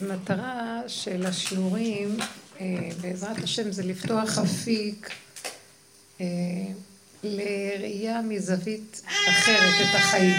[0.00, 2.16] המטרה של השיעורים,
[2.60, 5.10] אה, בעזרת השם, זה לפתוח אפיק
[6.20, 6.26] אה,
[7.22, 10.36] לראייה מזווית אחרת את החיים.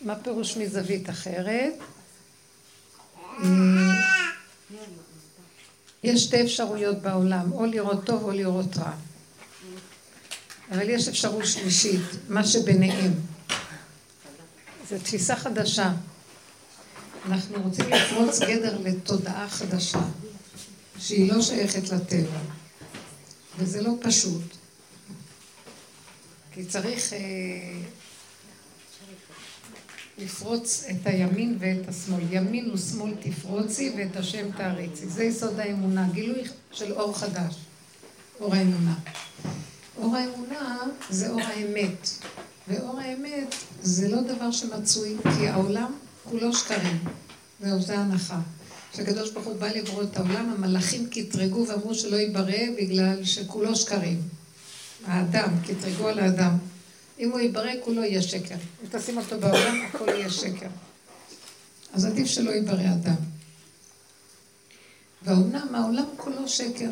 [0.00, 1.72] מה פירוש מזווית אחרת?
[3.42, 3.46] אה,
[6.02, 8.92] יש שתי אפשרויות בעולם, או לראות טוב או לראות רע.
[10.70, 13.12] אבל יש אפשרות שלישית, מה שביניהם.
[14.88, 15.92] זו תפיסה חדשה.
[17.26, 20.02] אנחנו רוצים לפרוץ גדר לתודעה חדשה,
[20.98, 22.38] שהיא לא שייכת לטבע.
[23.58, 24.42] וזה לא פשוט.
[26.52, 27.18] כי צריך אה,
[30.18, 32.22] לפרוץ את הימין ואת השמאל.
[32.30, 35.08] ימין ושמאל תפרוצי ואת השם תעריצי.
[35.08, 37.54] זה יסוד האמונה, גילוי של אור חדש,
[38.40, 38.94] אור האמונה.
[39.96, 40.78] אור האמונה
[41.10, 42.08] זה אור האמת,
[42.68, 45.92] ואור האמת זה לא דבר שמצוי, כי העולם
[46.30, 47.04] כולו שקרים.
[47.60, 48.40] זהו, זה הנחה.
[48.92, 54.22] כשהקדוש ברוך הוא בא לברוא את העולם, המלאכים קטרגו ואמרו שלא ייברא בגלל שכולו שקרים.
[55.06, 56.58] האדם, קטרגו על האדם.
[57.18, 58.54] אם הוא ייברא, כולו יהיה שקר.
[58.54, 60.66] אם תשים אותו בעולם, הכל יהיה שקר.
[61.92, 63.14] אז עדיף שלא ייברא אדם.
[65.22, 66.90] ואומנם העולם כולו שקר.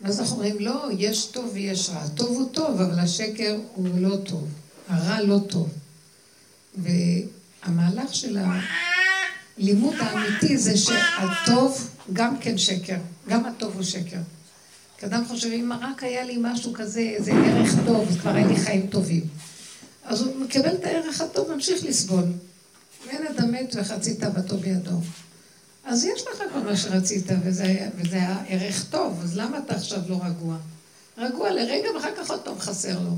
[0.00, 2.08] ואז אנחנו אומרים, לא, יש טוב ויש רע.
[2.08, 4.48] טוב הוא טוב, אבל השקר הוא לא טוב.
[4.88, 5.68] הרע לא טוב.
[7.64, 8.38] והמהלך של
[9.58, 12.98] הלימוד האמיתי זה שהטוב גם כן שקר.
[13.28, 14.20] גם הטוב הוא שקר.
[14.98, 18.46] כי אדם חושב, אם רק היה לי משהו כזה, איזה ערך טוב, אז כבר היה
[18.46, 19.22] לי חיים טובים.
[20.04, 22.24] אז הוא מקבל את הערך הטוב, ממשיך לסבול.
[23.06, 25.00] ואין אדם מת וחצי תאוותו בידו.
[25.84, 30.00] אז יש לך כל מה שרצית, וזה, וזה היה ערך טוב, אז למה אתה עכשיו
[30.08, 30.56] לא רגוע?
[31.18, 33.16] רגוע לרגע ואחר כך עוד פעם חסר לו.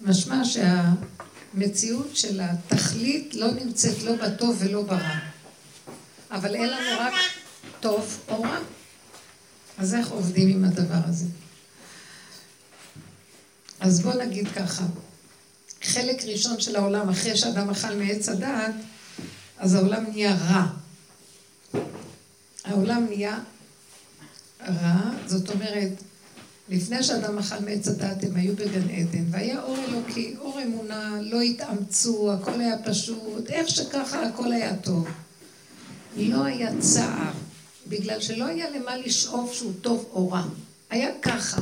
[0.00, 0.44] משמע
[1.56, 5.18] שהמציאות של התכלית לא נמצאת לא בטוב ולא ברע.
[6.30, 7.14] אבל אין לנו רק
[7.80, 8.58] טוב או רע.
[9.78, 11.24] אז איך עובדים עם הדבר הזה?
[13.80, 14.84] אז בואו נגיד ככה,
[15.82, 18.74] חלק ראשון של העולם, אחרי שאדם אכל מעץ הדעת,
[19.58, 20.66] אז העולם נהיה רע.
[22.64, 23.38] העולם נהיה
[24.60, 25.92] רע, זאת אומרת,
[26.68, 31.40] לפני שאדם אכל מעץ הדת הם היו בגן עדן, והיה אור אלוקי, אור אמונה, לא
[31.40, 35.08] התאמצו, הכל היה פשוט, איך שככה הכל היה טוב.
[36.16, 37.32] לא היה צער,
[37.86, 40.42] בגלל שלא היה למה לשאוף שהוא טוב או רע.
[40.90, 41.60] היה ככה.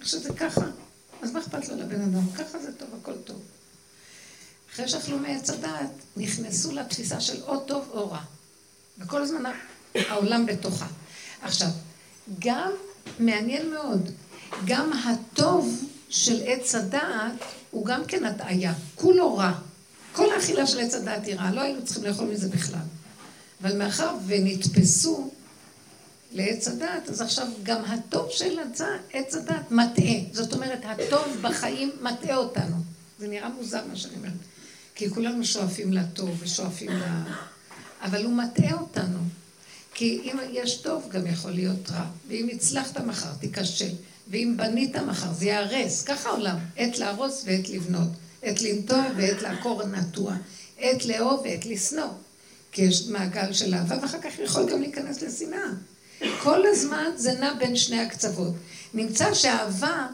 [0.00, 0.66] איך שזה ככה,
[1.22, 2.30] אז מה אכפת לו לבן אדם?
[2.32, 3.42] ככה זה טוב, הכל טוב.
[4.74, 8.20] אחרי שאכלו מעץ הדעת, נכנסו לתפיסה של או טוב או רע.
[8.98, 9.42] וכל הזמן
[9.94, 10.86] העולם בתוכה.
[11.42, 11.68] עכשיו,
[12.38, 12.72] גם,
[13.18, 14.10] מעניין מאוד,
[14.64, 17.32] גם הטוב של עץ הדעת
[17.70, 19.52] הוא גם כן הטעיה, כולו רע.
[20.12, 22.80] כל האכילה של עץ הדעת היא רעה, לא היינו צריכים לאכול מזה בכלל.
[23.62, 25.30] אבל מאחר ונתפסו
[26.32, 28.58] לעץ הדעת, אז עכשיו גם הטוב של
[29.12, 30.14] עץ הדעת מטעה.
[30.32, 32.76] זאת אומרת, הטוב בחיים מטעה אותנו.
[33.18, 34.32] זה נראה מוזר מה שאני אומרת.
[34.94, 37.02] כי כולנו שואפים לטוב ושואפים ל...
[38.02, 39.18] אבל הוא מטעה אותנו.
[39.94, 42.04] כי אם יש טוב, גם יכול להיות רע.
[42.28, 43.94] ואם הצלחת מחר, תיכשל.
[44.30, 46.02] ואם בנית מחר, זה ייהרס.
[46.02, 46.56] ככה העולם.
[46.76, 48.08] עת להרוס ועת לבנות.
[48.42, 50.34] עת לנטוע ועת לעקור נטוע.
[50.78, 52.08] עת לאהוב ועת לשנוא.
[52.72, 55.66] כי יש מעגל של אהבה, ואחר כך יכול גם להיכנס לשנאה.
[56.42, 58.54] כל הזמן זה נע בין שני הקצוות.
[58.94, 60.06] נמצא שאהבה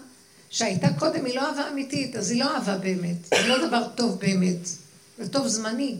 [0.50, 3.16] שהייתה קודם היא לא אהבה אמיתית, אז היא לא אהבה באמת.
[3.31, 4.69] זה לא דבר טוב באמת.
[5.19, 5.97] זה טוב זמני,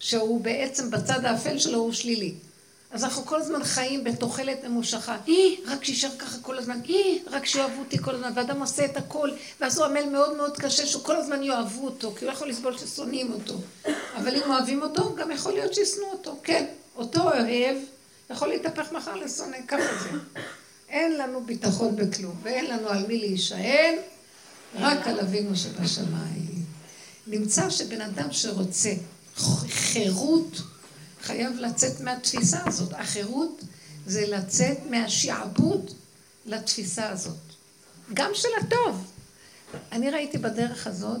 [0.00, 2.34] שהוא בעצם בצד האפל שלו הוא שלילי.
[2.90, 5.16] אז אנחנו כל הזמן חיים בתוחלת ממושכה.
[5.26, 8.96] אי, רק שישאר ככה כל הזמן, אי, רק שיאהבו אותי כל הזמן, ואדם עושה את
[8.96, 12.48] הכל, ואז הוא עמל מאוד מאוד קשה שכל הזמן יאהבו אותו, כי הוא לא יכול
[12.48, 13.54] לסבול ששונאים אותו.
[14.16, 16.36] אבל אם אוהבים אותו, גם יכול להיות שישנאו אותו.
[16.42, 16.66] כן,
[16.96, 17.76] אותו אוהב
[18.30, 20.18] יכול להתהפך מחר לשונא, ככה זה.
[20.88, 23.94] אין לנו ביטחון בכלום, ואין לנו על מי להישען,
[24.74, 26.64] רק על אבינו שבשמיים.
[27.26, 28.92] נמצא שבן אדם שרוצה
[29.68, 30.60] חירות,
[31.28, 32.92] חייב לצאת מהתפיסה הזאת.
[32.92, 33.60] החירות
[34.06, 35.90] זה לצאת מהשעבוד
[36.46, 37.36] לתפיסה הזאת.
[38.14, 39.10] גם של הטוב.
[39.92, 41.20] אני ראיתי בדרך הזאת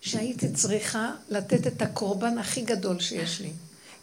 [0.00, 3.52] שהייתי צריכה לתת את הקורבן הכי גדול שיש לי.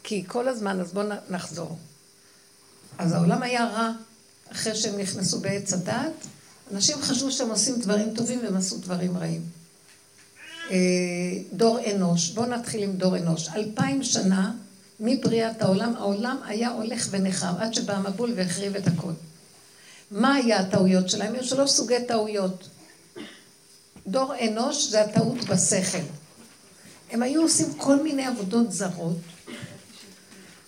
[0.03, 1.77] כי כל הזמן, אז בואו נחזור.
[2.97, 3.91] אז העולם היה רע
[4.51, 6.27] אחרי שהם נכנסו בעץ הדת.
[6.71, 9.41] אנשים חשבו שהם עושים דברים טובים והם עשו דברים רעים.
[10.71, 10.77] אה,
[11.53, 13.49] דור אנוש, בואו נתחיל עם דור אנוש.
[13.55, 14.51] אלפיים שנה
[14.99, 19.11] מבריאת העולם, העולם היה הולך ונחר עד שבא המבול והחריב את הכל.
[20.11, 21.33] מה היה הטעויות שלהם?
[21.33, 22.69] היו שלוש סוגי טעויות.
[24.07, 25.97] דור אנוש זה הטעות בשכל.
[27.11, 29.17] הם היו עושים כל מיני עבודות זרות,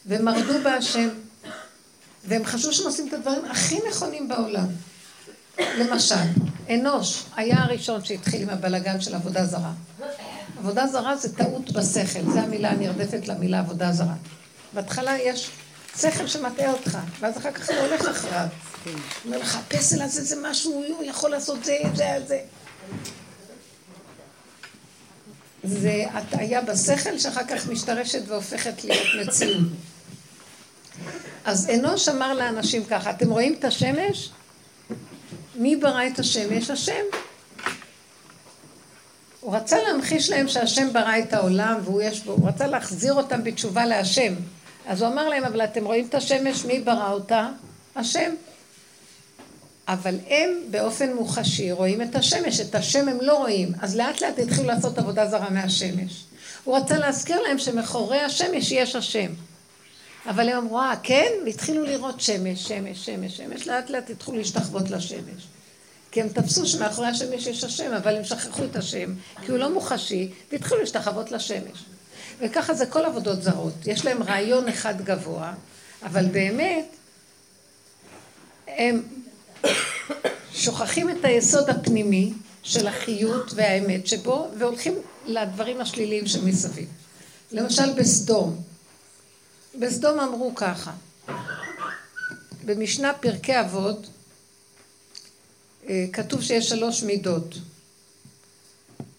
[0.05, 1.09] ומרדו בהשם,
[2.27, 4.67] והם חשבו שהם עושים את הדברים הכי נכונים בעולם.
[5.59, 6.15] למשל,
[6.69, 9.71] אנוש היה הראשון שהתחיל עם הבלגן של עבודה זרה.
[10.59, 14.15] עבודה זרה זה טעות בשכל, זו המילה הנרדפת למילה עבודה זרה.
[14.73, 15.49] בהתחלה יש
[15.97, 18.47] שכל שמטעה אותך, ואז אחר כך אתה הולך אחריו.
[19.25, 22.39] אומר לך, הפסל הזה זה משהו, הוא יכול לעשות זה, זה, זה.
[25.63, 29.67] זה הטעיה בשכל שאחר כך משתרשת והופכת להיות מציאות.
[31.45, 34.29] אז אנוש אמר לאנשים ככה, אתם רואים את השמש?
[35.57, 36.69] מי ברא את השמש?
[36.69, 37.03] השם.
[39.41, 43.43] הוא רצה להמחיש להם שהשם ברא את העולם והוא יש בו, הוא רצה להחזיר אותם
[43.43, 44.33] בתשובה להשם.
[44.85, 47.49] אז הוא אמר להם, אבל אתם רואים את השמש, מי ברא אותה?
[47.95, 48.31] השם.
[49.87, 54.39] אבל הם באופן מוחשי רואים את השמש, את השם הם לא רואים, אז לאט לאט
[54.39, 56.23] התחילו לעשות עבודה זרה מהשמש.
[56.63, 59.31] הוא רצה להזכיר להם שמאחורי השמש יש השם.
[60.25, 61.31] אבל הם אמרו, אה, כן?
[61.45, 65.47] והתחילו לראות שמש, שמש, שמש, שמש, לאט לאט התחילו להשתחוות לשמש.
[66.11, 69.13] כי הם תפסו שמאחורי השמש יש השם, אבל הם שכחו את השם,
[69.45, 71.85] כי הוא לא מוחשי, והתחילו להשתחוות לשמש.
[72.39, 73.73] וככה זה כל עבודות זרות.
[73.85, 75.53] יש להם רעיון אחד גבוה,
[76.03, 76.85] אבל באמת,
[78.67, 79.03] הם
[80.53, 82.33] שוכחים את היסוד הפנימי
[82.63, 84.93] של החיות והאמת שבו, והולכים
[85.25, 86.87] לדברים השליליים שמסביב.
[87.51, 88.61] למשל בסדום.
[89.79, 90.91] בסדום אמרו ככה,
[92.65, 94.07] במשנה פרקי אבות
[95.89, 97.55] אה, כתוב שיש שלוש מידות.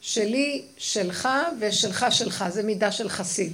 [0.01, 1.29] שלי, שלך
[1.61, 3.53] ושלך שלך, זה מידה של חסיד.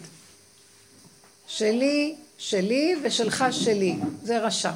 [1.49, 4.73] שלי, שלי ושלך שלי, זה רשע.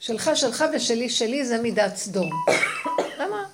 [0.00, 2.30] שלך שלך ושלי שלי זה מידת סדום.
[3.20, 3.44] למה?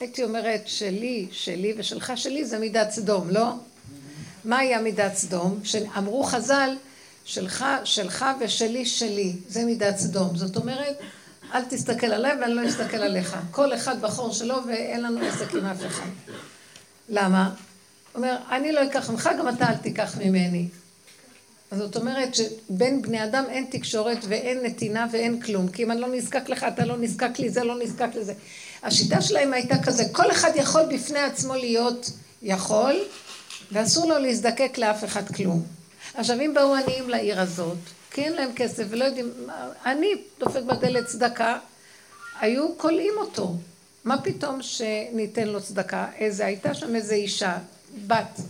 [0.00, 3.52] הייתי אומרת שלי, שלי ושלך שלי זה מידת סדום, לא?
[4.44, 5.60] מהי המידת סדום?
[5.64, 6.76] שאמרו חז"ל,
[7.24, 10.36] שלך, שלך ושלי שלי, זה מידת סדום.
[10.36, 10.98] זאת אומרת,
[11.54, 13.36] אל תסתכל עליי ואני לא אסתכל עליך.
[13.50, 16.08] כל אחד בחור שלו ואין לנו עסק עם אף אחד.
[17.08, 17.44] למה?
[17.44, 17.54] הוא
[18.14, 20.68] אומר, אני לא אקח ממך, גם אתה אל תיקח ממני.
[21.70, 25.68] אז זאת אומרת שבין בני אדם אין תקשורת ואין נתינה ואין כלום.
[25.68, 28.34] כי אם אני לא נזקק לך, אתה לא נזקק לי, זה לא נזקק לזה.
[28.82, 32.10] השיטה שלהם הייתה כזה, כל אחד יכול בפני עצמו להיות
[32.42, 32.96] יכול,
[33.72, 35.62] ואסור לו להזדקק לאף אחד כלום.
[36.14, 37.78] עכשיו, אם באו עניים לעיר הזאת,
[38.10, 39.32] כי אין להם כסף ולא יודעים,
[39.86, 41.58] אני דופק בדלת צדקה,
[42.40, 43.54] היו כולאים אותו.
[44.04, 46.06] מה פתאום שניתן לו צדקה?
[46.16, 47.58] איזה, הייתה שם איזה אישה,
[48.06, 48.40] בת,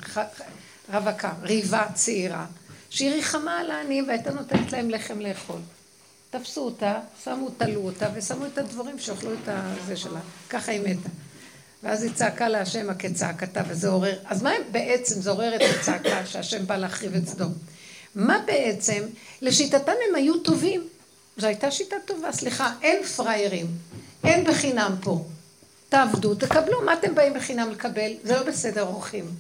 [0.93, 2.47] רווקה, ריבה צעירה,
[2.91, 5.61] שהיא ריחמה על העניים והייתה נותנת להם לחם לאכול.
[6.31, 10.21] תפסו אותה, שמו, תלו אותה ושמו את הדברים שאוכלו את הזה שלה.
[10.51, 11.09] ככה היא מתה.
[11.83, 16.67] ואז היא צעקה להשם כצעקתה, וזה עורר, אז מה בעצם זה עורר את הצעקה שהשם
[16.67, 17.53] בא להחריב את סדום?
[18.15, 19.03] מה בעצם,
[19.43, 20.89] לשיטתם הם היו טובים.
[21.37, 23.67] זו הייתה שיטה טובה, סליחה, אין פראיירים,
[24.25, 25.25] אין בחינם פה.
[25.89, 28.13] תעבדו, תקבלו, מה אתם באים בחינם לקבל?
[28.25, 29.31] זה לא בסדר, אורחים.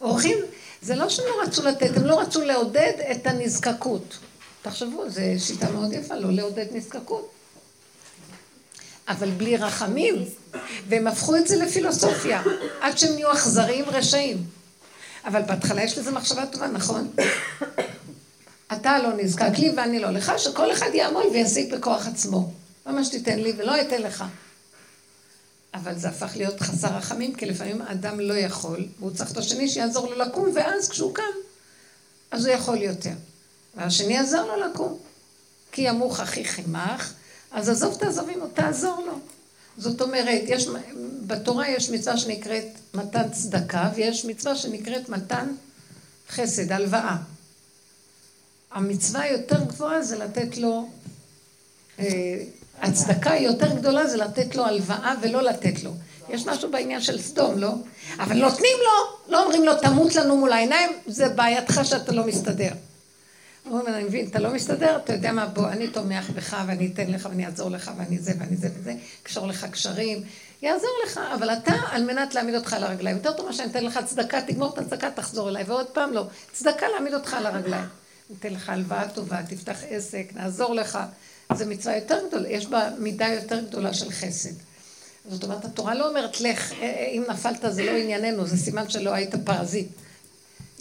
[0.00, 0.38] אורחים,
[0.82, 4.18] זה לא שהם לא רצו לתת, הם לא רצו לעודד את הנזקקות.
[4.62, 7.41] תחשבו, זו שיטה מאוד יפה, לא לעודד נזקקות.
[9.08, 10.14] אבל בלי רחמים,
[10.88, 12.42] והם הפכו את זה לפילוסופיה,
[12.80, 14.44] עד שהם נהיו אכזריים רשעים.
[15.24, 17.12] אבל בהתחלה יש לזה מחשבה טובה, נכון?
[18.72, 22.52] אתה לא נזקק לי ואני לא לך, שכל אחד יעמול וישיג בכוח עצמו.
[22.86, 24.24] מה שתיתן לי ולא אתן לך.
[25.74, 29.68] אבל זה הפך להיות חסר רחמים, כי לפעמים האדם לא יכול, והוא צריך את השני
[29.68, 31.22] שיעזור לו לקום, ואז כשהוא קם,
[32.30, 33.12] אז הוא יכול יותר.
[33.74, 34.98] והשני יעזור לו לקום.
[35.72, 37.12] כי ימוך אחי חימך,
[37.52, 39.18] אז עזוב תעזוב עמו, תעזור לו.
[39.76, 40.68] זאת אומרת, יש,
[41.26, 45.46] בתורה יש מצווה שנקראת מתן צדקה, ויש מצווה שנקראת מתן
[46.30, 47.16] חסד, הלוואה.
[48.70, 50.88] המצווה היותר גבוהה זה לתת לו,
[51.98, 52.42] אה,
[52.80, 55.92] הצדקה היותר גדולה זה לתת לו הלוואה ולא לתת לו.
[56.28, 57.72] יש משהו בעניין של סדום, לא?
[58.18, 62.72] אבל נותנים לו, לא אומרים לו תמות לנו מול העיניים, זה בעייתך שאתה לא מסתדר.
[63.66, 67.10] אומרים, אני מבין, אתה לא מסתדר, אתה יודע מה, בוא, אני תומך בך ואני אתן
[67.10, 70.22] לך ואני אעזור לך ואני זה ואני זה וזה, קשור לך קשרים,
[70.62, 73.84] יעזור לך, אבל אתה, על מנת להעמיד אותך על הרגליים, יותר טוב מה שאני אתן
[73.84, 77.84] לך צדקה, תגמור את הצדקה, תחזור אליי, ועוד פעם לא, צדקה להעמיד אותך על הרגליים.
[78.30, 80.98] ניתן לך הלוואה טובה, תפתח עסק, נעזור לך.
[81.54, 84.50] זו מצווה יותר גדולה, יש בה מידה יותר גדולה של חסד.
[85.30, 88.88] זאת אומרת, התורה לא אומרת, לך, אה, אה, אם נפלת זה לא ענייננו, זה סימן
[88.88, 89.88] שלא היית פרזיט.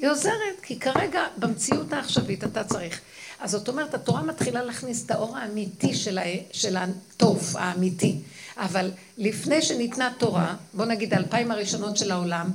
[0.01, 3.01] היא עוזרת, כי כרגע במציאות העכשווית אתה צריך.
[3.39, 6.22] אז זאת אומרת, התורה מתחילה להכניס את האור האמיתי של, ה...
[6.51, 8.17] של הטוב האמיתי.
[8.58, 12.51] אבל לפני שניתנה תורה, בוא נגיד האלפיים הראשונות של העולם,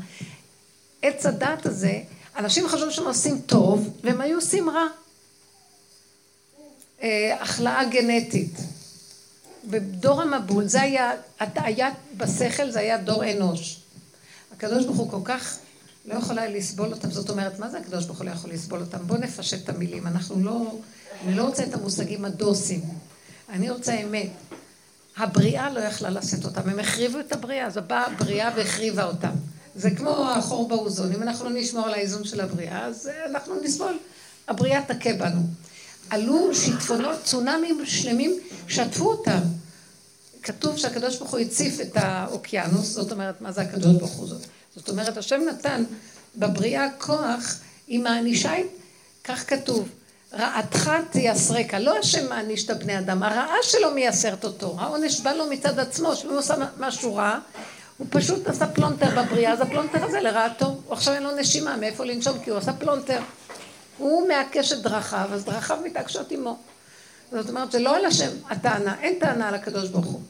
[1.02, 2.00] עץ הדת הזה,
[2.36, 4.86] אנשים חשבו שהם עושים טוב, והם היו עושים רע.
[7.02, 8.56] אה, החלאה גנטית.
[9.64, 13.80] בדור המבול, זה היה, הטעיית בשכל, זה היה דור אנוש.
[14.52, 15.58] הקדוש ברוך הוא כל כך
[16.06, 17.10] לא יכול היה לסבול אותם.
[17.10, 18.98] זאת אומרת, מה זה הקדוש ברוך הוא לא יכול לסבול אותם?
[19.06, 20.06] בואו נפשט את המילים.
[20.06, 20.78] אנחנו לא,
[21.25, 22.80] אני לא רוצה את המושגים הדוסים.
[23.48, 24.30] אני רוצה אמת.
[25.16, 29.32] הבריאה לא יכלה לשאת אותם, הם החריבו את הבריאה, אז באה הבריאה והחריבה אותם.
[29.75, 33.98] זה כמו החור באוזון, אם אנחנו לא נשמור על האיזון של הבריאה, אז אנחנו נסבול.
[34.48, 35.40] הבריאה תכה בנו.
[36.10, 39.40] עלו שיטפונות, צונאמים שלמים, שטפו אותם.
[40.42, 44.46] כתוב שהקדוש ברוך הוא הציף את האוקיינוס, זאת אומרת, מה זה הקדוש ברוך הוא זאת?
[44.76, 45.85] זאת אומרת, השם נתן
[46.37, 48.52] בבריאה כוח, היא מענישה,
[49.25, 49.88] כך כתוב,
[50.33, 51.75] רעתך תייסרק.
[51.75, 54.76] לא השם מעניש את הבני אדם, הרעה שלו מייסרת אותו.
[54.78, 57.38] העונש בא לו מצד עצמו, שאם הוא עושה משהו רע,
[57.99, 60.76] הוא פשוט עשה פלונטר בבריאה, אז הפלונטר הזה לרעתו.
[60.90, 63.21] עכשיו אין לו נשימה, מאיפה לנשום, כי הוא עשה פלונטר.
[63.99, 66.56] הוא מעקש את דרכיו, אז דרכיו מתעקשות עמו.
[67.33, 70.21] זאת אומרת, זה לא על השם הטענה, אין טענה על הקדוש ברוך הוא.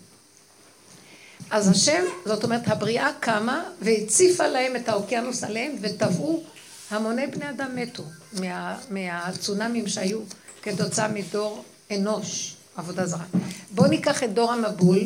[1.50, 6.43] אז השם, זאת אומרת, הבריאה קמה והציפה להם את האוקיינוס עליהם וטבעו,
[6.91, 10.19] המוני בני אדם מתו מה, מהצונאמים שהיו
[10.62, 13.25] כתוצאה מדור אנוש, עבודה זרה.
[13.71, 14.99] בואו ניקח את דור המבול,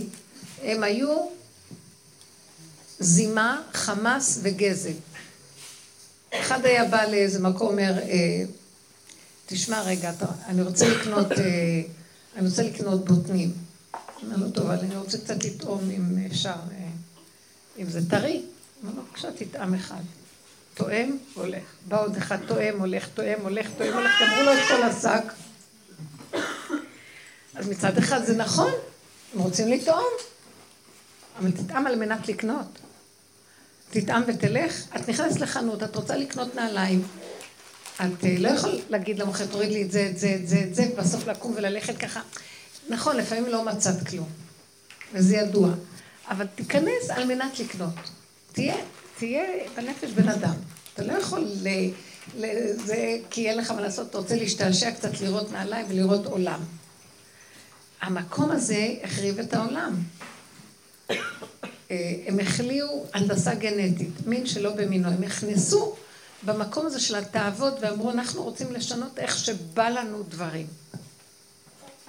[0.62, 1.26] הם היו
[2.98, 4.92] זימה, חמאס וגזל.
[6.34, 8.44] אחד היה בא לאיזה מקום, אומר, אה,
[9.46, 10.12] תשמע רגע,
[10.46, 11.82] אני רוצה לקנות, אה,
[12.36, 13.69] אני רוצה לקנות בוטנים.
[14.22, 16.88] אומר לו, טוב, אני רוצה קצת לטעום אם אפשר, אה,
[17.78, 18.42] אם זה טרי.
[18.84, 20.02] אמר לו, בבקשה, תטעם אחד.
[20.74, 21.62] תואם, הולך.
[21.88, 25.32] בא עוד אחד, תואם, הולך, תואם, הולך, תואם, הולך, גמרו לו את כל השק.
[27.54, 28.72] אז מצד אחד זה נכון,
[29.34, 30.12] הם רוצים לטעום,
[31.38, 32.78] אבל תטעם על מנת לקנות.
[33.90, 37.02] תטעם ותלך, את נכנסת לחנות, את רוצה לקנות נעליים.
[37.96, 40.74] את אה, לא יכול להגיד למוכר, תוריד לי את זה, את זה, את זה, את
[40.74, 42.20] זה, ובסוף לקום וללכת ככה.
[42.90, 44.28] נכון, לפעמים לא מצאת כלום,
[45.14, 45.70] וזה ידוע.
[46.28, 47.94] אבל תיכנס על מנת לקנות.
[48.52, 48.76] תהיה,
[49.18, 49.44] תהיה
[49.76, 50.54] בנפש בן אדם.
[50.94, 51.68] אתה לא יכול ל...
[52.36, 52.46] ל...
[52.84, 56.60] זה כי אין לך מה לעשות, אתה רוצה להשתעשע קצת לראות נעליים ולראות עולם.
[58.00, 59.94] המקום הזה החריב את העולם.
[61.10, 65.08] אה, הם החליאו הנדסה גנטית, מין שלא במינו.
[65.08, 65.94] הם נכנסו
[66.42, 70.66] במקום הזה של התאוות ואמרו, אנחנו רוצים לשנות איך שבא לנו דברים.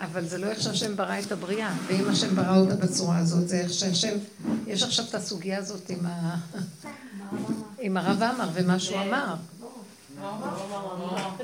[0.02, 3.60] אבל זה לא איך שהשם ברא את הבריאה, ואם השם ברא אותה בצורה הזאת, זה
[3.60, 4.18] איך שהשם...
[4.68, 6.36] יש עכשיו את הסוגיה הזאת עם, ה...
[7.80, 9.36] עם הרב עמר ומה שהוא אמר.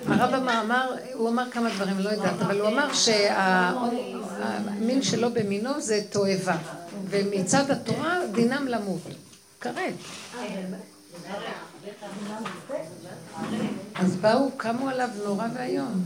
[0.07, 3.81] הרב עמר אמר, הוא אמר כמה דברים, לא יודעת, אבל הוא אמר שהמין
[5.01, 6.57] שלו במינו זה תועבה,
[7.09, 9.01] ומצד התורה דינם למות.
[9.61, 9.93] כרת.
[13.95, 16.03] אז באו, קמו עליו נורא ואיום.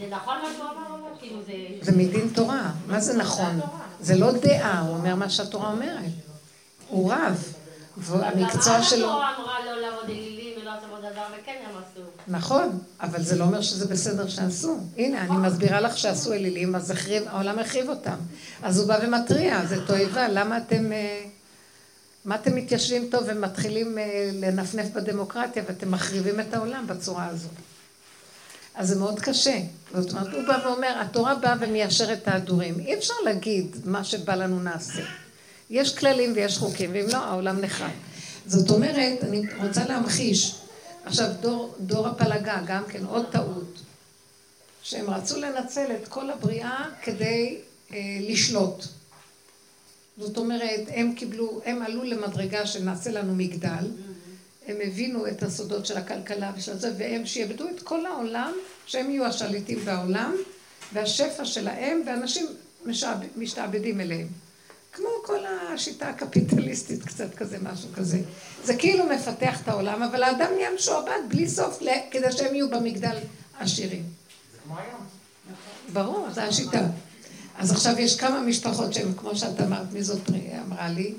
[0.00, 1.18] זה נכון מה שהוא אמר?
[1.18, 1.52] כאילו זה...
[1.82, 2.72] זה מדין תורה.
[2.86, 3.60] מה זה נכון?
[4.00, 6.12] זה לא דעה, הוא אומר מה שהתורה אומרת.
[6.88, 7.52] הוא רב.
[7.96, 9.06] והמקצוע שלו...
[9.06, 12.00] התורה אמרה לא לעבוד אלילים ולא לעשות דבר, וכן הם עשו.
[12.28, 14.78] נכון, אבל זה לא אומר שזה בסדר שעשו.
[14.96, 16.92] הנה, אני מסבירה לך שעשו אלילים, אז
[17.26, 18.16] העולם החריב אותם.
[18.62, 20.92] אז הוא בא ומתריע, זה תועבה, למה אתם...
[20.92, 21.24] אה,
[22.24, 27.50] מה אתם מתיישבים טוב ומתחילים אה, לנפנף בדמוקרטיה ואתם מחריבים את העולם בצורה הזאת?
[28.74, 29.58] אז זה מאוד קשה.
[29.94, 32.80] זאת אומרת, הוא בא ואומר, התורה באה ומיישרת את ההדורים.
[32.80, 35.02] אי אפשר להגיד מה שבא לנו נעשה.
[35.70, 37.90] יש כללים ויש חוקים, ואם לא, העולם נחרב.
[38.46, 40.54] זאת אומרת, אני רוצה להמחיש.
[41.04, 43.78] עכשיו, דור, דור הפלגה, גם כן, עוד טעות.
[44.82, 47.58] שהם רצו לנצל את כל הבריאה כדי
[47.92, 48.84] אה, לשלוט.
[50.18, 53.90] זאת אומרת, הם קיבלו, הם עלו למדרגה שנעשה לנו מגדל.
[54.70, 58.52] הם הבינו את הסודות של הכלכלה ושל זה, והם שיעבדו את כל העולם,
[58.86, 60.34] שהם יהיו השליטים בעולם,
[60.92, 62.46] והשפע שלהם, ואנשים
[63.36, 64.26] משתעבדים אליהם.
[64.92, 68.20] כמו כל השיטה הקפיטליסטית, קצת כזה, משהו כזה.
[68.64, 73.16] זה כאילו מפתח את העולם, אבל האדם נהיה משועבד בלי סוף, כדי שהם יהיו במגדל
[73.58, 74.02] עשירים.
[74.52, 75.00] זה כמו היום.
[75.92, 76.86] ברור, זו השיטה.
[77.58, 80.30] אז עכשיו יש כמה משפחות שהן, כמו שאת אמרת, מי זאת
[80.66, 81.14] אמרה לי?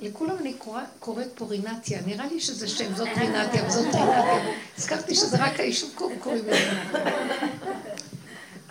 [0.00, 0.54] לכולם אני
[0.98, 4.54] קוראת פה רינתיה, נראה לי שזה שם, זאת רינתיה וזאת רינתיה.
[4.78, 6.70] הזכרתי שזה רק היישוב קוראים לזה.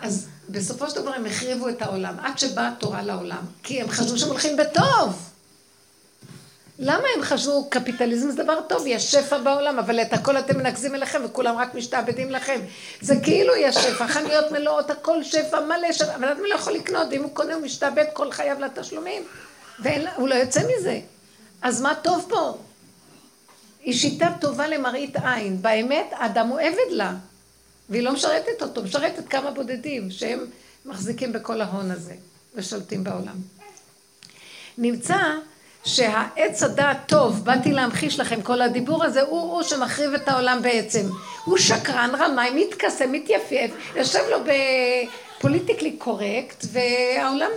[0.00, 4.18] אז בסופו של דבר הם החריבו את העולם, עד שבאה התורה לעולם, כי הם חשבו
[4.18, 5.30] שהם הולכים בטוב.
[6.78, 10.94] למה הם חשבו קפיטליזם זה דבר טוב, יש שפע בעולם, אבל את הכל אתם מנקזים
[10.94, 12.60] אליכם וכולם רק משתעבדים לכם.
[13.00, 17.12] זה כאילו יש שפע, חנויות מלאות, הכל שפע, מלא שפע, אבל אדם לא יכול לקנות,
[17.12, 19.22] אם הוא קונה הוא משתעבד כל חייו לתשלומים,
[19.78, 21.00] והוא לא יוצא מזה.
[21.62, 22.58] אז מה טוב פה?
[23.82, 25.62] היא שיטה טובה למראית עין.
[25.62, 27.14] באמת, האדם הוא עבד לה,
[27.88, 30.46] והיא לא משרתת אותו, משרתת כמה בודדים שהם
[30.84, 32.14] מחזיקים בכל ההון הזה
[32.54, 33.36] ושולטים בעולם.
[34.78, 35.16] נמצא
[35.84, 41.06] שהעץ הדעת טוב, באתי להמחיש לכם, כל הדיבור הזה, הוא הוא שמחריב את העולם בעצם.
[41.44, 44.38] הוא שקרן, רמאי, מתכסה, מתייפייף, יושב לו
[45.38, 47.50] בפוליטיקלי קורקט, והעולם,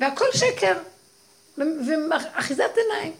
[0.00, 0.74] והכל שקר,
[2.10, 3.12] ואחיזת עיניים.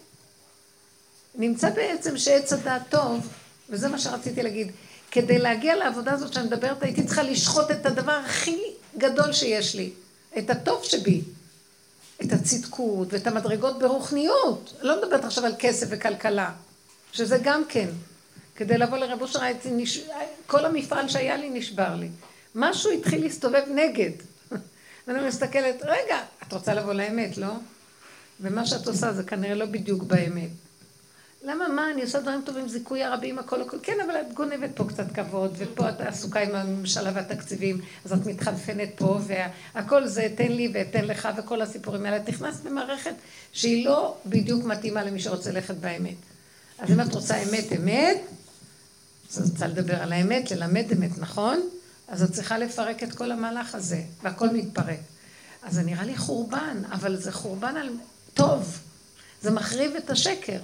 [1.34, 3.28] נמצא בעצם שעץ הדעת טוב,
[3.70, 4.72] וזה מה שרציתי להגיד,
[5.10, 8.62] כדי להגיע לעבודה הזאת שאני מדברת, הייתי צריכה לשחוט את הדבר הכי
[8.98, 9.90] גדול שיש לי,
[10.38, 11.22] את הטוב שבי.
[12.22, 14.74] את הצדקות ואת המדרגות ברוחניות.
[14.82, 16.52] לא מדברת עכשיו על כסף וכלכלה,
[17.12, 17.88] שזה גם כן.
[18.56, 20.00] כדי לבוא לרב אושר, נש...
[20.46, 22.08] כל המפעל שהיה לי נשבר לי.
[22.54, 24.10] משהו התחיל להסתובב נגד.
[25.06, 27.52] ואני מסתכלת, רגע, את רוצה לבוא לאמת, לא?
[28.40, 30.50] ומה שאת עושה זה כנראה לא בדיוק באמת.
[31.46, 34.84] למה, מה, אני עושה דברים טובים, זיכוי הרבים, הכל הכל, כן, אבל את גונבת פה
[34.84, 39.18] קצת כבוד, ופה את עסוקה עם הממשלה והתקציבים, אז את מתחנפנת פה,
[39.74, 42.16] והכל זה תן לי ואתן לך, וכל הסיפורים האלה.
[42.16, 43.14] את נכנסת במערכת
[43.52, 46.16] שהיא לא בדיוק מתאימה למי שרוצה ללכת באמת.
[46.78, 48.16] אז אם את רוצה אמת אמת,
[49.30, 51.68] אז את רוצה לדבר על האמת, ללמד אמת, נכון?
[52.08, 55.00] אז את צריכה לפרק את כל המהלך הזה, והכל מתפרק.
[55.62, 57.90] אז זה נראה לי חורבן, אבל זה חורבן על
[58.34, 58.78] טוב.
[59.42, 60.58] זה מחריב את השקר.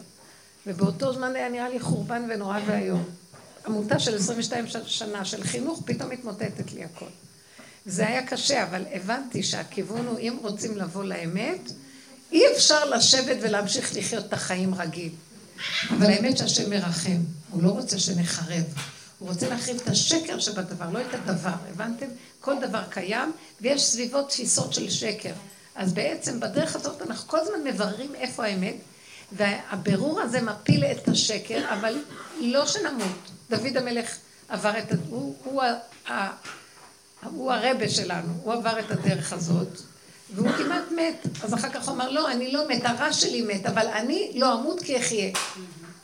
[0.66, 3.04] ובאותו זמן היה נראה לי חורבן ונורא ואיום.
[3.66, 7.06] עמותה של 22 שנה של חינוך, פתאום התמוטטת לי הכל.
[7.86, 11.72] זה היה קשה, אבל הבנתי שהכיוון הוא, אם רוצים לבוא לאמת,
[12.32, 15.12] אי אפשר לשבת ולהמשיך לחיות את החיים רגיל.
[15.90, 18.64] אבל האמת שהשם מרחם, הוא לא רוצה שנחרב.
[19.18, 22.06] הוא רוצה להחריב את השקר שבדבר, לא את הדבר, הבנתם?
[22.40, 25.32] כל דבר קיים, ויש סביבו תפיסות של שקר.
[25.80, 28.74] אז בעצם בדרך הזאת אנחנו כל הזמן מבררים איפה האמת,
[29.32, 31.96] והבירור הזה מפיל את השקר, אבל
[32.40, 33.30] לא שנמות.
[33.50, 34.16] דוד המלך
[34.48, 34.92] עבר את...
[35.08, 35.62] הוא, הוא, הוא,
[37.22, 39.68] הוא הרבה שלנו, הוא עבר את הדרך הזאת,
[40.34, 41.26] והוא כמעט מת.
[41.44, 44.54] אז אחר כך הוא אמר, לא, אני לא מת, הרע שלי מת, אבל אני לא
[44.54, 45.32] אמות כי אחיה.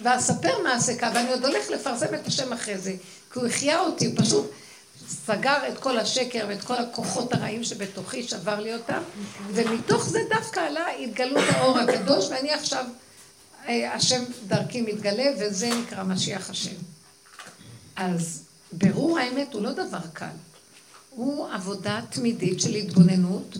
[0.00, 2.94] ואספר מעשה קו, ואני עוד הולך לפרסם את השם אחרי זה,
[3.32, 4.50] כי הוא החיה אותי, הוא פשוט
[5.08, 9.02] סגר את כל השקר ואת כל הכוחות הרעים שבתוכי, שבר לי אותם,
[9.52, 12.84] ומתוך זה דווקא עלה התגלות האור הקדוש, ואני עכשיו...
[13.68, 16.76] השם דרכי מתגלה, וזה נקרא משיח השם.
[17.96, 18.42] אז
[18.72, 20.26] ברור האמת הוא לא דבר קל.
[21.10, 23.56] הוא עבודה תמידית של התבוננות.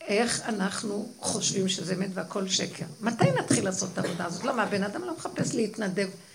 [0.00, 2.84] איך אנחנו חושבים שזה אמת והכל שקר.
[3.00, 4.44] מתי נתחיל לעשות את העבודה הזאת?
[4.44, 4.62] למה?
[4.62, 6.33] הבן אדם לא מחפש להתנדב, אה,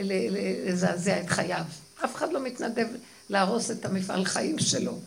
[0.00, 1.64] לזעזע את חייו.
[2.04, 2.86] אף אחד לא מתנדב
[3.30, 4.98] להרוס את המפעל חיים שלו.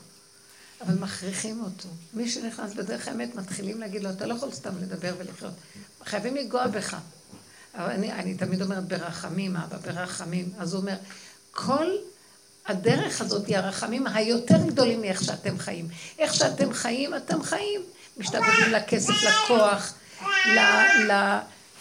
[0.82, 1.90] אבל מכריחים אותו.
[2.14, 5.54] מי שנכנס בדרך האמת, מתחילים להגיד לו, אתה לא יכול סתם לדבר ולחיות.
[6.06, 6.98] חייבים לנגוע בך.
[7.76, 10.52] אבל אני, אני תמיד אומרת, ברחמים, אבא, ברחמים.
[10.58, 10.96] אז הוא אומר,
[11.52, 11.88] כל
[12.66, 15.88] הדרך הזאת היא הרחמים היותר גדולים מאיך שאתם חיים.
[16.20, 17.82] איך שאתם חיים, אתם חיים.
[18.18, 19.94] משתעבדים לכסף, לכוח,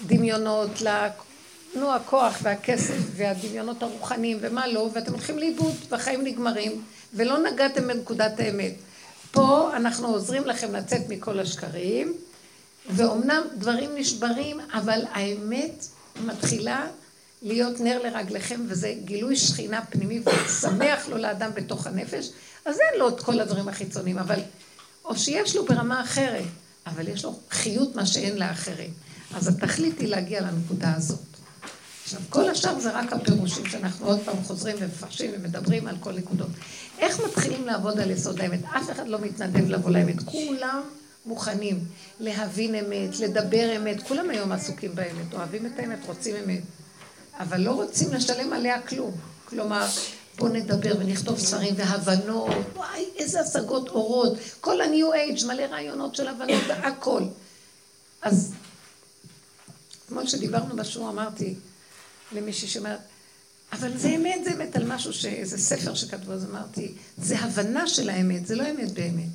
[0.05, 0.81] לדמיונות,
[1.76, 1.80] ל...
[1.80, 6.82] נו, הכוח והכסף והדמיונות הרוחניים ומה לא, ואתם הולכים לאיבוד והחיים נגמרים,
[7.14, 8.74] ולא נגעתם בנקודת האמת.
[9.30, 12.14] פה אנחנו עוזרים לכם לצאת מכל השקרים,
[12.90, 15.86] ואומנם דברים נשברים, אבל האמת
[16.24, 16.86] מתחילה
[17.42, 22.30] להיות נר לרגליכם, וזה גילוי שכינה פנימי ושמח לו לאדם בתוך הנפש,
[22.64, 24.40] אז אין לו את כל הדברים החיצוניים, אבל,
[25.04, 26.44] או שיש לו ברמה אחרת,
[26.86, 28.90] אבל יש לו חיות מה שאין לאחרים.
[29.34, 31.36] אז התכלית היא להגיע לנקודה הזאת.
[32.07, 36.49] עכשיו, כל השאר זה רק הפירושים שאנחנו עוד פעם חוזרים ומפרשים ומדברים על כל נקודות.
[36.99, 38.61] איך מתחילים לעבוד על יסוד האמת?
[38.64, 40.23] אף אחד לא מתנדב לבוא לאמת.
[40.25, 40.83] כולם
[41.27, 41.85] מוכנים
[42.21, 44.03] להבין אמת, לדבר אמת.
[44.03, 46.61] כולם היום עסוקים באמת, אוהבים את האמת, רוצים אמת.
[47.38, 49.12] אבל לא רוצים לשלם עליה כלום.
[49.45, 49.87] כלומר,
[50.38, 54.38] בואו נדבר ונכתוב ספרים והבנות, וואי, איזה השגות אורות.
[54.61, 57.23] כל ה-new age, מלא רעיונות של הבנות, הכל.
[58.23, 58.53] אז,
[60.09, 61.55] כמו שדיברנו בשיעור, אמרתי
[62.32, 62.98] למישהי שאומרת,
[63.72, 68.10] אבל זה אמת, זה אמת על משהו, איזה ספר שכתבו, אז אמרתי, זה הבנה של
[68.10, 69.28] האמת, זה לא אמת באמת.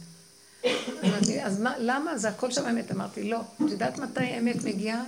[1.03, 2.17] אמרתי, אז מה, למה?
[2.17, 2.91] זה הכל שם אמת.
[2.91, 3.39] אמרתי, לא.
[3.39, 5.03] את יודעת מתי האמת מגיעה?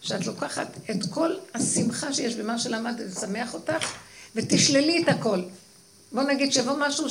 [0.00, 3.92] שאת לוקחת את כל השמחה שיש במה שלמדת, לשמח אותך,
[4.36, 5.42] ותשללי את הכל.
[6.12, 7.06] בוא נגיד שיבוא משהו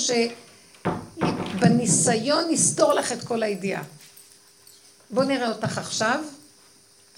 [1.60, 3.84] שבניסיון יסתור לך את כל הידיעה.
[5.10, 6.24] בוא נראה אותך עכשיו,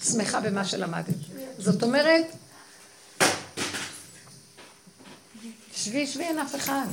[0.04, 1.14] שמחה במה שלמדת.
[1.58, 2.24] זאת אומרת,
[5.84, 6.86] שבי, שבי, אין אף אחד.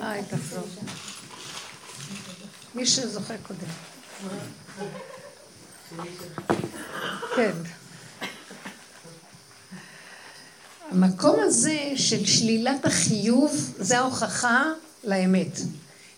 [0.00, 0.64] אה, היא תחזור.
[2.74, 3.68] מי שזוכה קודם.
[7.36, 7.52] כן.
[10.90, 14.64] המקום הזה של שלילת החיוב, זה ההוכחה
[15.04, 15.58] לאמת.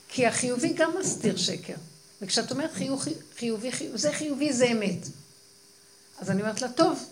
[0.09, 1.75] כי החיובי גם מסתיר שקר.
[2.23, 5.07] וכשאת אומרת חיובי, חיובי, זה חיובי, זה אמת.
[6.19, 7.05] אז אני אומרת לה, טוב,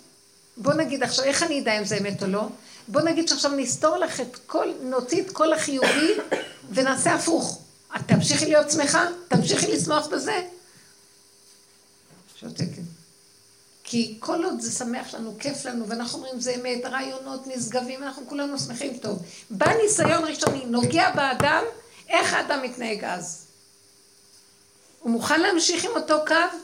[0.57, 2.49] בוא נגיד עכשיו, איך אני אדע אם זה אמת או לא?
[2.89, 6.15] בוא נגיד שעכשיו נסתור לך את כל, נוציא את כל החיובי
[6.71, 7.63] ונעשה הפוך.
[7.97, 9.07] את תמשיכי להיות שמחה?
[9.29, 10.43] תמשיכי לשמוח בזה?
[12.41, 12.83] שותקת.
[13.85, 18.27] כי כל עוד זה שמח לנו, כיף לנו, ואנחנו אומרים זה אמת, רעיונות נשגבים, אנחנו
[18.29, 19.23] כולנו שמחים טוב.
[19.51, 21.65] בא ניסיון ראשוני, נוגע באדם,
[22.09, 23.47] איך האדם מתנהג אז?
[25.01, 26.59] הוא מוכן להמשיך עם אותו קו?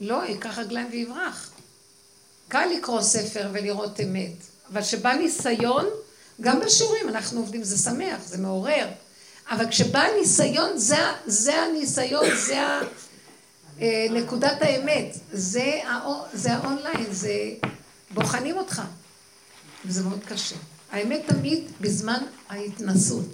[0.00, 1.50] לא, ייקח רגליים ויברח.
[2.48, 4.36] קל לקרוא ספר ולראות אמת,
[4.72, 5.86] אבל כשבא ניסיון,
[6.40, 8.86] גם בשיעורים אנחנו עובדים, זה שמח, זה מעורר.
[9.50, 12.64] אבל כשבא ניסיון, זה, זה הניסיון, זה.
[13.80, 17.32] אה, נקודת האמת, זה, האו, זה האונליין, זה
[18.10, 18.82] בוחנים אותך,
[19.84, 20.56] וזה מאוד קשה.
[20.92, 23.28] האמת תמיד בזמן ההתנסות.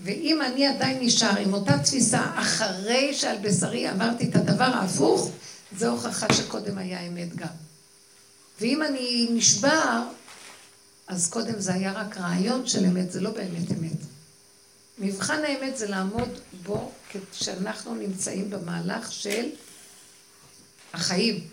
[0.00, 5.30] ואם אני עדיין נשאר עם אותה תפיסה אחרי שעל בשרי עברתי את הדבר ההפוך,
[5.78, 7.46] זו הוכחה שקודם היה אמת גם.
[8.60, 10.02] ואם אני נשבר,
[11.08, 13.98] אז קודם זה היה רק רעיון של אמת, זה לא באמת אמת.
[14.98, 16.28] מבחן האמת זה לעמוד
[16.62, 16.92] בו
[17.32, 19.50] כשאנחנו נמצאים במהלך של
[20.92, 21.44] החיים.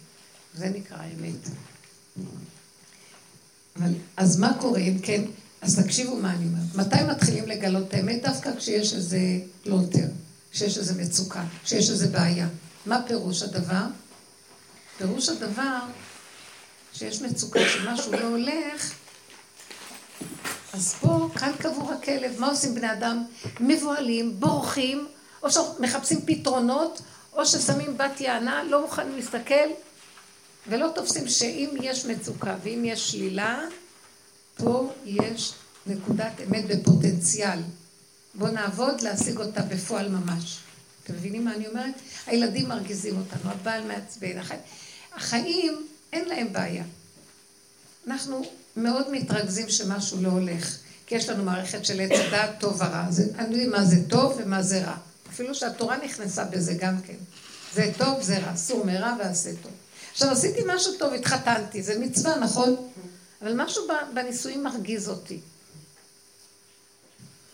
[0.54, 1.50] זה נקרא האמת.
[3.76, 5.24] אבל, אז מה קורה אם כן?
[5.62, 6.76] אז תקשיבו מה אני אומרת.
[6.76, 8.22] מתי מתחילים לגלות את האמת?
[8.24, 9.20] דווקא כשיש איזה
[9.64, 10.08] פלונטר,
[10.52, 12.48] כשיש איזה מצוקה, כשיש איזה בעיה.
[12.86, 13.86] מה פירוש הדבר?
[14.98, 15.80] פירוש הדבר
[16.94, 18.94] שיש מצוקה שמשהו לא הולך,
[20.74, 22.40] אז פה, כאן קבור הכלב.
[22.40, 23.26] מה עושים בני אדם?
[23.60, 25.08] מבוהלים, בורחים,
[25.44, 27.02] או שמחפשים פתרונות,
[27.34, 29.70] או ששמים בת יענה, לא מוכנים להסתכל,
[30.68, 33.62] ולא תופסים שאם יש מצוקה ואם יש שלילה,
[34.58, 35.54] פה יש
[35.88, 37.60] נקודת אמת בפוטנציאל.
[38.34, 40.58] בואו נעבוד להשיג אותה בפועל ממש.
[41.04, 41.96] אתם מבינים מה אני אומרת?
[42.28, 44.42] הילדים מרגיזים אותנו, הבעל מעצבן,
[45.16, 46.84] החיים, אין להם בעיה.
[48.08, 48.44] אנחנו
[48.76, 53.06] מאוד מתרכזים שמשהו לא הולך, כי יש לנו מערכת של עץ הדעת טוב ורע.
[53.38, 54.98] אני יודעים מה זה טוב ומה זה רע.
[55.30, 57.18] אפילו שהתורה נכנסה בזה גם כן.
[57.74, 59.72] זה טוב, זה רע, סור מרע ועשה טוב.
[60.12, 62.90] עכשיו, עשיתי משהו טוב, התחתנתי, זה מצווה, נכון?
[63.42, 65.40] אבל משהו בנישואים מרגיז אותי.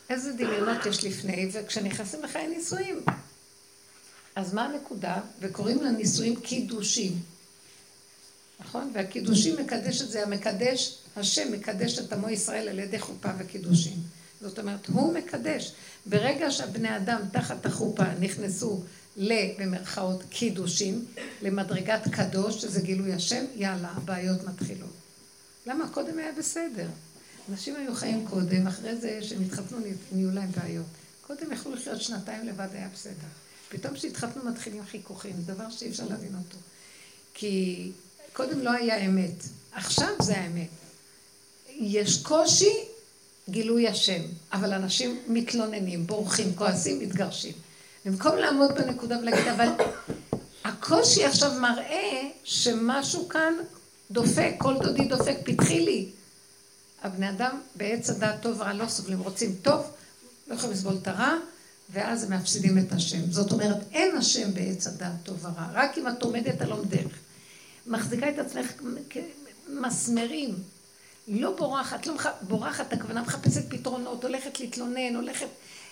[0.09, 3.03] איזה דמיונות יש לפני, וכשנכנסים לחיי נישואים.
[4.35, 5.19] אז מה הנקודה?
[5.39, 7.19] וקוראים לנישואים קידושים.
[8.59, 8.91] נכון?
[8.93, 13.97] והקידושים מקדש את זה, המקדש, השם מקדש את עמו ישראל על ידי חופה וקידושים.
[14.41, 15.71] זאת אומרת, הוא מקדש.
[16.05, 18.83] ברגע שהבני אדם תחת החופה נכנסו
[19.17, 21.05] ל, במרכאות, קידושים,
[21.41, 24.93] למדרגת קדוש, שזה גילוי השם, יאללה, הבעיות מתחילות.
[25.65, 25.89] למה?
[25.89, 26.87] קודם היה בסדר.
[27.51, 29.77] אנשים היו חיים קודם, אחרי זה שהם התחתנו
[30.11, 30.85] נהיו להם בעיות.
[31.27, 33.27] קודם יכלו לחיות שנתיים לבד, היה בסדר.
[33.69, 36.57] פתאום כשהתחתנו מתחילים חיכוכים, דבר שאי אפשר להבין אותו.
[37.33, 37.91] כי
[38.33, 40.67] קודם לא היה אמת, עכשיו זה האמת.
[41.79, 42.73] יש קושי,
[43.49, 44.21] גילוי השם,
[44.53, 47.53] אבל אנשים מתלוננים, בורחים, כועסים, מתגרשים.
[48.05, 49.67] במקום לעמוד בנקודה ולהגיד, אבל
[50.63, 53.53] הקושי עכשיו מראה שמשהו כאן
[54.11, 56.09] דופק, כל דודי דופק, פתחי לי.
[57.03, 59.85] הבני אדם בעץ הדעת טוב ורע לא סובלים, רוצים טוב,
[60.47, 61.33] לא יכולים לסבול את הרע,
[61.89, 63.31] ואז הם מפסידים את השם.
[63.31, 67.07] זאת אומרת, אין השם בעץ הדעת טוב ורע, רק אם את עומדת על עומדך.
[67.87, 68.71] מחזיקה את עצמך
[69.09, 70.55] כמסמרים,
[71.27, 72.27] לא בורחת, לא מח...
[72.41, 75.47] בורחת, הכוונה מחפשת פתרונות, הולכת להתלונן, הולכת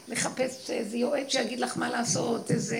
[0.08, 2.80] לחפש איזה יועץ שיגיד לך מה לעשות, איזה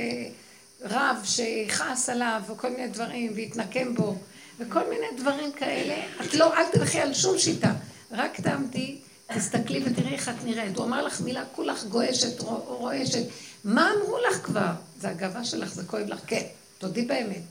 [0.82, 4.16] רב שיכעס עליו, וכל מיני דברים, ויתנקם בו,
[4.60, 5.96] וכל מיני דברים כאלה.
[6.26, 7.74] את לא, אל תלכי על שום שיטה,
[8.12, 8.98] רק תעמדי,
[9.36, 10.78] תסתכלי ותראי איך את נראית.
[10.78, 13.24] הוא אמר לך מילה, כולך גועשת, רועשת.
[13.64, 14.72] מה אמרו לך כבר?
[15.00, 16.20] זה הגאווה שלך, זה כואב לך.
[16.28, 16.44] כן,
[16.78, 17.44] תודי באמת.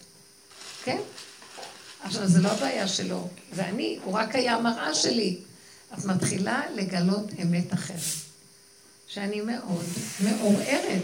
[0.84, 0.98] כן?
[2.04, 5.36] עכשיו, זה לא הבעיה שלו, זה אני, הוא רק היה המראה שלי.
[5.98, 7.98] את מתחילה לגלות אמת אחרת,
[9.06, 9.84] שאני מאוד
[10.20, 11.02] מעורערת.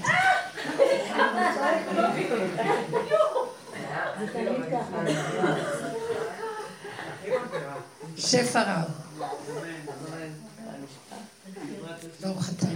[8.17, 8.91] שפע רב.
[12.21, 12.67] ברוך אתה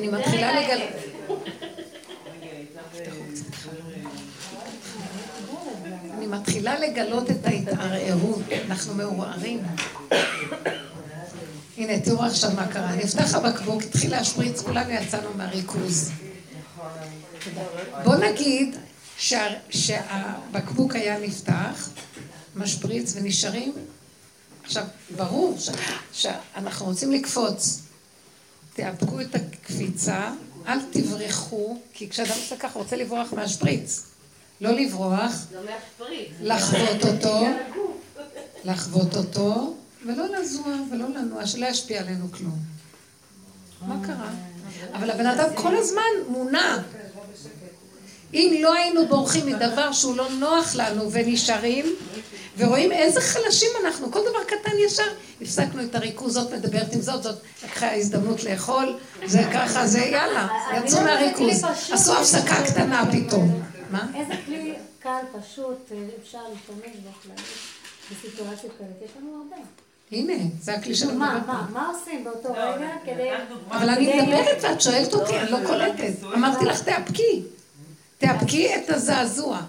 [0.00, 0.90] אני מתחילה לגלות...
[6.14, 9.62] אני מתחילה לגלות את ההתערערות, אנחנו מעורערים.
[11.76, 12.96] הנה, תראו עכשיו מה קרה.
[12.96, 16.10] נפתח הבקבוק, התחיל להשפריץ, כולנו יצאנו מהריכוז.
[18.04, 18.76] בוא נגיד
[19.18, 21.88] שה, שהבקבוק היה נפתח,
[22.56, 23.72] משפריץ ונשארים.
[24.64, 24.84] עכשיו,
[25.16, 25.70] ברור ש,
[26.12, 27.89] שאנחנו רוצים לקפוץ.
[28.80, 30.30] תאפקו את הקפיצה,
[30.66, 34.02] אל תברחו, כי כשאדם עושה ככה, רוצה לברוח מהשפריץ.
[34.60, 35.46] לא לברוח,
[36.40, 37.46] לחוות אותו,
[38.64, 42.58] לחוות אותו, ולא לזוע ולא לנוע, שלא ישפיע עלינו כלום.
[43.86, 44.30] מה קרה?
[44.92, 46.78] אבל הבן אדם כל הזמן מונע.
[48.34, 51.86] אם לא היינו בורחים מדבר שהוא לא נוח לנו ונשארים,
[52.58, 57.22] ורואים איזה חלשים אנחנו, כל דבר קטן ישר, הפסקנו את הריכוז, זאת מדברת עם זאת,
[57.22, 63.62] זאת לקחה הזדמנות לאכול, זה ככה, זה יאללה, יצאו מהריכוז, עשו הפסקה קטנה פתאום.
[63.90, 64.06] מה?
[64.14, 67.32] איזה כלי קל, פשוט, אה, אפשר להשתמש בו
[68.10, 69.56] בסיטואציות כאלה, יש לנו הרבה.
[70.12, 71.18] הנה, זה הכלי שלנו.
[71.18, 73.30] מה, מה עושים באותו לא, רגע כדי...
[73.70, 76.12] אבל אני מדברת ואת שואלת אותי, אני לא קולטת.
[76.34, 77.42] אמרתי לך, תאפקי.
[78.18, 79.60] תאפקי את הזעזוע.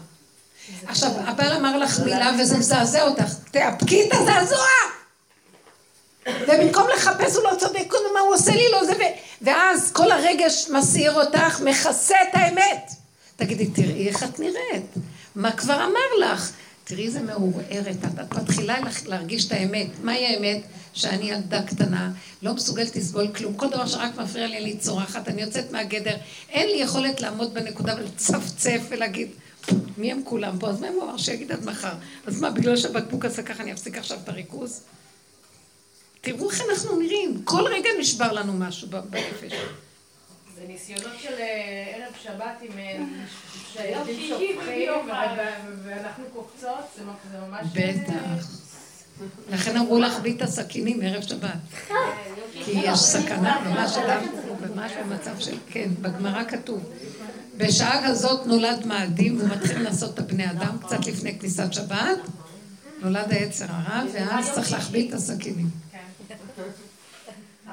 [0.88, 3.34] עכשיו, הבעל אמר לך מילה וזה מזעזע אותך.
[3.52, 4.68] תאפקי את הזעזוע!
[6.28, 8.94] ובמקום לחפש הוא לא צודק, מה הוא עושה לי לא זה,
[9.42, 12.92] ואז כל הרגש מסעיר אותך, מכסה את האמת.
[13.36, 14.94] תגידי, תראי איך את נראית.
[15.36, 16.52] מה כבר אמר לך?
[16.84, 17.96] תראי איזה מעורערת.
[18.22, 19.88] את מתחילה להרגיש את האמת.
[20.04, 20.62] מהי האמת?
[20.94, 23.54] שאני ילדה קטנה, לא מסוגלת לסבול כלום.
[23.54, 26.16] כל דבר שרק מפריע לי, אני צורחת, אני יוצאת מהגדר.
[26.50, 29.28] אין לי יכולת לעמוד בנקודה ולצפצף ולהגיד,
[29.98, 30.70] מי הם כולם פה?
[30.70, 31.94] אז מה הוא אמר שיגיד עד מחר?
[32.26, 34.82] אז מה, בגלל שהבקבוק עשה ככה אני אפסיק עכשיו את הריכוז?
[36.22, 37.42] תראו איך אנחנו נראים.
[37.44, 39.54] כל רגע נשבר לנו משהו בנפש.
[40.56, 43.00] זה ניסיונות של אה, ערב שבת עם אה,
[43.74, 44.90] שהילדים שופכים
[45.84, 47.04] ואנחנו קופצות, זה
[47.50, 47.68] ממש...
[47.74, 48.48] בטח.
[49.52, 51.50] לכן אמרו להחביא את הסכינים ערב שבת.
[52.54, 54.24] כי יש סכנה, ממש אדם
[54.76, 56.92] ממש במצב של, כן, בגמרא כתוב.
[57.58, 62.18] בשעה כזאת נולד מאדים, והוא מתחיל לנסות את הבני אדם קצת לפני כניסת שבת.
[63.02, 65.70] נולד היצר הרע, ואז צריך להחביא את הסכינים.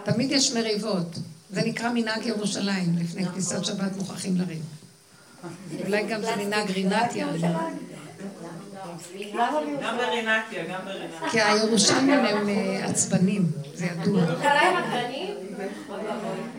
[0.04, 1.18] תמיד יש מריבות.
[1.50, 4.62] זה נקרא מנהג ירושלים, לפני כניסת שבת מוכרחים לריב.
[5.86, 7.26] אולי גם זה מנהג רינתיה.
[9.32, 11.30] גם ברינתיה, גם ברינתיה.
[11.30, 14.22] כי הירושלמים הם אה, עצבנים, זה ידוע.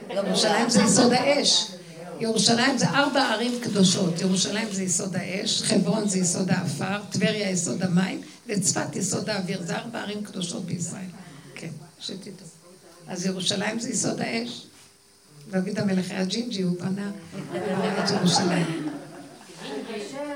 [0.10, 1.72] ירושלים זה יסוד האש.
[2.20, 4.22] ירושלים זה ארבע ערים קדושות.
[4.22, 9.62] ירושלים זה יסוד האש, חברון זה יסוד האפר, טבריה יסוד המים, וצפת יסוד האוויר.
[9.64, 11.10] זה ארבע ערים קדושות בישראל.
[11.56, 12.48] כן, שתדעו.
[13.08, 14.66] אז ירושלים זה יסוד האש.
[15.52, 17.12] דוד המלך היה ג'ינג'י, הוא בנה
[18.04, 18.90] את ירושלים.
[19.88, 20.30] קשה.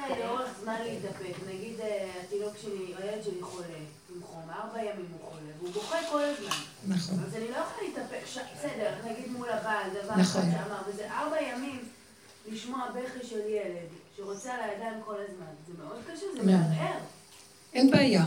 [1.47, 3.65] נגיד אה, התינוק שלי, הילד שלי חולה,
[4.15, 6.72] עם חום, ארבע ימים הוא חולה, והוא בוכה כל הזמן.
[6.87, 7.19] נכון.
[7.27, 10.41] אז אני לא יכולה להתאפק, בסדר, נגיד מול הבעל, דבר אחד נכון.
[10.41, 11.79] שאמר, וזה ארבע ימים
[12.51, 15.45] לשמוע בכי של ילד שרוצה על הידיים כל הזמן.
[15.67, 16.99] זה מאוד קשה, זה מערער.
[17.73, 18.25] אין בעיה.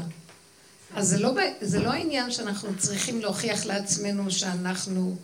[0.95, 5.17] אז זה לא, זה לא העניין שאנחנו צריכים להוכיח לעצמנו שאנחנו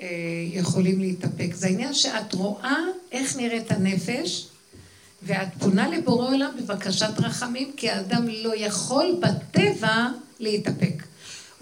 [0.00, 0.06] אה,
[0.52, 1.54] יכולים להתאפק.
[1.54, 2.76] זה העניין שאת רואה
[3.12, 4.48] איך נראית הנפש,
[5.22, 10.06] ואת פונה לבורא עולם בבקשת רחמים, כי האדם לא יכול בטבע
[10.40, 11.02] להתאפק.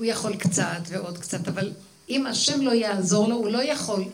[0.02, 1.72] הוא יכול קצת ועוד קצת, אבל
[2.08, 4.04] אם השם לא יעזור לו, הוא לא יכול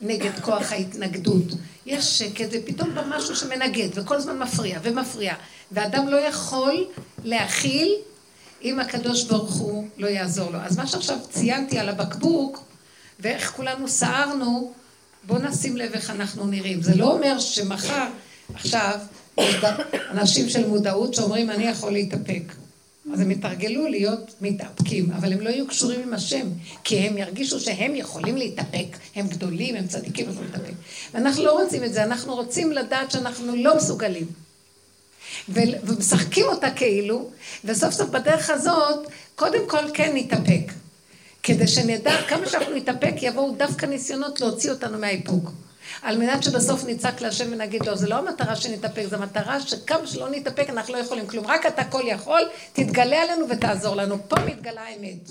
[0.00, 1.44] נגד כוח ההתנגדות.
[1.86, 5.34] יש שקט ופתאום בא משהו שמנגד וכל הזמן מפריע ומפריע,
[5.72, 6.84] ואדם לא יכול
[7.24, 7.94] להכיל
[8.62, 10.58] אם הקדוש ברוך הוא לא יעזור לו.
[10.58, 12.64] אז מה שעכשיו ציינתי על הבקבוק,
[13.20, 14.72] ואיך כולנו סערנו,
[15.26, 16.82] בואו נשים לב איך אנחנו נראים.
[16.82, 18.06] זה לא אומר שמחר,
[18.54, 18.98] עכשיו,
[20.10, 22.63] אנשים של מודעות שאומרים, אני יכול להתאפק.
[23.12, 26.48] אז הם יתרגלו להיות מתאפקים, אבל הם לא יהיו קשורים עם השם,
[26.84, 30.74] כי הם ירגישו שהם יכולים להתאפק, הם גדולים, הם צדיקים, יכולים להתאפק.
[31.14, 34.26] ואנחנו לא רוצים את זה, אנחנו רוצים לדעת שאנחנו לא מסוגלים.
[35.48, 37.30] ומשחקים אותה כאילו,
[37.64, 40.72] וסוף סוף בדרך הזאת, קודם כל כן נתאפק.
[41.42, 45.50] כדי שנדע כמה שאנחנו נתאפק, יבואו דווקא ניסיונות להוציא אותנו מהאיפוק.
[46.04, 50.30] על מנת שבסוף נצעק להשם ונגיד לו, זה לא המטרה שנתאפק, זו המטרה שכמה שלא
[50.30, 51.46] נתאפק אנחנו לא יכולים כלום.
[51.46, 52.40] רק אתה כל יכול,
[52.72, 54.16] תתגלה עלינו ותעזור לנו.
[54.28, 55.30] פה מתגלה האמת.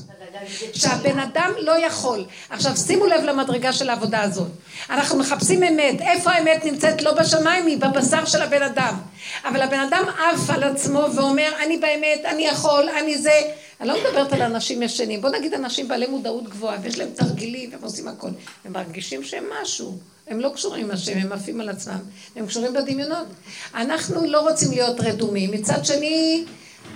[0.74, 2.26] שהבן אדם לא יכול.
[2.50, 4.48] עכשיו שימו לב למדרגה של העבודה הזאת.
[4.90, 6.02] אנחנו מחפשים אמת.
[6.02, 7.02] איפה האמת נמצאת?
[7.02, 8.96] לא בשמיים, היא בבשר של הבן אדם.
[9.46, 13.42] אבל הבן אדם עף על עצמו ואומר, אני באמת, אני יכול, אני זה.
[13.82, 15.22] אני לא מדברת על אנשים ישנים.
[15.22, 18.30] בוא נגיד אנשים בעלי מודעות גבוהה, ויש להם תרגילים, והם עושים הכל.
[18.66, 20.13] הם מרגישים שהם משהו.
[20.28, 22.00] הם לא קשורים עם השם, הם עפים על עצמם,
[22.36, 23.28] הם קשורים בדמיונות.
[23.76, 25.52] אנחנו לא רוצים להיות רדומים.
[25.52, 26.46] מצד שני,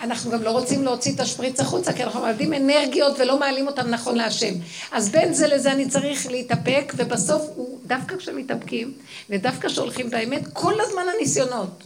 [0.02, 3.90] אנחנו גם לא רוצים להוציא את השפריץ החוצה, כי אנחנו מאבדים אנרגיות ולא מעלים אותן
[3.90, 4.54] נכון להשם.
[4.92, 8.94] אז בין זה לזה אני צריך להתאפק, ובסוף הוא, דווקא כשמתאפקים,
[9.30, 11.84] ודווקא כשהולכים באמת, כל הזמן הניסיונות.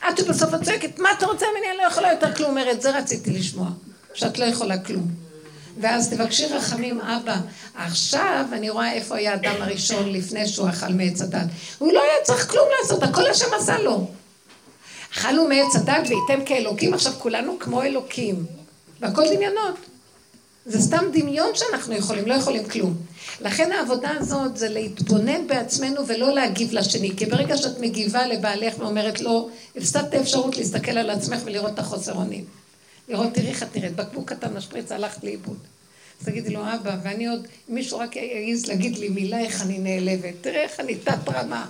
[0.00, 1.70] עד שבסוף את צועקת, מה אתה רוצה ממני?
[1.70, 2.50] אני לא יכולה יותר כלום.
[2.50, 3.70] אומרת, זה רציתי לשמוע,
[4.14, 5.21] שאת לא יכולה כלום.
[5.80, 7.36] ואז תבקשי רחמים, אבא.
[7.74, 11.46] עכשיו אני רואה איפה היה האדם הראשון לפני שהוא אכל מעץ הדת.
[11.78, 14.06] הוא לא היה צריך כלום לעשות, הכל השם עשה לו.
[15.12, 18.46] אכלנו מעץ הדת וייתם כאלוקים, עכשיו כולנו כמו אלוקים.
[19.00, 19.74] והכל דמיונות.
[20.66, 22.96] זה סתם דמיון שאנחנו יכולים, לא יכולים כלום.
[23.40, 27.16] לכן העבודה הזאת זה להתבונן בעצמנו ולא להגיב לשני.
[27.16, 31.78] כי ברגע שאת מגיבה לבעלך ואומרת לו, לא, הפסדת אפשרות להסתכל על עצמך ולראות את
[31.78, 32.44] החוסר אונים.
[33.08, 35.58] לראות, תראי איך את נראית, בקבוק קטן משפריץ, הלכת לאיבוד.
[36.20, 39.78] אז תגידי לו, אבא, ואני עוד, אם מישהו רק יעז להגיד לי מילה איך אני
[39.78, 41.66] נעלבת, תראה איך אני תת רמה.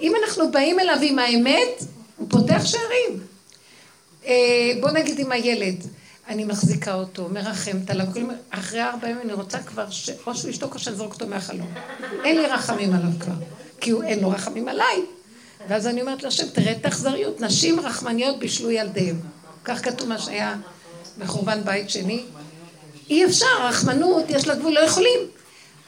[0.00, 1.84] אם אנחנו באים אליו עם האמת,
[2.16, 3.20] הוא פותח שערים.
[4.26, 5.86] אה, בוא נגיד עם הילד,
[6.28, 8.06] אני מחזיקה אותו, מרחמת עליו,
[8.50, 9.86] אחרי ארבע ימים אני רוצה כבר.
[10.26, 11.72] או שהוא ישתוק או שאני אזרוק אותו מהחלום.
[12.24, 13.34] אין לי רחמים עליו כבר,
[13.80, 15.02] כי הוא, אין לו רחמים עליי.
[15.68, 19.20] ואז אני אומרת להשם, תראה את האכזריות, נשים רחמניות בישלו ילדיהם.
[19.64, 20.56] כך כתוב מה שהיה
[21.18, 22.24] בחורבן בית שני.
[23.10, 25.20] אי אפשר, רחמנות, יש לה גבול, לא יכולים.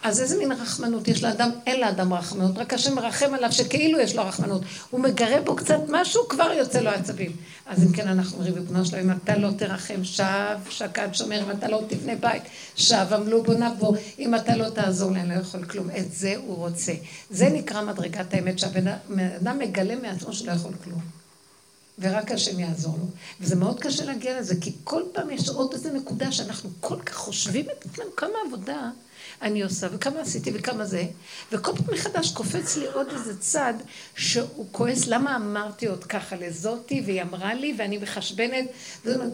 [0.02, 1.50] אז איזה מין רחמנות יש לאדם?
[1.66, 4.62] אין לאדם רחמנות, רק השם מרחם עליו שכאילו יש לו רחמנות.
[4.90, 7.36] הוא מגרה בו קצת משהו, כבר יוצא לו עצבים.
[7.66, 11.50] אז אם כן אנחנו אומרים, ריבונו שלו, אם אתה לא תרחם, שב, שקד שומר, אם
[11.50, 12.42] אתה לא תבנה בית,
[12.76, 15.88] שב, עמלו בו נבו, אם אתה לא תעזור לי, אני לא יכול כלום.
[15.98, 16.92] את זה הוא רוצה.
[17.30, 18.92] זה נקרא מדרגת האמת, שהבן
[19.40, 21.21] אדם מגלה מעצמו שלא יכול כלום.
[21.98, 23.06] ורק השם יעזור לו.
[23.40, 27.14] וזה מאוד קשה להגיע לזה, כי כל פעם יש עוד איזה נקודה שאנחנו כל כך
[27.14, 28.90] חושבים את עצמנו כמה עבודה
[29.42, 31.04] אני עושה, וכמה עשיתי וכמה זה,
[31.52, 33.74] וכל פעם מחדש קופץ לי עוד איזה צד
[34.16, 38.64] שהוא כועס, למה אמרתי עוד ככה לזאתי, והיא אמרה לי, ואני מחשבנת,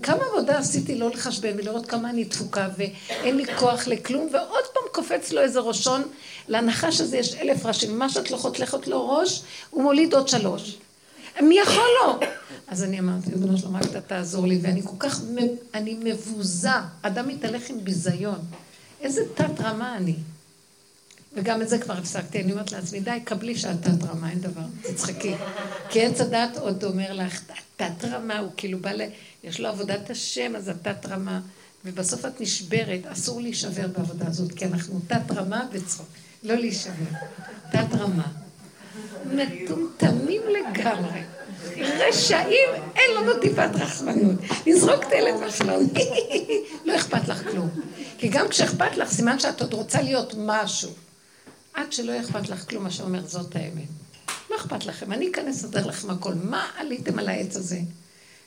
[0.03, 4.83] כמה עבודה עשיתי לא לחשבן ולראות כמה אני דפוקה, ואין לי כוח לכלום, ועוד פעם
[4.92, 6.03] קופץ לו איזה ראשון,
[6.49, 10.79] לנחש הזה יש אלף ראשים, מה שאת לא חותכת לו ראש, הוא מוליד עוד שלוש.
[11.42, 12.20] מי יכול לו?
[12.68, 15.20] אז אני אמרתי, ריבונו שלום, רק אתה תעזור לי, ואני כל כך,
[15.74, 16.70] אני מבוזה.
[17.03, 18.38] אדם מתהלך עם ביזיון.
[19.01, 20.16] איזה תת רמה אני.
[21.35, 24.62] וגם את זה כבר הפסקתי, אני אומרת לעצמי, די, קבלי שאת תת רמה, אין דבר,
[24.83, 25.35] תצחקי.
[25.90, 27.40] כי עץ הדת עוד אומר לך,
[27.77, 29.03] תת רמה, הוא כאילו בא ל...
[29.44, 31.40] יש לו עבודת השם, אז את תת רמה.
[31.85, 36.09] ובסוף את נשברת, אסור להישבר בעבודה הזאת, כי אנחנו תת רמה וצחוק.
[36.42, 37.11] לא להישבר,
[37.72, 38.48] תת רמה.
[39.25, 41.21] מטומטמים לגמרי.
[41.77, 44.37] רשעים, אין לנו טיפת רחמנות.
[44.67, 45.87] נזרוק את הילד מהחלום,
[46.87, 47.69] לא אכפת לך כלום.
[48.19, 50.91] כי גם כשאכפת לך, סימן שאת עוד רוצה להיות משהו.
[51.75, 53.89] עד שלא אכפת לך כלום, מה שאומר זאת האמת.
[54.51, 55.13] מה אכפת לכם?
[55.13, 56.33] אני אכנס לסדר לכם הכל.
[56.35, 57.79] מה עליתם על העץ הזה?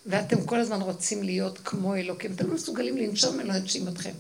[0.06, 2.32] ואתם כל הזמן רוצים להיות כמו אלוקים.
[2.32, 4.12] אתם לא מסוגלים לנשום, אני לא אנשים אתכם.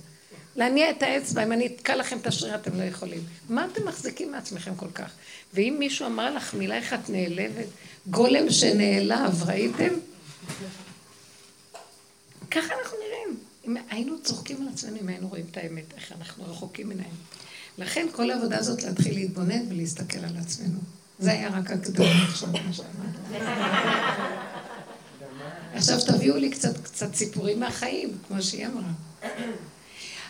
[0.55, 3.23] להניע את האצבע, אם אני אתקע לכם את השריר, אתם לא יכולים.
[3.49, 5.11] מה אתם מחזיקים מעצמכם כל כך?
[5.53, 7.65] ואם מישהו אמר לך מילה איך את נעלבת,
[8.07, 9.93] גולם שנעלב, ראיתם?
[12.51, 13.39] ככה אנחנו נראים.
[13.67, 17.11] אם היינו צוחקים על עצמנו, אם היינו רואים את האמת, איך אנחנו רחוקים מן האמת.
[17.77, 20.79] לכן כל העבודה הזאת להתחיל להתבונן ולהסתכל על עצמנו.
[21.19, 23.41] זה היה רק הקדומה עכשיו, מה שאמרת.
[25.73, 28.91] עכשיו תביאו לי קצת, קצת סיפורים מהחיים, כמו שהיא אמרה.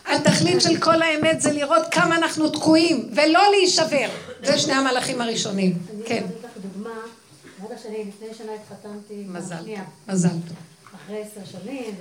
[0.06, 4.10] התכלית של כל האמת זה לראות כמה אנחנו תקועים, ולא להישבר.
[4.44, 5.74] זה שני המלאכים הראשונים.
[6.06, 6.16] כן.
[6.16, 7.00] אני אתן לך דוגמה.
[7.66, 9.26] רגע שאני לפני שנה התחתנתי.
[9.28, 9.76] מזל טוב.
[10.08, 10.58] מזל טוב.
[10.96, 11.96] אחרי עשר שנים,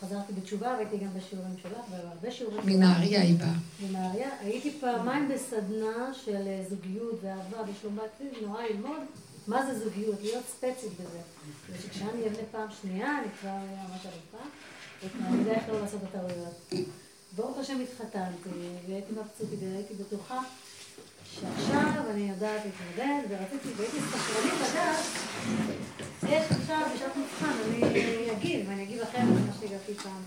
[0.00, 2.60] וחזרתי בתשובה, והייתי גם בשיעורים שלך, והרבה שיעורים.
[2.64, 3.48] מנהריה היא באה.
[3.88, 4.28] מנהריה.
[4.40, 9.00] הייתי פעמיים בסדנה של זוגיות ואהבה ושלום בית, נורא ללמוד
[9.46, 11.18] מה זה זוגיות, להיות ספציפית בזה.
[11.72, 14.44] ושכשאני אבנה פעם שנייה, אני כבר ממש אלופה,
[15.20, 16.86] ואני יודע איך לא לעשות את הטעויות.
[17.36, 18.48] ברוך השם התחתנתי,
[18.88, 20.40] והייתי מבסוטית, והייתי בטוחה
[21.34, 25.04] שעכשיו אני יודעת להתמודד, ורציתי, והייתי סקרנית לדעת
[26.28, 30.22] איך עכשיו בשעת מבחן אני אגיב, ואני אגיב אחרת ממה שהגעתי פעם.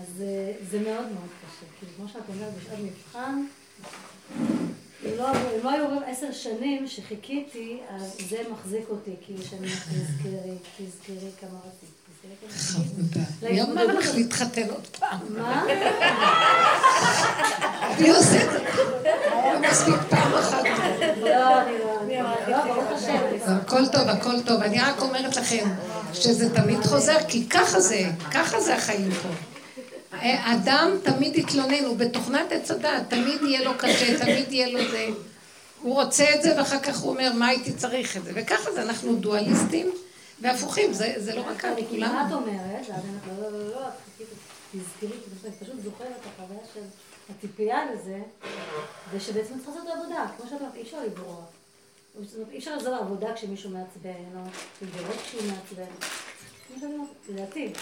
[0.00, 3.44] אז אה, זה מאוד מאוד קשה, כי כמו שאת אומרת, בשעת מבחן,
[5.04, 5.32] אם לא,
[5.64, 11.58] לא היו עוברים עשר שנים שחיכיתי, אז זה מחזיק אותי, כאילו שאני תזכרי, תזכרי כמה
[11.58, 12.01] רציתי.
[13.42, 15.18] מי אמר לך להתחתן עוד פעם?
[15.28, 15.64] מה?
[17.82, 18.58] אני עושה את זה.
[19.70, 20.64] מספיק פעם אחת.
[21.20, 21.28] לא,
[21.78, 22.62] לא.
[23.46, 24.62] הכל טוב, הכל טוב.
[24.62, 25.68] אני רק אומרת לכם
[26.12, 29.28] שזה תמיד חוזר, כי ככה זה, ככה זה החיים פה.
[30.44, 35.06] אדם תמיד יתלונן, הוא בתוכנת עץ הדעת, תמיד יהיה לו קשה, תמיד יהיה לו זה.
[35.82, 38.30] הוא רוצה את זה, ואחר כך הוא אומר, מה הייתי צריך את זה?
[38.34, 39.90] וככה זה, אנחנו דואליסטים.
[40.40, 42.08] והפוכים, זה, לא רק אני כולם.
[42.08, 43.88] כמעט אומרת, ואז אומרת, לא, לא, לא, לא,
[44.72, 46.80] תזכרי, אני פשוט זוכרת את החוויה של
[47.30, 48.18] הציפייה לזה,
[49.12, 51.44] ושבעצם צריך לעשות את העבודה, כמו שאת אומרת, אי אפשר לברוח.
[52.50, 54.40] אי אפשר לעזור לעבודה כשמישהו מעצבן, או
[54.82, 55.92] לגדולות כשהוא מעצבן.
[57.28, 57.72] לדעתי,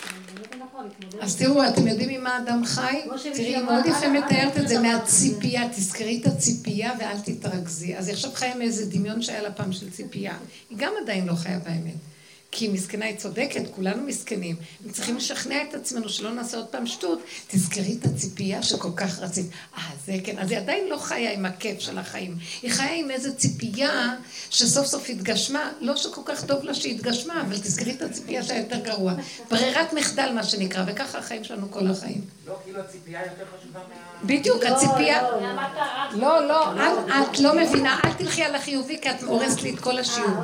[0.58, 0.88] נכון,
[1.20, 3.02] אז תראו, אתם יודעים ממה אדם חי?
[3.34, 7.96] תראי, מאוד יפה מתארת את זה מהציפייה, תזכרי את הציפייה ואל תתרכזי.
[7.96, 10.38] אז היא עכשיו חיה מאיזה דמיון שהיה לה פעם של ציפייה.
[10.70, 12.09] היא גם עדיין לא חיה באמת.
[12.52, 14.56] כי מסכנה, היא צודקת, כולנו מסכנים.
[14.84, 17.22] הם צריכים לשכנע את עצמנו שלא נעשה עוד פעם שטות.
[17.48, 19.46] תזכרי את הציפייה שכל כך רצית.
[19.76, 20.38] אה, זה כן.
[20.38, 22.36] אז היא עדיין לא חיה עם הכיף של החיים.
[22.62, 24.14] היא חיה עם איזו ציפייה
[24.50, 25.72] שסוף סוף התגשמה.
[25.80, 29.14] לא שכל כך טוב לה שהתגשמה, אבל תזכרי את הציפייה שהיה יותר גרוע.
[29.50, 32.20] ברירת מחדל, מה שנקרא, וככה החיים שלנו כל החיים.
[32.50, 34.26] לא, כאילו הציפייה יותר חשובה מה...
[34.26, 35.22] בדיוק, הציפייה...
[36.12, 36.72] לא, לא,
[37.22, 40.36] את לא מבינה, אל תלכי על החיובי, כי את הורסת לי את כל השיעור.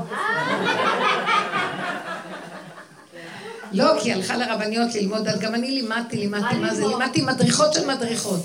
[3.73, 8.41] לא, כי הלכה לרבניות ללמוד, גם אני לימדתי, לימדתי מה זה, לימדתי מדריכות של מדריכות.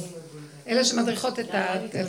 [0.68, 1.50] אלה שמדריכות את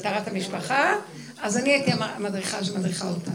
[0.03, 0.95] טהרת המשפחה,
[1.43, 3.31] אז אני הייתי המדריכה שמדריכה אותה.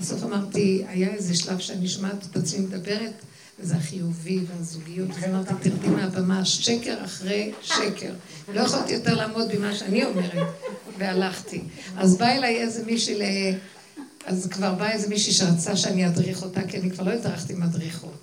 [0.00, 3.12] בסוף אמרתי, היה איזה שלב שאני שומעת את עצמי מדברת,
[3.60, 8.12] וזה החיובי והזוגיות, אז אמרתי, תרדי מהבמה, שקר אחרי שקר.
[8.54, 10.48] לא יכולתי יותר לעמוד במה שאני אומרת,
[10.98, 11.62] והלכתי.
[11.96, 13.22] אז בא אליי איזה מישהי ל...
[14.26, 18.18] אז כבר בא איזה מישהי שרצה שאני אדריך אותה, כי אני כבר לא הדרכתי מדריכות.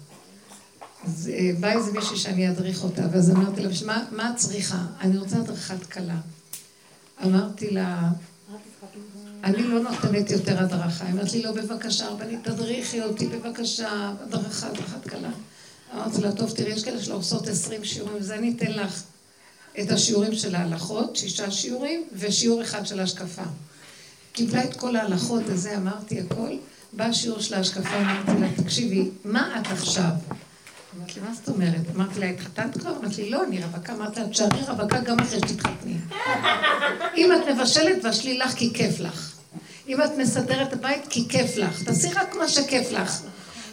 [1.05, 3.69] אז אה, בא איזה מישהי שאני אדריך אותה, ואז אמרתי לה,
[4.11, 4.85] מה את צריכה?
[5.01, 6.17] אני רוצה הדרכת כלה.
[7.23, 8.09] אמרתי לה,
[9.45, 11.05] אני לא נותנת יותר הדרכה.
[11.05, 15.29] היא אמרת לי, לא, בבקשה, רבנית, תדריכי אותי, בבקשה, הדרכה, הדרכת כלה.
[15.93, 19.03] אמרתי לה, טוב, תראי, יש כאלה שלא עושות עשרים שיעורים, וזה אני אתן לך
[19.79, 23.41] את השיעורים של ההלכות, שישה שיעורים, ושיעור אחד של השקפה.
[24.31, 26.49] קיבלה את כל ההלכות, וזה אמרתי הכל.
[26.93, 30.11] בא השיעור של ההשקפה, אמרתי לה, תקשיבי, מה את עכשיו?
[30.97, 31.95] אמרתי לי, מה זאת אומרת?
[31.95, 32.97] אמרתי לה, התחתנת כבר?
[32.97, 33.93] אמרתי לי, לא, אני רווקה.
[33.93, 35.97] אמרתי לה, תשארי רווקה גם אחרי שתתחתני.
[37.17, 39.34] אם את מבשלת, תבשלי לך כי כיף לך.
[39.87, 41.83] אם את מסדרת הבית, כי כיף לך.
[41.83, 43.19] תעשי רק מה שכיף לך.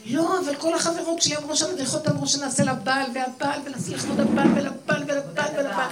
[0.07, 5.03] לא, אבל כל החברות שלי אמרו שהמדריכות אמרו שנעשה לבעל והבעל, ונעשה לכבוד הבעל ולבעל
[5.07, 5.91] ולבעל ולבעל.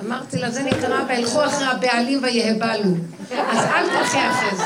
[0.00, 2.94] אמרתי לה, זה נקרא, וילכו אחרי הבעלים ויהבלו.
[3.30, 4.64] אז אל תלכי אחרי זה,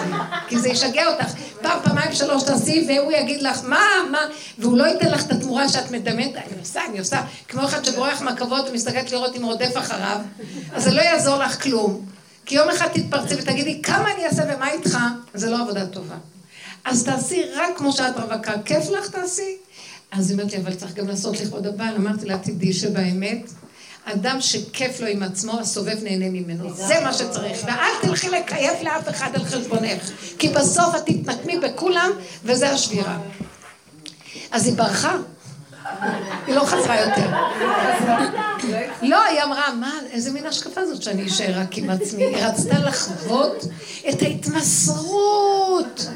[0.48, 1.32] כי זה ישגע אותך.
[1.62, 4.18] פעם, פעמיים, שלוש תעשי, והוא יגיד לך, מה, מה,
[4.58, 8.22] והוא לא ייתן לך את התמורה שאת מדמיינת, אני עושה, אני עושה, כמו אחד שבורח
[8.22, 10.18] מהכבוד ומסתכלת לראות אם רודף אחריו,
[10.72, 12.19] אז זה לא יעזור לך כלום.
[12.50, 14.98] כי יום אחד תתפרצי ותגידי, כמה אני אעשה ומה איתך?
[15.34, 16.14] זה לא עבודה טובה.
[16.84, 19.56] אז תעשי רק כמו שאת רווקה, כיף לך תעשי?
[20.10, 21.96] אז היא אומרת לי, אבל צריך גם לעשות לכבוד הבעל.
[21.96, 23.50] אמרתי לה, תדעי שבאמת,
[24.04, 26.74] אדם שכיף לו עם עצמו, הסובב נהנה ממנו.
[26.74, 27.58] זה מה שצריך.
[27.64, 30.10] ואל תלכי לקייף לאף אחד על חשבונך.
[30.38, 32.10] כי בסוף את תתנקמי בכולם,
[32.44, 33.18] וזה השבירה.
[34.50, 35.16] אז היא ברחה.
[36.46, 37.30] היא לא חזרה יותר.
[39.02, 42.24] לא, היא אמרה, מה, איזה מין השקפה זאת שאני אשאר רק עם עצמי?
[42.24, 43.64] היא רצתה לחוות
[44.08, 46.06] את ההתמסרות.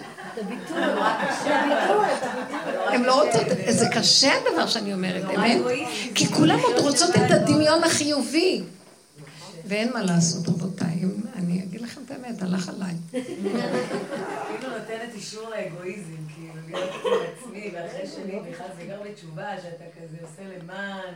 [2.87, 5.59] הן לא רוצות, זה קשה הדבר שאני אומרת, אמת?
[6.15, 8.63] כי כולם עוד רוצות את הדמיון החיובי.
[9.67, 11.01] ואין מה לעשות, רבותיי.
[11.37, 12.95] אני אגיד לכם את האמת, הלך עליי.
[13.11, 16.91] כאילו נותנת אישור לאגואיזם, כאילו, להיות
[17.39, 21.15] עצמי, ואחרי שני בכלל זה גר בתשובה, שאתה כזה עושה למען.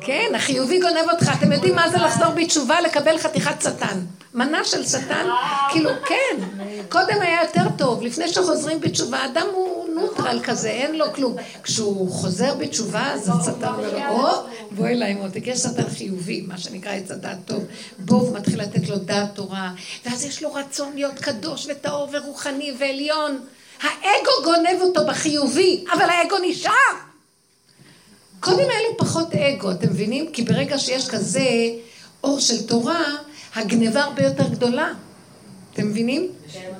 [0.00, 1.32] כן, החיובי גונב אותך.
[1.38, 2.80] אתם יודעים מה זה לחזור בתשובה?
[2.80, 4.00] לקבל חתיכת שטן.
[4.34, 5.26] מנה של שטן,
[5.72, 6.44] כאילו, כן.
[6.88, 8.02] קודם היה יותר טוב.
[8.02, 11.36] לפני שחוזרים בתשובה, אדם הוא נוטרל כזה, אין לו כלום.
[11.62, 14.28] כשהוא חוזר בתשובה, אז השטן אומר לו, או,
[14.70, 17.64] בוא אליי מותק, יש שטן חיובי, מה שנקרא עץ הדעת טוב.
[17.98, 19.72] בוא, הוא מתחיל לתת לו דעת תורה,
[20.06, 23.38] ואז יש לו רצון להיות קדוש וטהור ורוחני ועליון.
[23.82, 26.72] האגו גונב אותו בחיובי, אבל האגו נשאר.
[28.40, 30.32] קודם לי פחות אגו, אתם מבינים?
[30.32, 31.46] כי ברגע שיש כזה
[32.24, 33.04] אור של תורה,
[33.54, 34.92] הגניבה הרבה יותר גדולה.
[35.72, 36.28] אתם מבינים?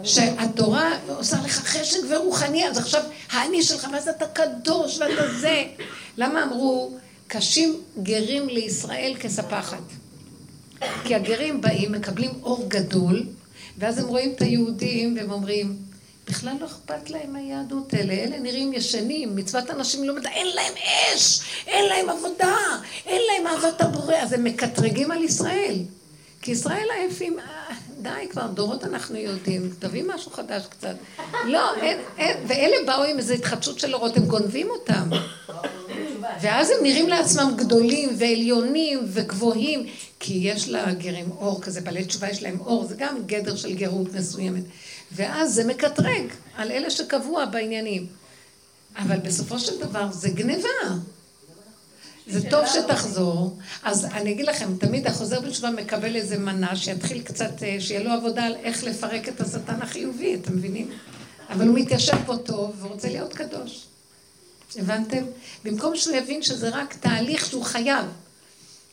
[0.05, 5.65] שהתורה עושה לך חשק ורוחני, אז עכשיו האני שלך, ואז אתה קדוש ואתה זה.
[6.17, 6.91] למה אמרו,
[7.27, 9.83] קשים גרים לישראל כספחת?
[11.05, 13.27] כי הגרים באים, מקבלים אור גדול,
[13.79, 15.77] ואז הם רואים את היהודים והם אומרים,
[16.29, 20.73] בכלל לא אכפת להם היהדות האלה, אלה נראים ישנים, מצוות אנשים לא מדע, אין להם
[21.15, 22.57] אש, אין להם עבודה,
[23.07, 25.75] אין להם אהבת הבורא, אז הם מקטרגים על ישראל.
[26.43, 30.95] כי ישראל עייפים, אה, די כבר, דורות אנחנו יודעים, תביא משהו חדש קצת.
[31.45, 35.11] לא, אין, אין, ואלה באו עם איזו התחדשות של אורות, הם גונבים אותם.
[36.41, 39.87] ואז הם נראים לעצמם גדולים ועליונים וגבוהים,
[40.21, 44.15] כי יש לגרים אור כזה, בעלי תשובה יש להם אור, זה גם גדר של גרות
[44.15, 44.63] מסוימת.
[45.13, 46.25] ואז זה מקטרג
[46.57, 48.07] על אלה שקבוע בעניינים.
[48.97, 50.69] אבל בסופו של דבר זה גניבה.
[52.27, 53.59] זה טוב שתחזור.
[53.83, 58.11] אז אני אגיד לכם, תמיד החוזר בתשובה מקבל איזה מנה שיתחיל קצת, אה, שיהיה לו
[58.11, 60.91] עבודה על איך לפרק את השטן החיובי, אתם מבינים?
[61.51, 63.85] אבל הוא מתיישב פה טוב ורוצה להיות קדוש.
[64.77, 65.25] הבנתם?
[65.65, 68.07] במקום שהוא יבין שזה רק תהליך שהוא חייב.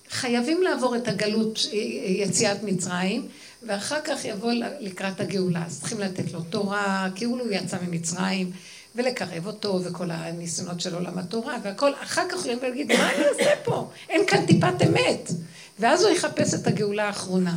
[0.09, 1.77] חייבים לעבור את הגלות אה,
[2.09, 3.27] יציאת מצרים,
[3.63, 5.65] ואחר כך יבוא לקראת הגאולה.
[5.65, 8.51] אז צריכים לתת לו תורה, כאילו הוא יצא ממצרים,
[8.95, 11.91] ולקרב אותו, וכל הניסיונות של עולם התורה, והכל.
[12.03, 13.89] אחר כך הוא יבוא ויגיד, מה אני עושה פה?
[14.09, 15.31] אין כאן טיפת אמת.
[15.79, 17.55] ואז הוא יחפש את הגאולה האחרונה.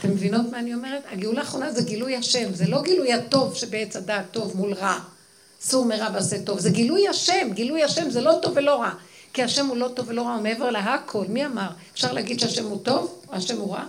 [0.00, 1.02] אתם מבינות מה אני אומרת?
[1.12, 4.98] הגאולה האחרונה זה גילוי השם, זה לא גילוי הטוב שבעץ הדעת טוב מול רע.
[5.60, 6.60] סור מרע ועשה טוב.
[6.60, 8.90] זה גילוי השם, גילוי השם זה לא טוב ולא רע.
[9.32, 11.24] כי השם הוא לא טוב ולא רע, הוא מעבר להכל.
[11.28, 11.68] מי אמר?
[11.94, 13.84] אפשר להגיד שהשם הוא טוב או השם הוא רע?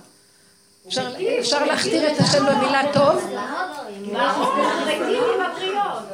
[1.40, 3.34] אפשר להכתיר את השם במילה טוב?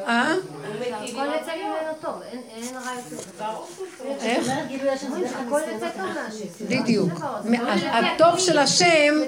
[0.07, 0.35] אה?
[6.69, 7.11] בדיוק.
[7.91, 9.21] הטוב של השם,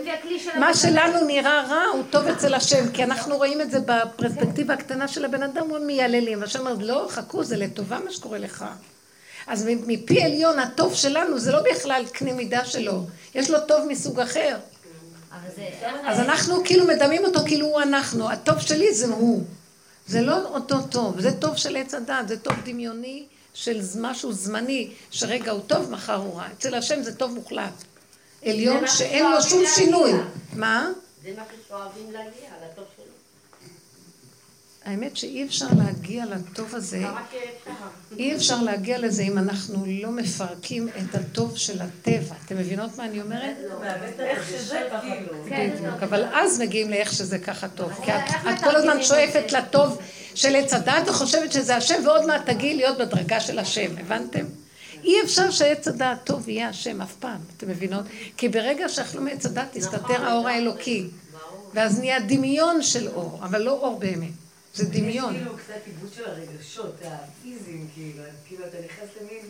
[0.59, 5.07] מה שלנו נראה רע הוא טוב אצל השם, כי אנחנו רואים את זה בפרספקטיבה הקטנה
[5.07, 6.41] של הבן אדם, הוא מייללים.
[6.41, 8.65] והשם אומר, לא, חכו, זה לטובה מה שקורה לך.
[9.47, 13.01] אז מפי עליון הטוב שלנו זה לא בכלל קנה מידה שלו,
[13.35, 14.57] יש לו טוב מסוג אחר.
[16.07, 19.43] אז אנחנו כאילו מדמים אותו כאילו הוא אנחנו, הטוב שלי זה הוא.
[20.07, 24.91] זה לא אותו טוב, זה טוב של עץ הדת, זה טוב דמיוני של משהו זמני,
[25.11, 26.47] שרגע הוא טוב, מחר הוא רע.
[26.57, 27.83] אצל השם זה טוב מוחלט.
[28.45, 30.11] עליון שאין לו שום שינוי.
[30.53, 30.89] מה?
[31.23, 32.49] זה מה שאוהבים להגיע.
[34.85, 37.03] האמת שאי אפשר להגיע לטוב הזה,
[38.17, 42.35] אי אפשר להגיע לזה אם אנחנו לא מפרקים את הטוב של הטבע.
[42.45, 43.55] אתם מבינות מה אני אומרת?
[45.45, 47.91] בדיוק, אבל אז מגיעים לאיך שזה ככה טוב.
[48.03, 50.01] כי את כל הזמן שואפת לטוב
[50.35, 54.45] של עץ הדת וחושבת שזה השם, ועוד מעט תגיעי להיות בדרגה של השם, הבנתם?
[55.03, 58.05] אי אפשר שעץ הדעת טוב יהיה השם אף פעם, אתם מבינות?
[58.37, 61.07] כי ברגע שאכלו מעץ הדעת תסתתר האור האלוקי,
[61.73, 64.44] ואז נהיה דמיון של אור, אבל לא אור באמת.
[64.75, 65.35] זה דמיון.
[65.35, 69.49] יש כאילו קצת עיבוד של הרגשות הפיזיים, כאילו, כאילו אתה נכנס למין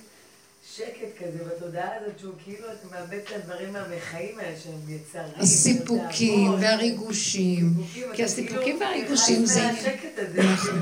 [0.74, 5.34] שקט כזה בתודעה הזאת, שהוא כאילו אתה מאבד את הדברים מהחיים האלה שהם יצרים.
[5.38, 7.74] הסיפוקים והריגושים.
[8.14, 9.62] כי הסיפוקים והריגושים זה...
[9.62, 10.44] מהשקט הזה.
[10.44, 10.82] נכון.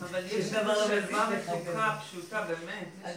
[0.00, 3.14] אבל יש דבר שלווה מתוקה, פשוטה, באמת.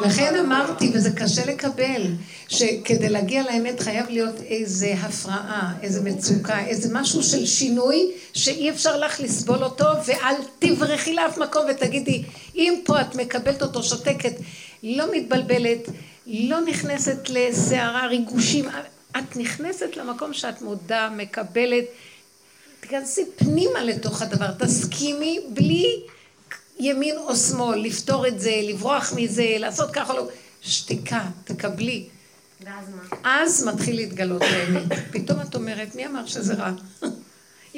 [0.00, 2.02] לכן אמרתי, וזה קשה לקבל,
[2.48, 8.96] שכדי להגיע לאמת חייב להיות איזה הפרעה, איזה מצוקה, איזה משהו של שינוי, שאי אפשר
[8.96, 12.24] לך לסבול אותו, ואל תברחי לאף מקום ותגידי,
[12.58, 14.32] אם פה את מקבלת אותו שותקת,
[14.82, 15.88] לא מתבלבלת,
[16.26, 18.64] לא נכנסת לסערה, ריגושים,
[19.18, 21.84] את נכנסת למקום שאת מודה, מקבלת,
[22.80, 26.00] תיכנסי פנימה לתוך הדבר, תסכימי בלי
[26.78, 30.28] ימין או שמאל, לפתור את זה, לברוח מזה, לעשות ככה, לא,
[30.60, 32.06] שתיקה, תקבלי.
[32.64, 33.18] ואז מה?
[33.24, 34.82] אז מתחיל להתגלות האמת.
[35.12, 36.70] פתאום את אומרת, מי אמר שזה רע?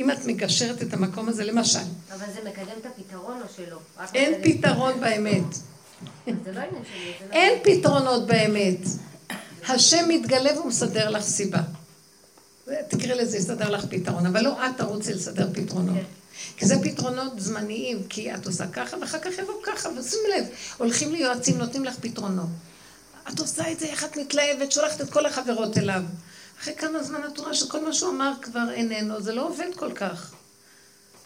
[0.01, 1.79] אם את מגשרת את המקום הזה, למשל.
[2.13, 3.79] אבל זה מקדם את הפתרון או שלא?
[4.15, 4.35] אין.
[4.43, 5.57] פתרון באמת.
[6.27, 6.61] לא לא...
[7.33, 8.79] אין פתרונות באמת.
[9.69, 11.61] השם מתגלה והוא מסדר לך סיבה.
[12.89, 15.97] תקראי לזה, יסדר לך פתרון, אבל לא את תרוצי לסדר פתרונות.
[16.57, 20.45] כי זה פתרונות זמניים, כי את עושה ככה, ואחר כך יבוא ככה, ושים לב,
[20.79, 22.49] הולכים ליועצים, נותנים לך פתרונות.
[23.33, 26.03] את עושה את זה, איך את מתלהבת, שולחת את כל החברות אליו.
[26.61, 29.93] אחרי כמה זמן את רואה שכל מה שהוא אמר כבר איננו, זה לא עובד כל
[29.93, 30.35] כך.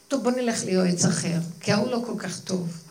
[0.08, 2.82] טוב, בוא נלך ליועץ אחר, כי ההוא לא כל כך טוב.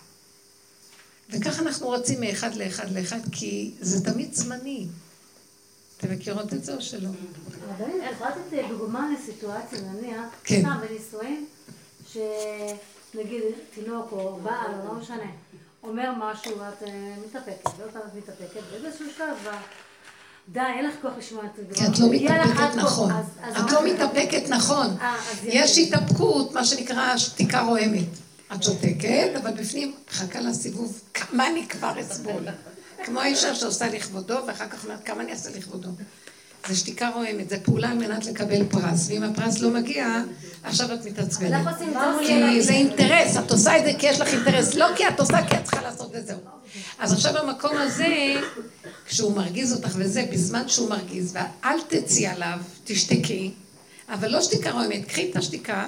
[1.29, 4.87] וככה אנחנו רצים מאחד לאחד לאחד, כי זה תמיד זמני.
[5.97, 7.09] אתם מכירות את זה או שלא?
[7.77, 10.61] אבל אני יכולה לתת דוגמה לסיטואציה, נניח, כן.
[10.61, 11.47] סתם בנישואים,
[12.11, 15.31] שנגיד תינוק או בעל, או לא משנה,
[15.83, 19.37] אומר משהו ואת אה, מתאפקת, ועוד פעם את מתאפקת, ובאיזשהו שלב
[20.47, 21.75] די, אין לך כוח לשמוע את זה.
[21.75, 23.11] כי את לא מתאפקת נכון.
[23.59, 24.87] את לא מתאפקת נכון.
[25.01, 25.77] אה, יש.
[25.77, 28.07] התאפקות, מה שנקרא שתיקה רועמת.
[28.55, 32.43] את שותקת, אבל בפנים חכה לסיבוב, כמה אני כבר אסבול.
[33.05, 35.89] כמו האישה שעושה לכבודו, ואחר כך אומרת, כמה אני אעשה לכבודו.
[36.67, 40.23] זה שתיקה רועמת, זה פעולה על מנת לקבל פרס, ואם הפרס לא מגיע,
[40.63, 41.51] עכשיו את מתעצבנת.
[41.51, 42.61] אנחנו עושים את זה כי.
[42.61, 45.57] זה אינטרס, את עושה את זה כי יש לך אינטרס, לא כי את עושה, כי
[45.57, 46.37] את צריכה לעשות וזהו.
[46.99, 48.35] אז עכשיו במקום הזה,
[49.05, 53.51] כשהוא מרגיז אותך וזה, בזמן שהוא מרגיז, ואל תצאי עליו, תשתקי,
[54.09, 55.87] אבל לא שתיקה רועמת, קחי את השתיקה,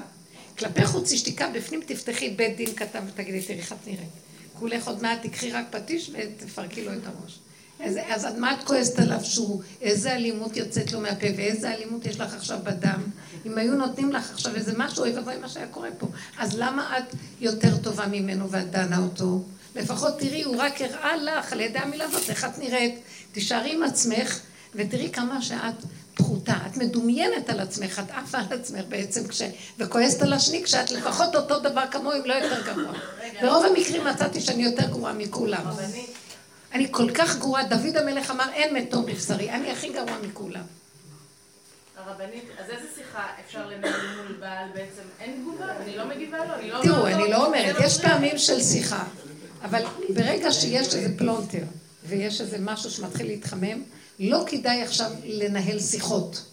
[0.59, 4.09] כלפי חוץ היא שתיקה, בפנים תפתחי בית דין קטן ותגידי, תראי איך את נראית.
[4.59, 7.39] כולך עוד מעט תקחי רק פטיש ותפרקי לו את הראש.
[7.79, 12.19] אז, אז מה את כועסת עליו שהוא, איזה אלימות יוצאת לו מהפה ואיזה אלימות יש
[12.19, 13.01] לך עכשיו בדם?
[13.45, 16.07] אם היו נותנים לך עכשיו איזה משהו, אוי ואבוי מה שהיה קורה פה.
[16.37, 19.43] אז למה את יותר טובה ממנו ואת דנה אותו?
[19.75, 22.99] לפחות תראי, הוא רק הראה לך על ידי המילה הזאת איך את נראית.
[23.31, 24.39] תישארי עם עצמך
[24.75, 25.75] ותראי כמה שאת
[26.13, 26.53] פחותה.
[26.71, 29.41] את מדומיינת על עצמך, את עפה על עצמך בעצם, כש...
[29.77, 32.93] וכועסת על השני כשאת לפחות אותו דבר כמוהו, אם לא יותר גרוע.
[33.41, 35.65] ברוב המקרים מצאתי שאני יותר גרועה מכולם.
[36.73, 40.63] אני כל כך גרועה, דוד המלך אמר, אין מתום בבשרי, אני הכי גרוע מכולם.
[41.97, 45.01] הרבנית, אז איזה שיחה אפשר לנהל מול בעל בעצם?
[45.19, 45.77] אין תגובה?
[45.81, 46.53] אני לא מגיבה לו?
[46.53, 49.03] אני לא תראו, אני לא אומרת, יש פעמים של שיחה,
[49.63, 51.63] אבל ברגע שיש איזה פלונטר
[52.05, 53.83] ויש איזה משהו שמתחיל להתחמם,
[54.19, 56.45] לא כדאי עכשיו לנהל שיחות.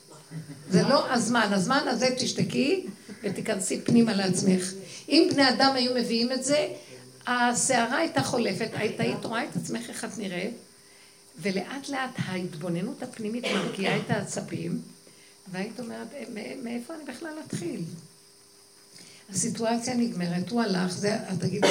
[0.71, 2.87] זה לא הזמן, הזמן הזה תשתקי
[3.23, 4.73] ותיכנסי פנימה לעצמך.
[5.09, 6.69] אם בני אדם היו מביאים את זה,
[7.27, 10.55] הסערה הייתה חולפת, היית היית רואה את עצמך איך את נראית,
[11.39, 14.81] ולאט לאט ההתבוננות הפנימית מרגיעה את העצבים,
[15.51, 16.09] והיית אומרת,
[16.63, 17.81] מאיפה אני בכלל אתחיל?
[19.31, 21.69] הסיטואציה נגמרת, הוא הלך, זה, את תגידי,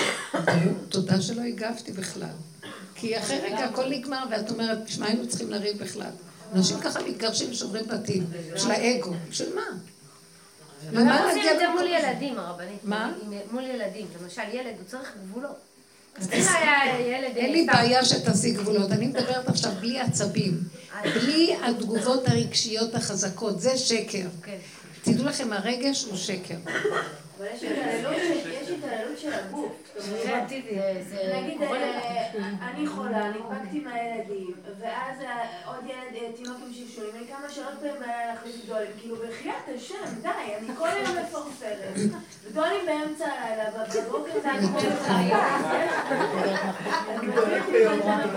[0.90, 2.36] תודה שלא הגבתי בכלל.
[2.96, 6.12] כי אחרי רגע הכל נגמר, ואת אומרת, תשמע, היינו צריכים לריב בכלל.
[6.56, 9.14] אנשים ככה מתגרשים ושומרים בתים, של האגו.
[9.32, 9.66] של מה?
[10.92, 12.84] למה עושים את זה מול ילדים, הרבנית?
[12.84, 13.14] מה?
[13.52, 14.08] מול ילדים.
[14.22, 15.71] למשל, ילד, הוא צריך גבולות.
[17.36, 20.58] אין לי בעיה שתעשי גבולות, אני מדברת עכשיו בלי עצבים,
[21.04, 24.28] בלי התגובות הרגשיות החזקות, זה שקר.
[24.44, 24.58] כן.
[25.04, 26.56] תדעו לכם, הרגש הוא שקר.
[27.38, 27.64] אבל יש
[28.70, 29.72] התעללות של הגוף.
[31.36, 31.62] נגיד,
[32.62, 35.18] אני חולה, נדבקתי מהילדים, ואז
[35.66, 40.22] עוד ילד, תינוק עם שלשולים, אני כמה שעות פעמים בלילה להחליף דולים, כאילו בחייאת השם,
[40.22, 41.96] די, אני כל היום מפרפרת,
[42.48, 43.70] ודולים באמצע הלילה,
[44.06, 44.50] בבוקר זה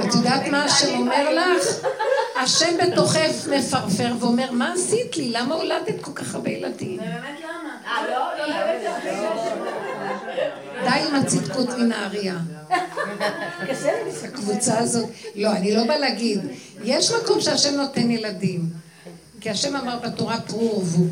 [0.01, 1.87] את יודעת מה השם אומר לך?
[2.37, 5.33] השם בתוכך מפרפר ואומר, מה עשית לי?
[5.33, 6.99] למה הולדת כל כך הרבה ילדים?
[6.99, 7.77] באמת למה?
[7.87, 9.54] אה, לא, לא,
[10.85, 12.39] די עם הצדקות מנהריה.
[14.25, 16.41] הקבוצה הזאת, לא, אני לא באה להגיד,
[16.85, 18.69] יש מקום שהשם נותן ילדים,
[19.41, 21.05] כי השם אמר בתורה פרו ורבו,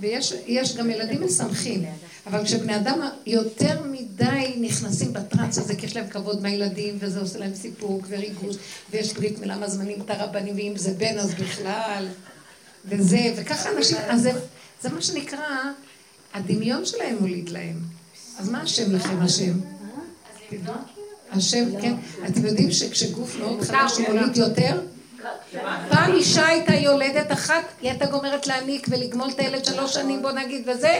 [0.00, 1.84] ויש גם ילדים משמחים,
[2.26, 7.38] אבל כשבני אדם יותר מדי נכנסים בטראנס הזה, כי יש להם כבוד מהילדים, וזה עושה
[7.38, 8.56] להם סיפוק וריגוש,
[8.90, 12.08] ויש ברית מילה מזמנים את הרבנים, ואם זה בן אז בכלל,
[12.84, 14.32] וזה, וככה אנשים, אז זה,
[14.82, 15.46] זה מה שנקרא,
[16.34, 17.89] הדמיון שלהם מוליד להם.
[18.40, 19.52] אז מה השם לכם השם?
[21.32, 21.94] השם, כן.
[22.26, 24.80] אתם יודעים שכשגוף מאוד חדש הוא מוליד יותר?
[25.90, 30.32] פעם אישה הייתה יולדת אחת, היא הייתה גומרת להניק ולגמול את הילד שלוש שנים, בוא
[30.32, 30.98] נגיד, וזה,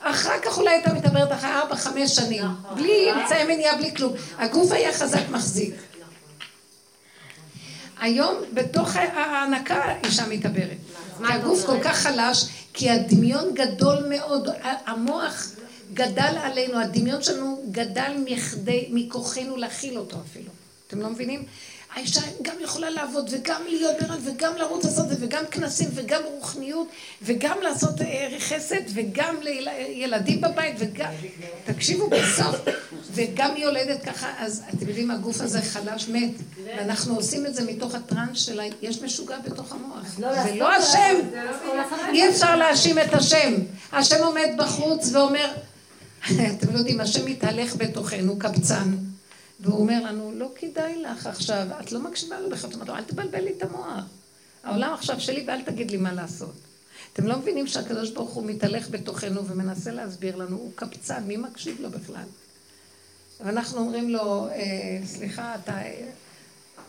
[0.00, 4.12] אחר כך אולי הייתה מתעברת אחרי ארבע, חמש שנים, בלי אמצעי מניעה, בלי כלום.
[4.38, 5.74] הגוף היה חזק מחזיק.
[8.00, 10.76] היום בתוך ההנקה אישה מתעברת.
[11.26, 14.48] כי הגוף כל כך חלש, כי הדמיון גדול מאוד,
[14.86, 15.46] המוח
[15.94, 20.50] גדל עלינו, הדמיון שלנו גדל מכדי, מכוחנו להכיל אותו אפילו.
[20.86, 21.44] אתם לא מבינים?
[21.96, 26.88] האישה גם יכולה לעבוד וגם להיות ברן וגם לרוץ לעשות זה וגם כנסים וגם רוחניות
[27.22, 31.12] וגם לעשות אה, חסד וגם לילדים בבית וגם...
[31.64, 32.56] תקשיבו בסוף
[33.12, 36.32] וגם יולדת ככה אז אתם יודעים הגוף הזה חלש מת
[36.66, 41.16] ואנחנו עושים את זה מתוך הטראנס של יש משוגע בתוך המוח לא זה לא השם
[42.12, 43.54] אי אפשר להאשים את השם
[43.92, 45.48] השם עומד בחוץ ואומר
[46.24, 48.96] אתם לא יודעים השם מתהלך בתוכנו קבצן
[49.60, 53.52] והוא אומר לנו, לא כדאי לך עכשיו, את לא מקשיבה לו בכלל, אל תבלבל לי
[53.56, 54.04] את המוח.
[54.64, 56.54] העולם עכשיו שלי ואל תגיד לי מה לעשות.
[57.12, 61.80] אתם לא מבינים שהקדוש ברוך הוא מתהלך בתוכנו ומנסה להסביר לנו, הוא קפצן, מי מקשיב
[61.80, 62.24] לו בכלל?
[63.40, 65.78] ואנחנו אומרים לו, אה, סליחה, אתה...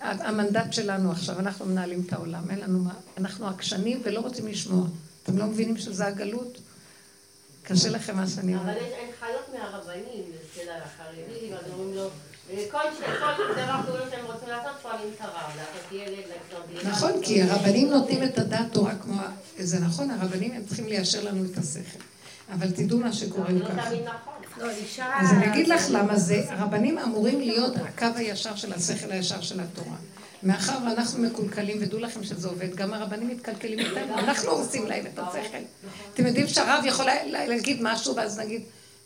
[0.01, 4.88] המנדט שלנו עכשיו, אנחנו מנהלים את העולם, אין לנו מה, אנחנו עקשנים ולא רוצים לשמוע.
[5.23, 6.57] אתם לא מבינים שזה הגלות?
[7.68, 8.78] קשה לכם מה שאני אומרת.
[8.78, 12.09] אבל יש הנחיות מהרבנים, אצל החרדים, אז אומרים לו...
[12.72, 12.80] כל
[13.55, 18.65] דבר שהם רוצים לעשות, שואלים את הרב, לעשות ילד, נכון, כי הרבנים נותנים את הדעת
[18.72, 19.22] תורה כמו...
[19.57, 21.99] זה נכון, הרבנים הם צריכים ליישר לנו את השכל.
[22.53, 23.89] אבל תדעו מה שקורה הוא ככה.
[25.15, 29.59] אז אני אגיד לך למה זה, הרבנים אמורים להיות הקו הישר של השכל הישר של
[29.59, 29.97] התורה.
[30.43, 35.19] מאחר ואנחנו מקולקלים, ודעו לכם שזה עובד, גם הרבנים מתקלקלים איתנו, אנחנו הורסים להם את
[35.19, 35.63] השכל.
[36.13, 38.61] אתם יודעים שהרב יכול להגיד משהו, ואז נגיד,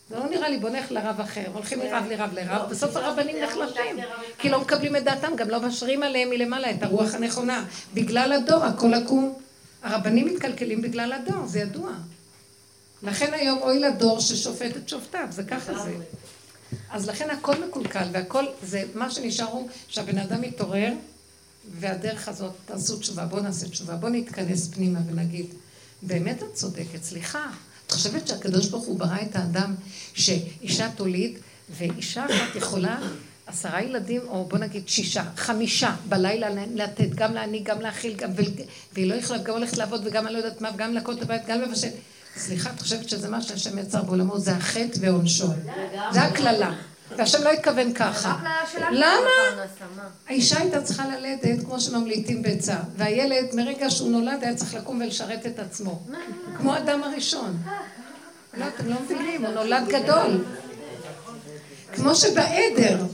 [0.09, 3.97] זה לא נראה לי, בוא נלך לרב אחר, הולכים מרב לרב לרב, בסוף הרבנים נחלשים,
[4.37, 7.65] כי לא מקבלים את דעתם, גם לא משרים עליהם מלמעלה את הרוח הנכונה.
[7.93, 9.33] בגלל הדור, הכל עקום.
[9.83, 11.91] הרבנים מתקלקלים בגלל הדור, זה ידוע.
[13.03, 15.91] לכן היום אוי לדור ששופט את שופטיו, זה ככה זה.
[16.91, 20.93] אז לכן הכל מקולקל, והכל, זה, מה שנשאר הוא שהבן אדם מתעורר,
[21.79, 25.45] והדרך הזאת, תעשו תשובה, בואו נעשה תשובה, בואו נתכנס פנימה ונגיד,
[26.01, 27.45] באמת את צודקת, סליחה.
[27.87, 29.75] את חושבת שהקדוש ברוך הוא ברא את האדם
[30.13, 31.37] שאישה תוליד,
[31.69, 32.99] ואישה אחת יכולה
[33.47, 38.29] עשרה ילדים, או בוא נגיד שישה, חמישה, בלילה לתת, גם להנהיג, גם להאכיל, גם,
[38.93, 41.41] והיא לא יכולה, גם הולכת לעבוד, וגם אני לא יודעת מה, וגם לנקות את הבית,
[41.47, 41.87] גם לבשל.
[42.37, 45.47] סליחה, את חושבת שזה מה שהשם יצר בעולמו, זה החטא ועונשו.
[46.11, 46.75] זה הקללה.
[47.17, 48.35] והשם לא התכוון ככה.
[48.91, 49.65] למה?
[50.27, 55.45] האישה הייתה צריכה ללדת כמו שממליטים ביצה, והילד מרגע שהוא נולד היה צריך לקום ולשרת
[55.45, 56.03] את עצמו.
[56.57, 57.57] כמו אדם הראשון.
[58.57, 60.43] לא, אתם לא מבינים, הוא נולד גדול.
[61.93, 63.05] כמו שבעדר.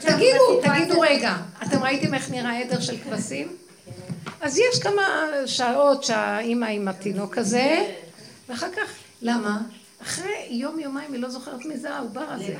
[0.00, 3.56] תגידו, תגידו רגע, אתם ראיתם איך נראה עדר של כבשים?
[4.40, 5.02] אז יש כמה
[5.46, 7.94] שעות שהאימא עם התינוק הזה,
[8.48, 8.90] ואחר כך,
[9.22, 9.60] למה?
[10.04, 12.56] אחרי יום יומיים היא לא זוכרת מי זה העובר הזה.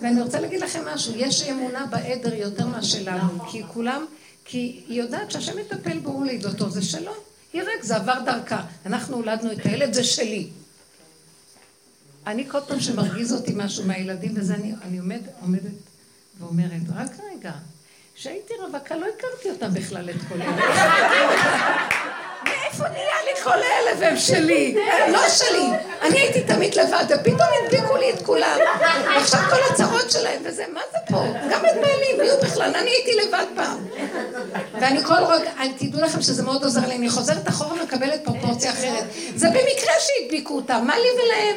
[0.00, 4.06] ואני רוצה להגיד לכם משהו, יש אמונה בעדר יותר מהשלנו, כי כולם,
[4.44, 7.12] כי היא יודעת שהשם מטפל בו וליד אותו, זה שלו.
[7.52, 8.62] היא רק, זה עבר דרכה.
[8.86, 10.48] אנחנו הולדנו את הילד, זה שלי.
[12.26, 15.72] אני כל פעם שמרגיז אותי משהו מהילדים וזה, אני, אני עומד, עומדת
[16.40, 17.52] ואומרת, רק רגע,
[18.14, 20.56] כשהייתי רווקה לא הכרתי אותם בכלל את כל אלה.
[22.44, 24.76] מאיפה נהיה לי כל אלה והם שלי?
[25.12, 25.68] לא שלי.
[26.02, 28.58] אני הייתי תמיד לבד, ופתאום הדביקו לי את כולם.
[29.16, 31.24] עכשיו כל הצרות שלהם וזה, מה זה פה?
[31.50, 32.74] גם את בעלי, מי הוא בכלל?
[32.74, 33.86] אני הייתי לבד פעם.
[34.72, 39.04] ואני כל רגע, תדעו לכם שזה מאוד עוזר לי, אני חוזרת אחורה ומקבלת פרופורציה אחרת.
[39.36, 41.56] זה במקרה שהדביקו אותם, מה לי ולהם?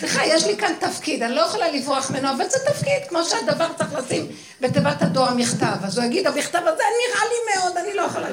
[0.00, 3.66] סליחה, יש לי כאן תפקיד, אני לא יכולה לברוח ממנו, אבל זה תפקיד, כמו שהדבר
[3.78, 4.26] צריך לשים
[4.60, 5.84] בתיבת הדואר מכתב.
[5.84, 8.26] אז הוא יגיד, המכתב הזה נראה לי מאוד, אני לא יכולה...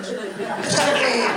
[0.60, 1.28] עכשיו, אה,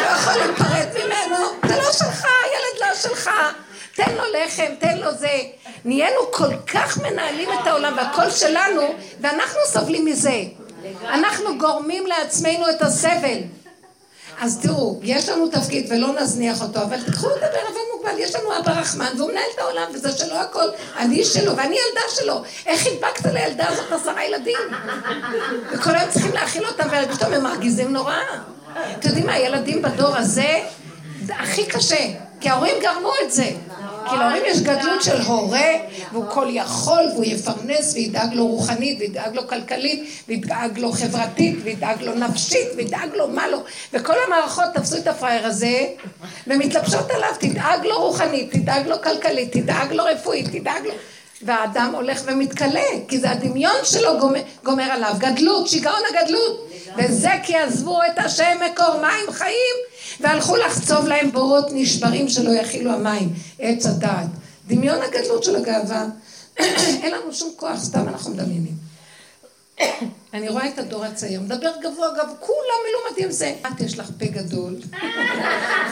[0.00, 1.36] לא יכול להיפרד ממנו,
[1.68, 3.30] זה לא שלך, הילד לא שלך.
[3.94, 5.40] תן לו לחם, תן לו זה.
[5.84, 8.82] נהיינו כל כך מנהלים את העולם והכל שלנו,
[9.20, 10.42] ואנחנו סובלים מזה.
[11.02, 13.38] אנחנו גורמים לעצמנו את הסבל.
[14.40, 18.58] אז תראו, יש לנו תפקיד ולא נזניח אותו, אבל תקחו את בערבון מוגבל, יש לנו
[18.58, 22.42] אבא רחמן והוא מנהל את העולם וזה שלו הכל, אני שלו ואני ילדה שלו.
[22.66, 24.58] איך הדבקת לילדה הזאת עשרה ילדים?
[25.72, 28.16] וכל היום צריכים להאכיל אותם ופתאום הם מרגיזים נורא.
[28.72, 30.60] אתם יודעים מה, הילדים בדור הזה,
[31.24, 32.04] זה הכי קשה,
[32.40, 33.50] כי ההורים גרמו את זה.
[34.10, 35.70] כי להורים יש גדלות של הורה,
[36.12, 42.02] והוא כל יכול, והוא יפרנס, וידאג לו רוחנית, וידאג לו כלכלית, וידאג לו חברתית, וידאג
[42.02, 43.58] לו נפשית, וידאג לו מה לו.
[43.92, 45.86] וכל המערכות תפסו את הפראייר הזה,
[46.46, 50.92] ומתלבשות עליו, תדאג לו רוחנית, תדאג לו כלכלית, תדאג לו רפואית, תדאג לו...
[51.42, 56.70] והאדם הולך ומתכלה, כי זה הדמיון שלו גומר, גומר עליו, גדלות, שיגעון הגדלות.
[56.96, 59.76] וזה כי עזבו את השם מקור מים חיים,
[60.20, 64.26] והלכו לחצוב להם בורות נשברים שלא יכילו המים, עץ הדעת.
[64.68, 66.06] דמיון הגדלות של הגאווה,
[67.02, 68.87] אין לנו שום כוח, סתם אנחנו מדמיינים.
[70.34, 73.54] אני רואה את הדור הצעיר, מדבר גבוה גבוה, כולם מלומדים זה.
[73.66, 74.76] את יש לך פה גדול,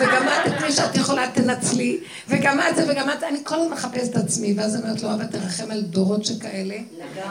[0.00, 3.72] וגם את את מי שאת יכולה תנצלי, וגם את זה וגם את, אני כל הזמן
[3.72, 6.76] מחפשת את עצמי, ואז אני אומרת לו, אבא תרחם על דורות שכאלה,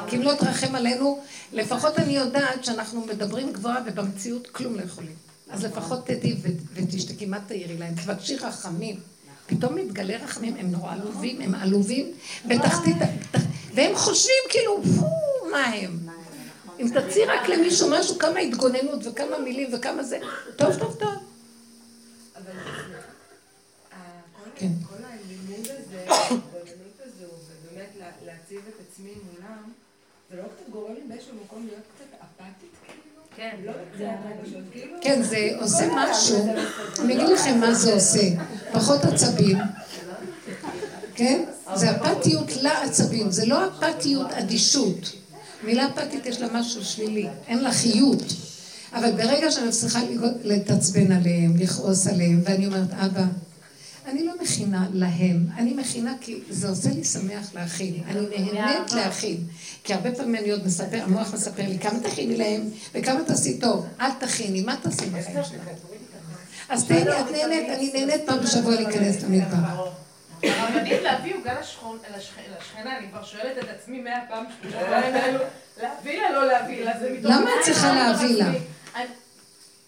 [0.08, 1.20] כי אם לא תרחם עלינו,
[1.54, 5.16] לפחות אני יודעת שאנחנו מדברים גבוה ובמציאות כלום לא יכולים.
[5.50, 6.36] אז לפחות תדעי
[6.74, 7.94] ותשתקי, מה תעירי להם?
[7.96, 8.96] תבקשי רחמים.
[9.48, 12.12] פתאום מתגלה רחמים, הם נורא עלובים, הם עלובים
[12.48, 12.98] בתחתית,
[13.74, 14.82] והם חושבים כאילו,
[15.52, 16.05] מה הם?
[16.80, 20.20] אם תציע רק למישהו משהו, כמה התגוננות וכמה מילים וכמה זה,
[20.56, 21.14] טוב, טוב, טוב.
[22.36, 22.52] אבל
[24.56, 24.72] כן.
[24.90, 27.90] כל הלימוד הזה, ההתבוננות הזו, ובאמת
[28.26, 29.72] להציב את עצמי מולם,
[30.32, 33.22] זה לא קצת גורם לי באיזשהו מקום להיות קצת אפתית כאילו?
[33.36, 33.56] כן.
[33.64, 33.72] לא
[34.72, 34.98] כאילו?
[35.02, 36.56] כן, זה עושה משהו.
[37.00, 38.28] אני אגיד לכם מה זה עושה.
[38.74, 39.58] פחות עצבים.
[41.16, 41.44] כן?
[41.76, 45.25] זה אפתיות לעצבים, זה לא אפתיות אדישות.
[45.66, 48.24] מילה אפתית יש לה משהו שלילי, אין לה חיות.
[48.94, 50.00] אבל ברגע שאני צריכה
[50.44, 53.24] להתעצבן עליהם, לכעוס עליהם, ואני אומרת, אבא,
[54.08, 59.38] אני לא מכינה להם, אני מכינה כי זה עושה לי שמח להכין, אני נהנית להכין.
[59.84, 62.62] כי הרבה פעמים אני עוד מספר, המוח מספר לי כמה תכיני להם
[62.94, 65.68] וכמה תעשי טוב, אל תכיני, מה תעשי בחיים שלך?
[66.70, 69.90] אז תהני, את נהנית, אני נהנית פעם בשבוע להיכנס למדבר.
[70.50, 71.60] הרבנית להביא עוגה
[72.18, 74.46] לשכנה, אני כבר שואלת את עצמי מאה פעם
[75.82, 77.32] להביא לה, לא להביא לה, זה מתוך...
[77.32, 78.52] למה את צריכה להביא לה?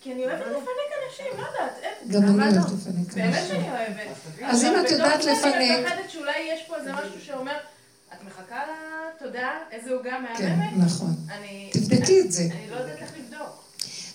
[0.02, 1.80] כי אני אוהבת לפנק אנשים, לא יודעת.
[2.08, 3.32] גם אני אוהבת לפנק אנשים.
[3.32, 4.08] באמת שאני אוהבת.
[4.44, 5.56] אז אם את יודעת לפנק...
[5.56, 7.58] אני מפחדת שאולי יש פה איזה משהו שאומר,
[8.14, 8.62] את מחכה
[9.16, 10.38] לתודה, איזה עוגה מהממת?
[10.38, 11.16] כן, נכון.
[11.72, 12.44] תבדקי את זה.
[12.44, 13.64] אני לא יודעת איך לבדוק.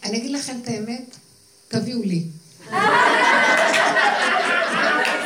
[0.05, 1.17] אני אגיד לכם את האמת,
[1.69, 2.25] תביאו לי.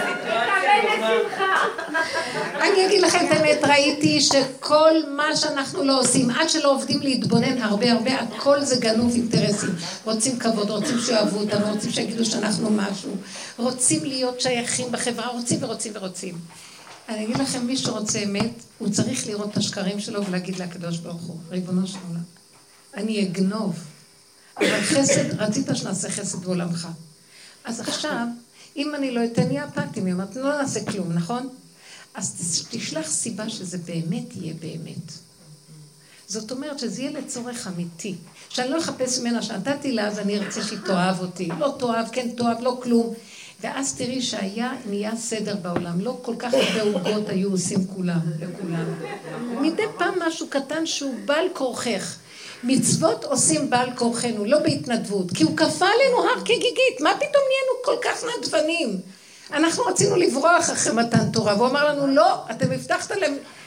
[2.60, 7.62] אני אגיד לכם את האמת, ראיתי שכל מה שאנחנו לא עושים, עד שלא עובדים להתבונן
[7.62, 9.70] הרבה הרבה, הכל זה גנוב אינטרסים.
[10.04, 13.10] רוצים כבוד, רוצים שאוהבו אותנו, רוצים שיגידו שאנחנו משהו,
[13.56, 16.34] רוצים להיות שייכים בחברה, רוצים ורוצים ורוצים.
[17.08, 21.22] אני אגיד לכם, מי שרוצה אמת, הוא צריך לראות את השקרים שלו ולהגיד לקדוש ברוך
[21.22, 22.22] הוא, ריבונו של עולם,
[22.94, 23.78] אני אגנוב,
[24.58, 26.88] אבל חסד, רצית שנעשה חסד בעולמך.
[27.64, 28.26] אז עכשיו,
[28.76, 31.48] אם אני לא אתן, יהיה אפתים, היא אומרת, לא נעשה כלום, נכון?
[32.14, 35.12] אז תשלח סיבה שזה באמת יהיה באמת.
[36.28, 38.14] זאת אומרת שזה יהיה לצורך אמיתי.
[38.48, 41.48] שאני לא אחפש ממנה שנתתי לה, אז אני ארצה שהיא תאהב אותי.
[41.58, 43.14] לא תאהב, כן תאהב, לא כלום.
[43.60, 46.00] ואז תראי שהיה, נהיה סדר בעולם.
[46.00, 48.84] לא כל כך הרבה עוגות היו עושים כולם, לכולם.
[49.62, 52.16] מדי פעם משהו קטן שהוא בעל כורכך.
[52.66, 57.82] מצוות עושים בעל כורחנו, לא בהתנדבות, כי הוא כפה עלינו הר כגיגית, מה פתאום נהיינו
[57.84, 59.00] כל כך נדבנים?
[59.52, 63.14] אנחנו רצינו לברוח אחרי מתן תורה, והוא אמר לנו, לא, אתם הבטחתם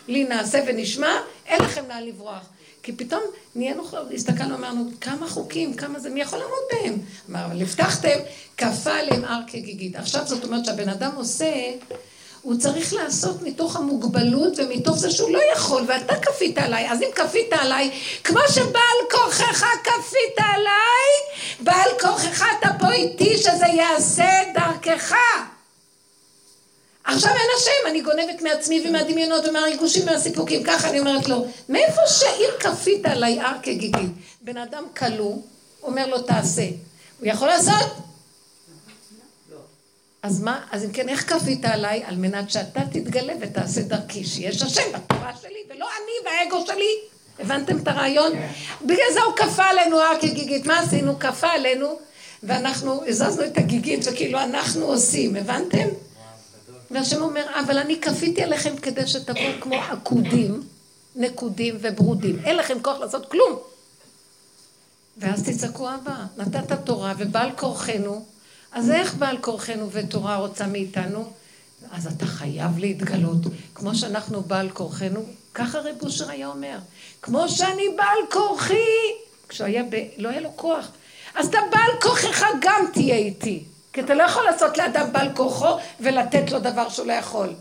[0.08, 2.46] לי נעשה ונשמע, אין לכם לאן לברוח.
[2.84, 3.22] כי פתאום
[3.56, 3.84] נהיינו,
[4.14, 6.98] הסתכלנו, אמרנו, כמה חוקים, כמה זה, מי יכול לעמוד בהם?
[7.30, 8.20] אמר, אבל הבטחתם,
[8.58, 9.96] כפה עליהם הר כגיגית.
[9.96, 11.72] עכשיו זאת אומרת שהבן אדם עושה
[12.42, 17.08] הוא צריך לעשות מתוך המוגבלות ומתוך זה שהוא לא יכול, ואתה כפית עליי, אז אם
[17.16, 17.92] כפית עליי,
[18.24, 25.16] כמו שבעל כוחך כפית עליי, בעל כוחך אתה פה איתי שזה יעשה דרכך.
[27.04, 32.50] עכשיו אין השם, אני גונבת מעצמי ומהדמיונות ומהריגושים ומהסיפוקים, ככה אני אומרת לו, מאיפה שאם
[32.60, 34.12] כפית עליי הר כגיגית?
[34.42, 35.36] בן אדם כלוא,
[35.84, 36.66] אומר לו תעשה.
[37.20, 38.09] הוא יכול לעשות?
[40.24, 42.04] אז מה, אז אם כן, איך כפית עליי?
[42.06, 47.00] על מנת שאתה תתגלה ותעשה דרכי, שיש השם בתורה שלי, ולא אני והאגו שלי.
[47.40, 48.32] הבנתם את הרעיון?
[48.82, 50.66] בגלל זה הוא כפה עלינו הר כגיגית.
[50.66, 51.20] מה עשינו?
[51.20, 52.00] כפה עלינו,
[52.44, 55.88] ואנחנו הזזנו את הגיגית, וכאילו אנחנו עושים, הבנתם?
[56.92, 60.64] והשם אומר, אבל אני כפיתי עליכם כדי שתבואו כמו עקודים,
[61.16, 62.40] נקודים וברודים.
[62.46, 63.60] אין לכם כוח לעשות כלום.
[65.18, 68.26] ואז תצעקו אבא, נתת תורה ובעל כורחנו
[68.72, 71.32] אז איך בעל כורחנו ותורה רוצה מאיתנו?
[71.92, 73.42] אז אתה חייב להתגלות.
[73.76, 76.78] כמו שאנחנו בעל כורחנו, ככה רב אושר היה אומר.
[77.22, 78.74] כמו שאני בעל כורחי,
[79.50, 79.96] כשהוא היה ב...
[80.18, 80.88] לא היה לו כוח.
[81.36, 83.64] אז אתה בעל כורחך גם תהיה איתי.
[83.94, 87.54] כי אתה לא יכול לעשות לאדם בעל כורחו ולתת לו דבר שהוא לא יכול.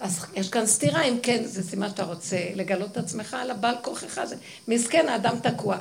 [0.00, 3.74] אז יש כאן סתירה, אם כן, זה סימן שאתה רוצה לגלות את עצמך על הבעל
[3.82, 4.36] כורחך הזה.
[4.68, 5.76] מסכן, האדם תקוע.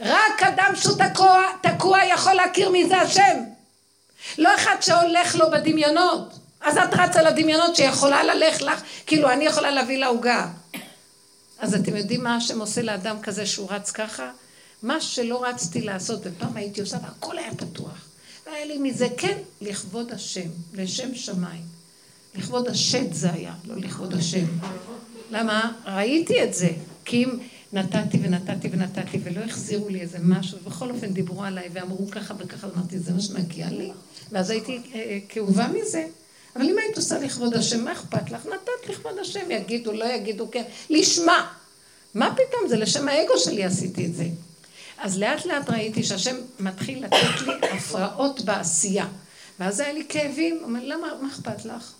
[0.00, 3.36] רק אדם שהוא תקוע, תקוע יכול להכיר מי זה השם.
[4.38, 6.38] לא אחד שהולך לו בדמיונות.
[6.60, 10.48] אז את רצה לדמיונות שיכולה ללך לך, כאילו אני יכולה להביא לעוגה.
[11.58, 14.30] אז אתם יודעים מה השם עושה לאדם כזה שהוא רץ ככה?
[14.82, 18.06] מה שלא רצתי לעשות, ופעם הייתי עושה, והכל היה פתוח.
[18.46, 21.62] והיה לי מזה, כן, לכבוד השם, לשם שמיים.
[22.34, 24.44] לכבוד השד זה היה, לא לכבוד השם.
[25.30, 25.72] למה?
[25.86, 26.68] ראיתי את זה.
[27.04, 27.38] כי אם
[27.72, 32.66] נתתי ונתתי ונתתי ולא החזירו לי איזה משהו, ובכל אופן דיברו עליי ואמרו ככה וככה,
[32.74, 33.92] אמרתי, זה מה שמגיע לי?
[34.32, 36.06] ואז הייתי אה, אה, כאובה מזה.
[36.56, 38.46] אבל אם היית עושה לכבוד השם, מה אכפת לך?
[38.46, 41.52] נתת לכבוד השם, יגידו, לא יגידו, כן, לשמה.
[42.14, 44.24] מה פתאום, זה לשם האגו שלי עשיתי את זה.
[44.98, 49.06] אז לאט לאט ראיתי שהשם מתחיל לתת לי הפרעות בעשייה.
[49.58, 51.92] ואז היה לי כאבים, אומר, למה, מה אכפת לך?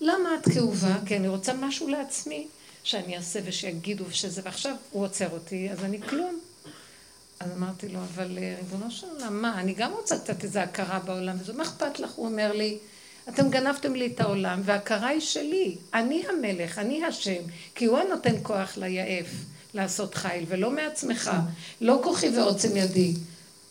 [0.00, 0.96] למה את כאובה?
[1.06, 2.46] כי אני רוצה משהו לעצמי.
[2.86, 6.40] שאני אעשה ושיגידו שזה, ועכשיו הוא עוצר אותי, אז אני כלום.
[7.40, 10.98] אז אמרתי לו, אבל אה, ריבונו של עולם, מה, אני גם רוצה קצת איזו הכרה
[10.98, 12.10] בעולם, וזה, מה אכפת לך?
[12.10, 12.78] הוא אומר לי,
[13.28, 15.76] אתם גנבתם לי את העולם, וההכרה היא שלי.
[15.94, 17.42] אני המלך, אני השם,
[17.74, 19.26] כי הוא הנותן כוח ליעף,
[19.74, 21.30] לעשות חיל, ולא מעצמך.
[21.80, 23.14] לא כוחי ועוצם ידי.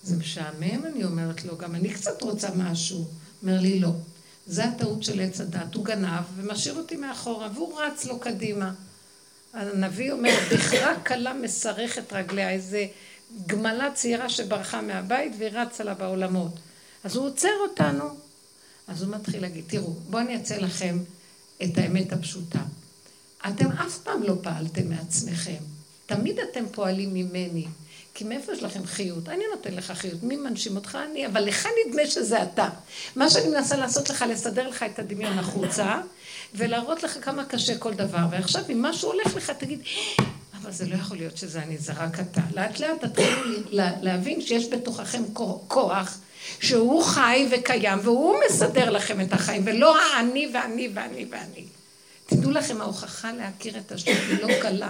[0.03, 3.05] זה משעמם, אני אומרת לו, גם אני קצת רוצה משהו.
[3.41, 3.89] אומר לי, לא.
[4.47, 8.71] זה הטעות של עץ הדת, הוא גנב ומשאיר אותי מאחורה, והוא רץ לו קדימה.
[9.53, 12.87] הנביא אומר, בכרה קלה מסרכת רגליה, איזה
[13.47, 16.59] גמלה צעירה שברחה מהבית והיא רצה לה בעולמות.
[17.03, 18.03] אז הוא עוצר אותנו.
[18.87, 20.97] אז הוא מתחיל להגיד, תראו, בואו אני אצא לכם
[21.63, 22.59] את האמת הפשוטה.
[23.47, 25.63] אתם אף פעם לא פעלתם מעצמכם.
[26.05, 27.65] תמיד אתם פועלים ממני.
[28.13, 29.29] כי מאיפה יש לכם חיות?
[29.29, 30.23] אני נותן לך חיות.
[30.23, 30.97] מי מנשים אותך?
[31.11, 31.27] אני.
[31.27, 32.69] אבל לך נדמה שזה אתה.
[33.15, 36.01] מה שאני מנסה לעשות לך, לסדר לך את הדמיון החוצה,
[36.53, 38.25] ולהראות לך כמה קשה כל דבר.
[38.31, 39.79] ועכשיו, אם משהו הולך לך, תגיד,
[40.65, 42.41] אבל זה לא יכול להיות שזה אני, זה רק אתה.
[42.55, 43.59] לאט לאט תתחילו
[44.01, 45.23] להבין שיש בתוככם
[45.67, 46.17] כוח
[46.59, 51.65] שהוא חי וקיים, והוא מסדר לכם את החיים, ולא האני ואני ואני ואני.
[52.25, 54.89] תדעו לכם, ההוכחה להכיר את השם היא לא קלה.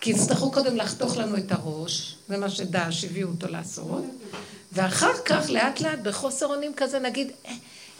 [0.00, 4.04] כי יצטרכו קודם לחתוך לנו את הראש, זה מה שדאעש הביאו אותו לעשות,
[4.72, 7.30] ואחר כך לאט לאט בחוסר אונים כזה נגיד,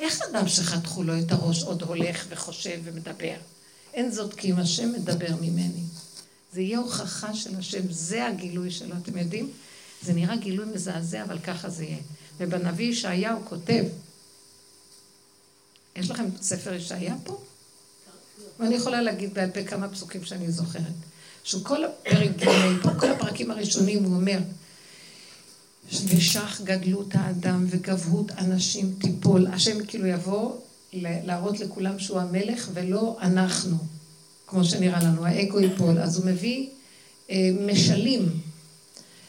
[0.01, 3.35] איך אדם שחתכו לו את הראש עוד הולך וחושב ומדבר?
[3.95, 5.83] אין זאת כי אם השם מדבר ממני.
[6.53, 9.51] זה יהיה הוכחה של השם, זה הגילוי שלו, אתם יודעים?
[10.03, 11.99] זה נראה גילוי מזעזע, אבל ככה זה יהיה.
[12.39, 13.85] ובנביא ישעיהו כותב,
[15.97, 17.41] יש לכם ספר ישעיה פה?
[18.61, 20.83] ואני יכולה להגיד בעל פה כמה פסוקים שאני זוכרת.
[21.45, 24.39] שכל הפרק ג' פה, כל הפרקים הראשונים הוא אומר,
[25.93, 29.47] ושך גדלות האדם וגבהות אנשים תיפול.
[29.47, 30.57] השם כאילו יבוא
[30.93, 33.77] להראות לכולם שהוא המלך ולא אנחנו,
[34.51, 35.99] כמו שנראה לנו, האגו ייפול.
[35.99, 36.67] אז הוא מביא
[37.31, 38.29] אה, משלים,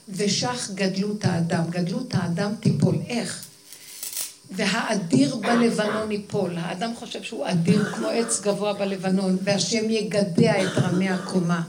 [0.09, 1.63] ושך גדלות האדם.
[1.69, 2.95] גדלות האדם תיפול.
[3.07, 3.45] איך?
[4.51, 6.57] והאדיר בלבנון ייפול.
[6.57, 11.61] האדם חושב שהוא אדיר כמו עץ גבוה בלבנון, והשם יגדע את רמי הקומה.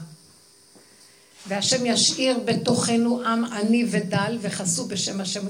[1.47, 5.41] והשם ישאיר בתוכנו עם עני ודל וחסו בשם השם.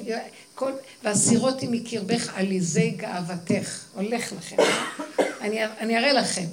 [0.56, 0.72] כל,
[1.04, 3.80] והסירותי מקרבך עליזי גאוותך.
[3.94, 4.56] הולך לכם.
[5.42, 6.46] אני, אני אראה לכם.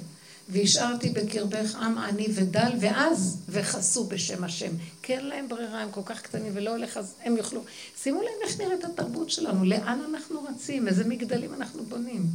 [0.51, 4.71] והשארתי בקרבך עם עני ודל, ואז וחסו בשם השם.
[5.01, 7.63] כי אין להם ברירה, הם כל כך קטנים ולא הולך, אז הם יוכלו.
[8.01, 12.25] שימו לב איך נראית התרבות שלנו, לאן אנחנו רצים, איזה מגדלים אנחנו בונים.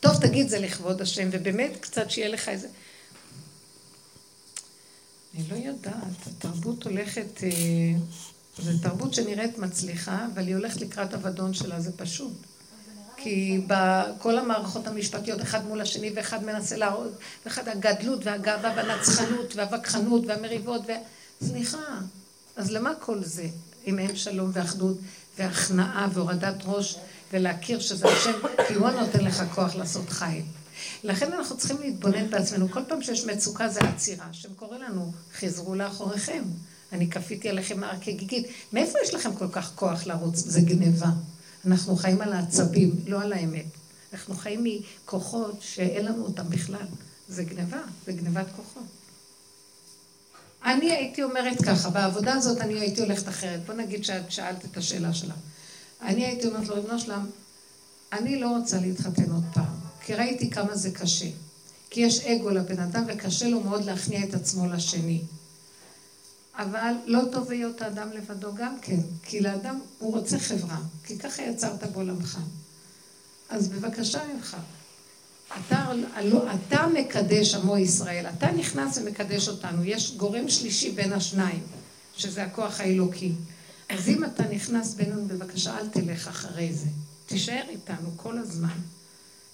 [0.00, 2.68] טוב, תגיד זה לכבוד השם, ובאמת קצת שיהיה לך איזה...
[5.34, 7.44] אני לא יודעת, התרבות הולכת...
[7.44, 7.50] אה,
[8.58, 12.32] זו תרבות שנראית מצליחה, אבל היא הולכת לקראת אבדון שלה, זה פשוט.
[13.26, 17.12] כי בכל המערכות המשפטיות, אחד מול השני, ואחד מנסה להראות,
[17.44, 20.92] ואחד הגדלות והגאווה והנצחנות והווכחנות והמריבות, ו...
[21.46, 21.78] סליחה,
[22.56, 23.46] אז למה כל זה,
[23.86, 24.98] אם אין שלום ואחדות
[25.38, 26.98] והכנעה והורדת ראש,
[27.32, 28.32] ולהכיר שזה השם,
[28.68, 30.44] כי הוא נותן לך כוח לעשות חיים.
[31.04, 32.68] לכן אנחנו צריכים להתבונן בעצמנו.
[32.68, 34.26] כל פעם שיש מצוקה זה עצירה.
[34.30, 36.42] השם קורא לנו, חזרו לאחוריכם.
[36.92, 38.46] אני כפיתי עליכם הר כגיגית.
[38.72, 40.36] מאיפה יש לכם כל כך כוח לרוץ?
[40.36, 41.08] זה גניבה.
[41.66, 43.66] אנחנו חיים על העצבים, לא על האמת.
[44.12, 46.86] אנחנו חיים מכוחות שאין לנו אותם בכלל.
[47.28, 48.86] זה גניבה, זה גניבת כוחות.
[50.64, 53.66] אני הייתי אומרת ככה, בעבודה הזאת אני הייתי הולכת אחרת.
[53.66, 55.34] בוא נגיד שאת שאלת את השאלה שלה.
[56.02, 57.26] אני הייתי אומרת לו, ריבונו שלם,
[58.12, 61.28] אני לא רוצה להתחתן עוד פעם, כי ראיתי כמה זה קשה.
[61.90, 65.22] כי יש אגו לבן אדם וקשה לו מאוד להכניע את עצמו לשני.
[66.58, 71.42] אבל לא טוב היות האדם לבדו גם כן, כי לאדם הוא רוצה חברה, כי ככה
[71.42, 72.38] יצרת בעולמך.
[73.48, 74.56] אז בבקשה ממך,
[75.48, 75.92] אתה,
[76.22, 81.62] לא, אתה מקדש עמו ישראל, אתה נכנס ומקדש אותנו, יש גורם שלישי בין השניים,
[82.16, 83.32] שזה הכוח האלוקי.
[83.88, 86.86] אז אם אתה נכנס בינינו, בבקשה אל תלך אחרי זה,
[87.26, 88.78] תישאר איתנו כל הזמן.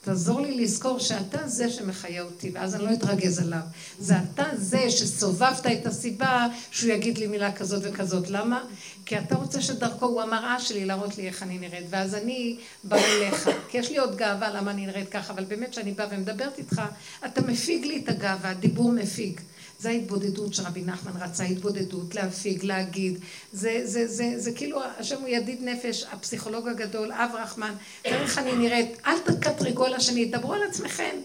[0.05, 3.61] תעזור לי לזכור שאתה זה שמחיה אותי, ואז אני לא אתרגז עליו.
[3.99, 8.31] זה אתה זה שסובבת את הסיבה שהוא יגיד לי מילה כזאת וכזאת.
[8.31, 8.65] למה?
[9.07, 13.05] כי אתה רוצה שדרכו הוא המראה שלי להראות לי איך אני נראית, ואז אני באה
[13.05, 13.51] אליך.
[13.71, 16.83] כי יש לי עוד גאווה למה אני נראית ככה, אבל באמת כשאני באה ומדברת איתך,
[17.27, 19.41] אתה מפיג לי את הגאווה, דיבור מפיג.
[19.83, 23.19] זה ההתבודדות שרבי נחמן רצה, התבודדות, להפיג, להגיד.
[23.53, 27.75] זה, זה, זה, זה כאילו, השם הוא ידיד נפש, הפסיכולוג הגדול, אב רחמן,
[28.05, 31.17] איך אני נראית, אל תקטרגו על השני, דברו על עצמכם.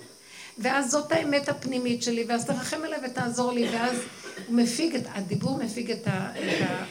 [0.58, 3.98] ואז זאת האמת הפנימית שלי, ואז תרחם עליי ותעזור לי, ואז
[4.48, 6.84] הוא מפיג, את, הדיבור מפיג את, ה, את, ה,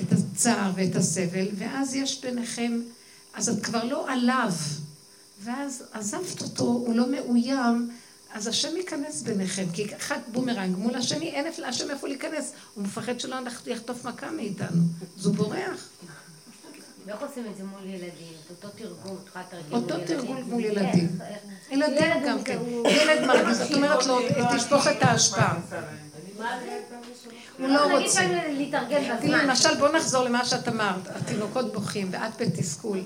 [0.00, 2.80] את הצער ואת הסבל, ואז יש ביניכם,
[3.34, 4.52] אז את כבר לא עליו,
[5.44, 7.90] ואז עזבת אותו, הוא לא מאוים,
[8.34, 12.52] אז השם ייכנס ביניכם, כי אחד בומרנג מול השני, אין להשם איפה להיכנס.
[12.74, 14.82] הוא מפחד שלא יחטוף מכה מאיתנו.
[15.18, 15.88] אז הוא בורח.
[17.06, 18.32] ואיך עושים את זה מול ילדים?
[18.50, 19.16] אותו תרגום,
[19.72, 21.18] אותו תרגום מול ילדים.
[21.70, 22.58] ילדים גם כן.
[22.84, 24.18] ילד מרגיז, את אומרת לו,
[24.56, 25.58] תשפוך את ההשפעה.
[27.58, 28.20] הוא לא רוצה.
[29.22, 31.06] למשל, בוא נחזור למה שאת אמרת.
[31.06, 33.02] התינוקות בוכים ואת בתסכול.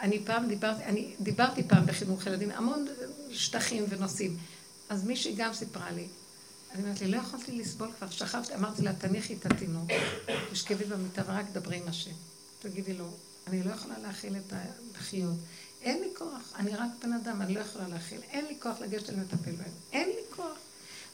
[0.00, 2.86] אני פעם דיברתי, אני דיברתי פעם בחינוך ילדים, המון
[3.30, 4.36] שטחים ונושאים.
[4.88, 6.06] אז מישהי גם סיפרה לי,
[6.72, 9.90] אני אומרת לי, לא יכולתי לסבול כבר, שכבתי, אמרתי לה, תניחי את התינוק,
[10.52, 12.10] תשכבי במיטה ורק דברי עם השם.
[12.62, 13.10] תגידי לו,
[13.46, 15.36] אני לא יכולה להכיל את הבכיות.
[15.82, 18.20] אין לי כוח, אני רק בן אדם, אני לא יכולה להכיל.
[18.30, 19.72] אין לי כוח לגשת ולטפל בהם.
[19.92, 20.56] אין לי כוח.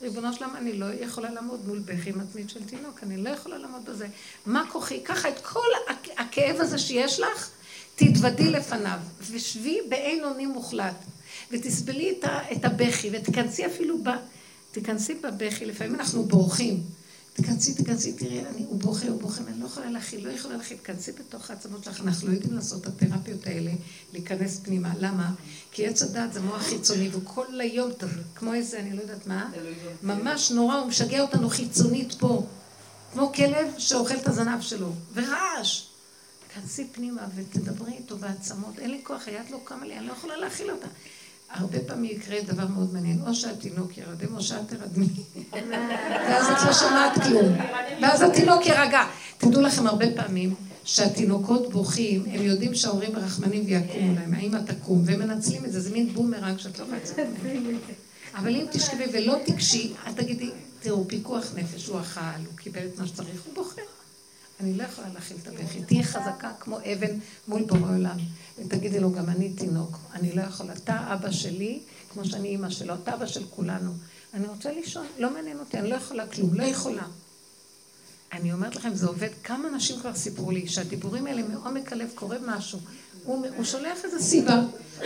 [0.02, 3.84] ריבונו שלם, אני לא יכולה לעמוד מול בכי מתמיד של תינוק, אני לא יכולה לעמוד
[3.84, 4.08] בזה.
[4.46, 5.04] מה כוחי?
[5.04, 5.68] ככה את כל
[6.16, 7.50] הכאב הזה שיש לך,
[7.96, 8.98] תתוודי לפניו,
[9.30, 10.94] ושבי באין אונים מוחלט,
[11.50, 12.18] ותסבלי
[12.52, 14.08] את הבכי, ותיכנסי אפילו ב...
[14.72, 16.82] תיכנסי בבכי, לפעמים אנחנו בורחים.
[17.34, 20.76] תיכנסי, תיכנסי, תראי, אני, הוא בוכה, הוא בוכה, אני לא יכולה להכיל, לא יכולה להכיל,
[20.76, 23.70] תיכנסי בתוך העצמות שלך, אנחנו לא יודעים לעשות את התרפיות האלה,
[24.12, 24.92] להיכנס פנימה.
[24.98, 25.32] למה?
[25.72, 27.90] כי עץ הדת זה מוח חיצוני, והוא כל היום,
[28.34, 29.50] כמו איזה, אני לא יודעת מה,
[30.02, 32.46] ממש נורא, הוא משגע אותנו חיצונית פה,
[33.12, 35.93] כמו כלב שאוכל את הזנב שלו, ורעש.
[36.54, 40.36] תיכנסי פנימה ותדברי איתו בעצמות, אין לי כוח, היד לא קמה לי, אני לא יכולה
[40.36, 40.86] להכיל אותה.
[41.50, 45.06] הרבה פעמים יקרה דבר מאוד מעניין, או שהתינוק ירדם או שאת תרדמי.
[46.10, 47.56] ואז את לא שומעת כלום.
[48.02, 49.02] ואז התינוק יירגע.
[49.38, 55.18] תדעו לכם הרבה פעמים שהתינוקות בוכים, הם יודעים שההורים רחמנים ויקומו להם, האמא תקום, והם
[55.18, 57.26] מנצלים את זה, זה מין בומרנג שאת לא מצאת.
[58.34, 60.50] אבל אם תשכבי ולא תיגשי, את תגידי,
[60.80, 63.82] תראו, פיקוח נפש, הוא אכל, הוא קיבל את מה שצריך, הוא בוכה.
[64.60, 65.82] אני לא יכולה להכיל את הבכי.
[65.82, 68.16] תהיי חזקה כמו אבן מול בורא עולם.
[68.58, 69.98] ותגידי לו, גם אני תינוק.
[70.14, 70.72] אני לא יכולה.
[70.72, 71.80] אתה אבא שלי,
[72.12, 73.92] כמו שאני אימא שלו, אתה אבא של כולנו.
[74.34, 77.06] אני רוצה לישון, לא מעניין אותי, אני לא יכולה כלום, לא יכולה.
[78.32, 79.28] אני אומרת לכם, זה עובד.
[79.44, 82.78] כמה אנשים כבר סיפרו לי שהדיבורים האלה מעומק הלב קורה משהו.
[83.24, 84.62] הוא, הוא שולח איזו סיבה.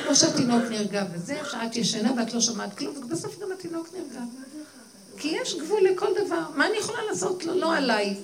[0.08, 4.20] או שהתינוק נרגע וזה, שאת ישנה ואת לא שומעת כלום, ובסוף גם התינוק נרגע.
[5.18, 6.50] כי יש גבול לכל דבר.
[6.56, 7.44] מה אני יכולה לעשות?
[7.44, 8.16] לא, לא עליי.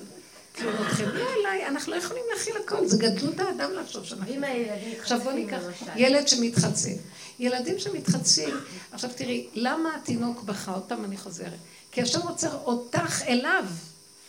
[0.56, 4.32] תלונותכם, לא עליי, אנחנו לא יכולים להכיל הכל, זה גדלות האדם לחשוב שאנחנו...
[4.32, 5.58] ואם הילדים עכשיו בוא ניקח
[5.96, 6.90] ילד שמתחצף.
[7.38, 8.54] ילדים שמתחצפים,
[8.92, 10.72] עכשיו תראי, למה התינוק בכה?
[10.72, 11.58] עוד פעם אני חוזרת.
[11.92, 13.64] כי השם עוצר אותך אליו.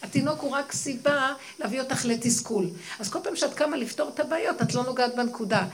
[0.03, 2.69] התינוק הוא רק סיבה להביא אותך לתסכול.
[2.99, 5.65] אז כל פעם שאת קמה לפתור את הבעיות, את לא נוגעת בנקודה.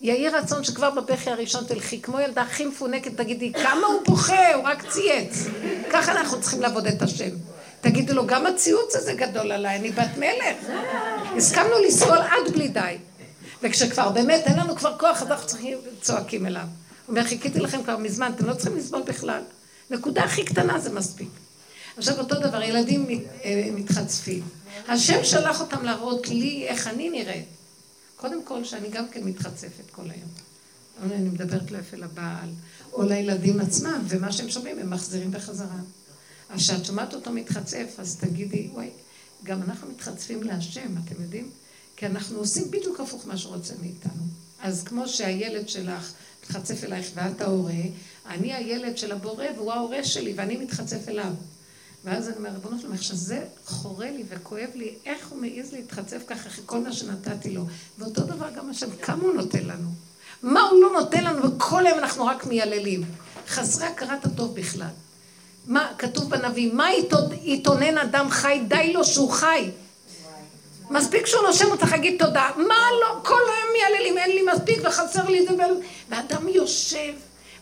[0.00, 4.64] יהי רצון שכבר בבכי הראשון תלכי, כמו ילדה הכי מפונקת, תגידי, כמה הוא בוכה, הוא
[4.64, 5.34] רק צייץ.
[5.92, 7.30] ככה אנחנו צריכים לעבוד את השם.
[7.82, 10.56] תגידו לו, גם הציוץ הזה גדול עליי, אני בת מלך.
[11.36, 12.96] הסכמנו לסבול עד בלי די.
[13.62, 16.62] וכשכבר באמת אין לנו כבר כוח, אז אנחנו צריכים, צועקים אליו.
[16.62, 16.68] הוא
[17.08, 19.42] אומר, חיכיתי לכם כבר מזמן, אתם לא צריכים לסבול בכלל.
[19.90, 21.28] נקודה הכי קטנה זה מספיק.
[21.96, 23.08] עכשיו אותו דבר, ילדים
[23.44, 24.42] אה, מתחצפים.
[24.88, 27.44] השם שלח אותם להראות לי איך אני נראית.
[28.16, 30.28] קודם כל, שאני גם כן מתחצפת כל היום.
[31.12, 32.48] אני מדברת לא יפה לבעל,
[32.92, 35.78] או לילדים עצמם, ומה שהם שומעים הם מחזירים בחזרה.
[36.52, 38.90] אז כשאת שומעת אותו מתחצף, אז תגידי, וואי,
[39.42, 41.50] גם אנחנו מתחצפים להשם, אתם יודעים?
[41.96, 44.22] כי אנחנו עושים בדיוק הפוך מה שהוא רוצה מאיתנו.
[44.60, 47.72] אז כמו שהילד שלך מתחצף אלייך ואת ההורה,
[48.26, 51.32] אני הילד של הבורא והוא ההורה שלי ואני מתחצף אליו.
[52.04, 56.22] ואז אני אומרת, ריבונו שלום, איך שזה חורה לי וכואב לי, איך הוא מעז להתחצף
[56.26, 57.66] ככה אחרי כל מה שנתתי לו.
[57.98, 59.88] ואותו דבר גם השם, כמה הוא נותן לנו?
[60.42, 63.04] מה הוא לא נותן לנו, וכל היום אנחנו רק מייללים.
[63.48, 64.88] חסרי הכרת הטוב בכלל.
[65.66, 66.88] מה כתוב בנביא, מה
[67.42, 69.70] יתונן אדם חי, די לו שהוא חי.
[70.90, 72.50] מספיק שהוא נושם אותך, להגיד תודה.
[72.56, 75.54] מה לא, כל היום מייללים, אין לי מספיק וחסר לי זה,
[76.08, 77.12] ואדם יושב,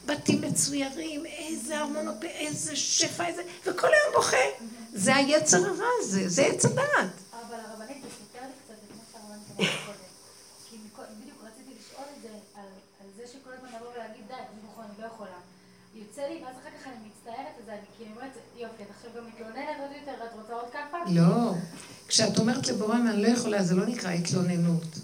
[0.07, 3.43] בתים מצוירים, איזה ארמונות, איזה שפע, איזה...
[3.67, 4.47] וכל היום בוכה.
[4.93, 6.85] זה היצר הרע הזה, זה עץ הדעת.
[7.33, 9.99] אבל הרבנית, סותר לי קצת את מה שהרבנית אמרת קודם.
[10.71, 10.77] כי
[11.23, 12.29] בדיוק רציתי לשאול את זה
[13.01, 15.41] על זה שכל הזמן לבוא ולהגיד די, אני לא יכולה.
[15.95, 19.10] יוצא לי, ואז אחר כך אני מצטערת על זה, אני כאילו אומרת, יופי, את עכשיו
[19.21, 20.99] גם מתלוננת עוד יותר, את רוצה עוד ככה?
[21.07, 21.55] לא.
[22.09, 24.99] כשאת אומרת לבורם, אני לא יכולה, זה לא נקרא התלוננות.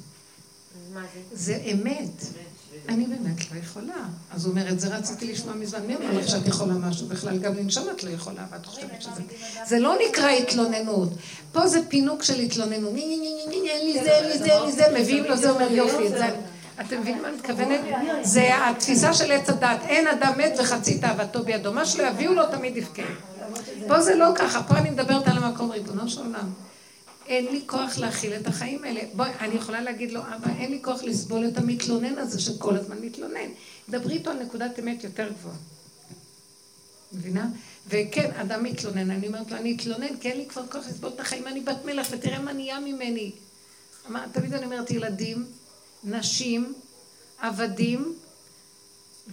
[1.32, 1.56] זה?
[1.72, 2.24] אמת.
[2.88, 4.04] אני באמת לא יכולה.
[4.34, 5.86] אז הוא אומר, את זה רציתי לשמוע מזמן.
[5.86, 7.06] מי אומר לך שאת יכולה משהו?
[7.06, 9.22] בכלל, גם לנשום את לא יכולה, ואת חושבת שזה...
[9.66, 11.12] זה לא נקרא התלוננות.
[11.52, 12.94] פה זה פינוק של התלוננות.
[12.96, 16.12] אין לי זה, אין לי זה, אין לי זה, מביאים לו זה, אומר יופי, את
[16.12, 16.36] זה.
[16.80, 17.80] אתם מבינים מה אני מתכוונת?
[18.22, 19.80] זה התפיסה של עץ הדת.
[19.88, 21.72] אין אדם מת וחצי תאוותו בידו.
[21.72, 23.02] מה שלא יביאו לו תמיד יבכה.
[23.88, 26.52] פה זה לא ככה, פה אני מדברת על המקום ריבונו של עולם.
[27.26, 29.00] אין לי כוח להכיל את החיים האלה.
[29.14, 32.96] בואי, אני יכולה להגיד לו, אבא, אין לי כוח לסבול את המתלונן הזה שכל הזמן
[33.00, 33.50] מתלונן.
[33.88, 35.56] דברי איתו על נקודת אמת יותר גבוהה.
[37.12, 37.48] מבינה?
[37.88, 41.20] וכן, אדם מתלונן, אני אומרת לו, אני אתלונן, כי אין לי כבר כוח לסבול את
[41.20, 43.32] החיים, אני בת מלך, ותראה מה נהיה ממני.
[44.32, 45.46] תמיד אני אומרת, ילדים,
[46.04, 46.74] נשים,
[47.38, 48.14] עבדים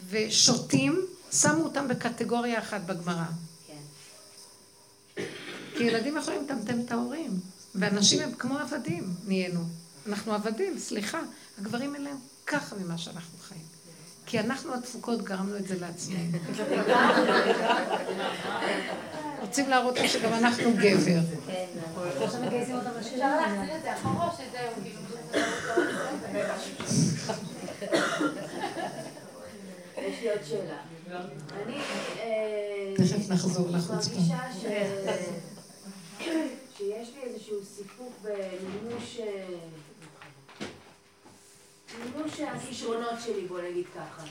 [0.10, 3.26] ושוטים, שמו אותם בקטגוריה אחת בגמרא.
[5.78, 7.40] כי ילדים יכולים לטמטם את ההורים,
[7.76, 9.60] ואנשים הם כמו עבדים נהיינו.
[10.08, 11.20] אנחנו עבדים, סליחה.
[11.60, 12.18] הגברים אין להם
[12.48, 13.62] ככה ממה שאנחנו חיים.
[14.26, 16.38] כי אנחנו התפוקות גרמנו את זה לעצמנו.
[19.42, 21.02] רוצים להראות לי שגם אנחנו גבר.
[21.04, 21.22] כאילו.
[29.98, 30.78] יש לי עוד שאלה.
[31.66, 31.78] אני...
[32.20, 34.16] אה, תכף נחזור לחוצפה.
[34.16, 34.38] מרגישה
[36.78, 39.20] שיש לי איזשהו סיפוק במימוש...
[39.20, 39.58] אה,
[42.00, 44.24] מימוש הכישרונות שלי, בוא נגיד ככה.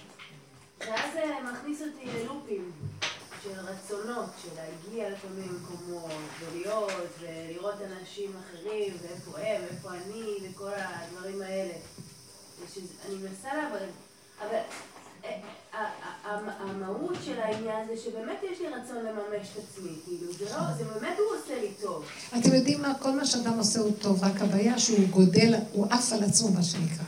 [0.79, 2.73] ואז זה מכניס אותי ללופים.
[3.43, 6.11] של רצונות, של להגיע לכל מיני מקומות,
[6.41, 11.75] ולהיות, ולראות אנשים אחרים, ואיפה הם, ואיפה אני, וכל הדברים האלה.
[13.07, 13.89] אני מנסה לעבוד,
[14.39, 14.65] אבל אה,
[16.35, 20.85] המהות של העניין זה שבאמת יש לי רצון לממש את עצמי, כאילו, זה לא, זה
[20.85, 22.05] באמת הוא עושה לי טוב.
[22.39, 22.95] אתם יודעים מה?
[22.99, 26.63] כל מה שאדם עושה הוא טוב, רק הבעיה שהוא גודל, הוא עף על עצמו, מה
[26.63, 27.05] שנקרא.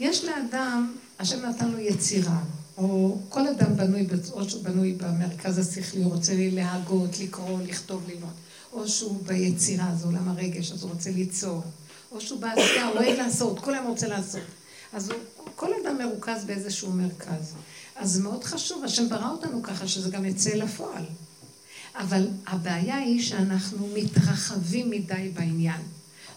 [0.00, 2.38] יש לאדם, השם נתן לו יצירה.
[2.78, 8.32] או כל אדם בנוי, או שהוא בנוי במרכז השכלי, הוא רוצה להגות, לקרוא, לכתוב, ללמוד.
[8.72, 11.62] או שהוא ביצירה, זה עולם הרגש, אז הוא רוצה ליצור.
[12.12, 14.42] או שהוא בעשייה, הוא אוהב לעשות, היום רוצה לעשות.
[14.96, 15.18] אז הוא,
[15.54, 17.54] כל אדם מרוכז באיזשהו מרכז.
[17.96, 21.04] אז מאוד חשוב, השם ברא אותנו ככה, שזה גם יצא לפועל.
[21.94, 25.80] אבל הבעיה היא שאנחנו מתרחבים מדי בעניין.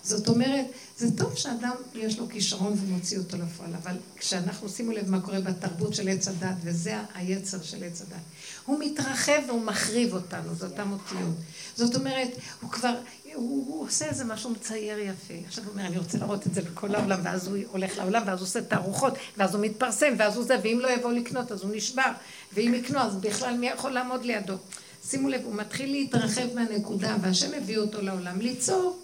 [0.03, 0.65] זאת אומרת,
[0.97, 5.41] זה טוב שאדם יש לו כישרון ומוציא אותו לפועל, אבל כשאנחנו, שימו לב מה קורה
[5.41, 8.21] בתרבות של עץ הדת, וזה היצר של עץ הדת,
[8.65, 11.35] הוא מתרחב והוא מחריב אותנו, זה אותם אותיות.
[11.75, 12.27] זאת אומרת,
[12.61, 12.95] הוא כבר,
[13.33, 15.33] הוא, הוא עושה איזה משהו מצייר יפה.
[15.47, 18.39] עכשיו הוא אומר, אני רוצה להראות את זה בכל העולם, ואז הוא הולך לעולם, ואז
[18.39, 21.75] הוא עושה תערוכות, ואז הוא מתפרסם, ואז הוא זה, ואם לא יבואו לקנות, אז הוא
[21.75, 22.11] נשבר,
[22.53, 24.55] ואם יקנו, אז בכלל מי יכול לעמוד לידו?
[25.05, 28.99] שימו לב, הוא מתחיל להתרחב מהנקודה, והשם הביא אותו לעולם ליצור.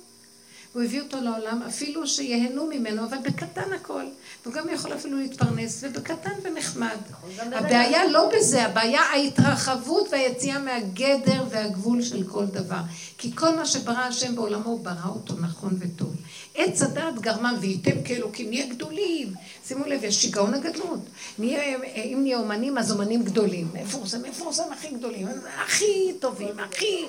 [0.76, 4.04] הוא הביא אותו לעולם, אפילו שיהנו ממנו, אבל בקטן הכל.
[4.44, 6.98] והוא גם יכול אפילו להתפרנס, ובקטן ונחמד.
[7.40, 12.80] הבעיה לא בזה, הבעיה ההתרחבות והיציאה מהגדר והגבול של כל דבר.
[13.18, 16.16] כי כל מה שברא השם בעולמו, ברא אותו נכון וטוב.
[16.56, 19.34] עץ הדעת גרמם, וייתם כאלוקים, נהיה גדולים.
[19.68, 21.00] שימו לב, יש שיגעון הגדלות.
[21.40, 23.68] נהיה, אם נהיה אומנים, אז אומנים גדולים.
[23.74, 25.28] מפורסם, מפורסם הכי גדולים.
[25.66, 27.06] הכי טובים, הכי...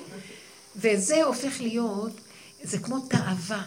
[0.75, 2.11] וזה הופך להיות...
[2.63, 3.63] זה כמו תאווה.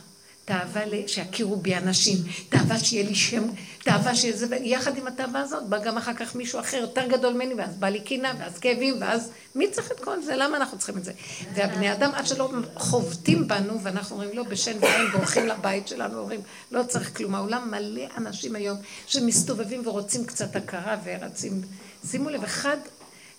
[0.50, 2.16] תאווה שיכירו בי אנשים,
[2.48, 3.42] תאווה שיהיה לי שם,
[3.82, 7.32] תאווה שיהיה זה, ויחד עם התאווה הזאת בא גם אחר כך מישהו אחר יותר גדול
[7.32, 10.36] ממני, ואז בא לי קינה, ואז כאבים, ואז מי צריך את כל זה?
[10.36, 11.12] למה אנחנו צריכים את זה?
[11.54, 16.40] והבני אדם עד שלא חובטים בנו, ואנחנו אומרים לא, בשן ועין, והולכים לבית שלנו, אומרים
[16.70, 17.34] לא צריך כלום.
[17.34, 21.62] העולם מלא אנשים היום שמסתובבים ורוצים קצת הכרה ורצים,
[22.10, 22.76] שימו לב, אחד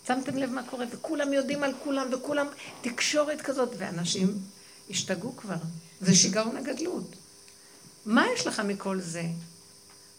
[0.07, 2.47] שמתם לב מה קורה, וכולם יודעים על כולם, וכולם
[2.81, 4.37] תקשורת כזאת, ואנשים
[4.91, 5.55] השתגעו כבר.
[6.01, 7.15] זה שיגעון הגדלות.
[8.05, 9.23] מה יש לך מכל זה?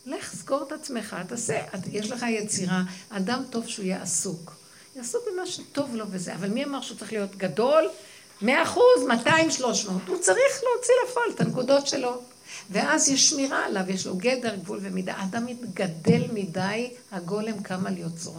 [0.07, 1.61] לך, סגור את עצמך, תעשה,
[1.93, 4.53] יש לך יצירה, אדם טוב שהוא יהיה עסוק.
[4.95, 7.89] יהיה עסוק במה שטוב לו וזה, אבל מי אמר שהוא צריך להיות גדול?
[8.43, 10.03] מאה אחוז, מאתיים, שלוש מאות.
[10.07, 12.23] הוא צריך להוציא לפועל את הנקודות שלו.
[12.71, 15.23] ואז יש שמירה עליו, יש לו גדר, גבול ומידה.
[15.23, 18.35] אדם מתגדל מדי, הגולם קם על יוצרו.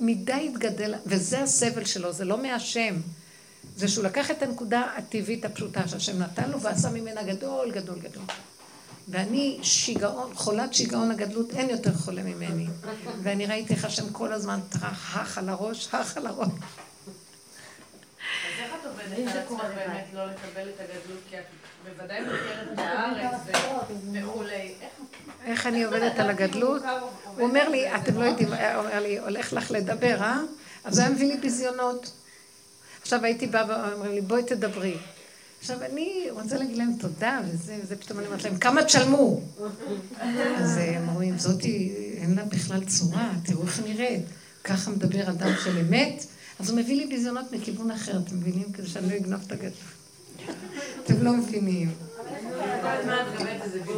[0.00, 2.94] מדי התגדל, וזה הסבל שלו, זה לא מהשם.
[3.76, 8.24] זה שהוא לקח את הנקודה הטבעית הפשוטה שהשם נתן לו ועשה ממנה גדול, גדול, גדול.
[9.08, 12.66] ואני שיגעון, חולת שיגעון הגדלות, אין יותר חולה ממני.
[13.22, 16.48] ואני ראיתי איך השם כל הזמן טרח, הך על הראש, הך על הראש.
[16.48, 16.54] אז
[18.58, 21.20] איך את עובדת על עצמך באמת לא לקבל את הגדלות?
[21.30, 21.44] כי את
[21.84, 23.40] בוודאי מכירת בארץ
[24.12, 24.74] וכולי.
[25.44, 26.82] איך אני עובדת על הגדלות?
[27.36, 30.38] הוא אומר לי, אתם לא יודעים, הוא אומר לי, הולך לך לדבר, אה?
[30.84, 32.12] אז הוא היה מביא לי ביזיונות.
[33.10, 34.96] עכשיו הייתי באה ואומרים לי, בואי תדברי.
[35.60, 39.40] עכשיו, אני רוצה להגיד להם תודה, וזה, וזה פתאום אני אומרת להם, כמה תשלמו?
[40.56, 44.22] אז הם אומרים, זאתי, אין לה בכלל צורה, תראו איך נראית.
[44.64, 46.26] ככה מדבר אדם של אמת,
[46.60, 48.72] אז הוא מביא לי ביזיונות מכיוון אחר, אתם מבינים?
[48.72, 49.70] כדי שאני לא אגנוב את הגדול.
[51.04, 51.90] אתם לא מבינים.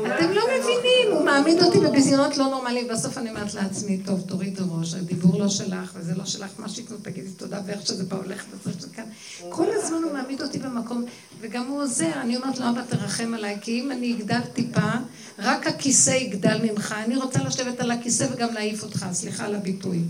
[0.06, 4.58] אתם לא מבינים, הוא מעמיד אותי בביזיונות לא נורמליים, בסוף אני אומרת לעצמי, טוב, תוריד
[4.70, 8.44] ראש, הדיבור לא שלך, וזה לא שלך, מה שיקנו, תגידי תודה, ואיך שזה בא הולך
[8.50, 9.04] וזה שזה כאן.
[9.48, 11.04] כל הזמן הוא מעמיד אותי במקום,
[11.40, 14.90] וגם הוא עוזר, אני אומרת לו, אבא, תרחם עליי, כי אם אני אגדל טיפה,
[15.38, 20.00] רק הכיסא יגדל ממך, אני רוצה לשבת על הכיסא וגם להעיף אותך, סליחה על הביטוי.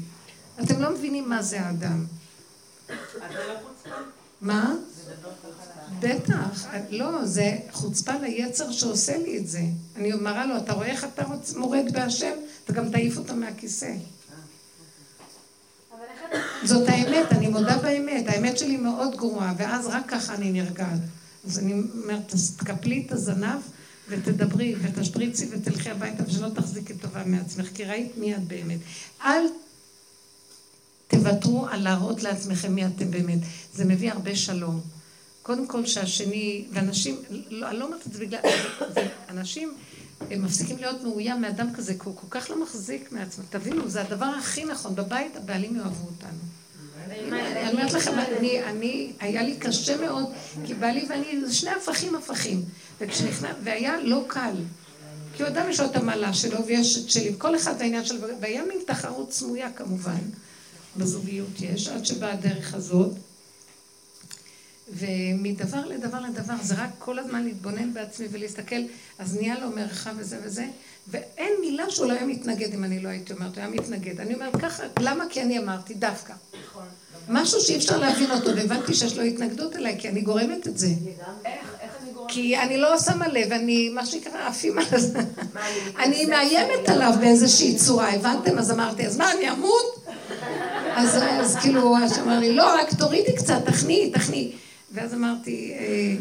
[0.62, 2.04] אתם לא מבינים מה זה האדם.
[4.40, 4.74] מה?
[6.00, 9.62] בטח, לא, זה חוצפה ליצר שעושה לי את זה.
[9.96, 11.22] אני מראה לו, אתה רואה איך אתה
[11.56, 12.32] מורד בהשם?
[12.64, 13.94] אתה גם תעיף אותו מהכיסא.
[16.64, 21.00] זאת האמת, אני מודה באמת, האמת שלי מאוד גרועה, ואז רק ככה אני נרגעת.
[21.46, 23.60] אז אני אומרת, תקפלי את הזנב
[24.08, 28.78] ותדברי ותשפריצי ותלכי הביתה ושלא תחזיקי טובה מעצמך, כי ראית מי את באמת.
[29.24, 29.42] אל
[31.08, 33.38] תוותרו על להראות לעצמכם מי אתם באמת.
[33.74, 34.80] זה מביא הרבה שלום.
[35.42, 37.16] קודם כל שהשני, ואנשים,
[37.50, 38.40] לא, אני לא אומרת את זה בגלל,
[38.94, 39.74] זה, אנשים
[40.30, 43.44] הם מפסיקים להיות מאוים מאדם כזה, כי הוא כל כך לא מחזיק מעצמו.
[43.50, 44.94] תבינו, זה הדבר הכי נכון.
[44.94, 46.38] בבית הבעלים יאהבו אותנו.
[47.06, 50.24] אני אומרת לכם, אני, אני, היה לי קשה מאוד,
[50.66, 52.64] כי בעלי ואני, זה שני הפכים הפכים.
[53.00, 54.54] וכשנכנס, והיה לא קל.
[55.36, 58.18] כי הוא אדם יש לו את המעלה שלו ויש את שלי, כל אחד העניין שלו,
[58.40, 60.20] והיה מין תחרות סמויה כמובן,
[60.96, 63.12] בזוגיות יש, עד שבאה הדרך הזאת.
[64.92, 68.76] ומדבר לדבר לדבר, זה רק כל הזמן להתבונן בעצמי ולהסתכל,
[69.18, 70.66] אז נהיה לו מרחב וזה וזה,
[71.08, 74.20] ואין מילה שהוא לא היה מתנגד אם אני לא הייתי אומרת, הוא היה מתנגד.
[74.20, 75.24] אני אומרת ככה, למה?
[75.30, 76.32] כי אני אמרתי, דווקא.
[76.68, 76.84] נכון.
[77.28, 80.88] משהו שאי אפשר להבין אותו, והבנתי שיש לו התנגדות אליי, כי אני גורמת את זה.
[82.28, 85.18] כי אני לא שמה לב, אני, מה שנקרא, עפים על זה.
[85.98, 88.58] אני מאיימת עליו באיזושהי צורה, הבנתם?
[88.58, 90.04] אז אמרתי, אז מה, אני אמות?
[90.96, 94.52] אז, כאילו, הוא אמר לי, לא, רק תורידי קצת, תכניעי, תכניעי.
[94.92, 96.16] ואז אמרתי, אה,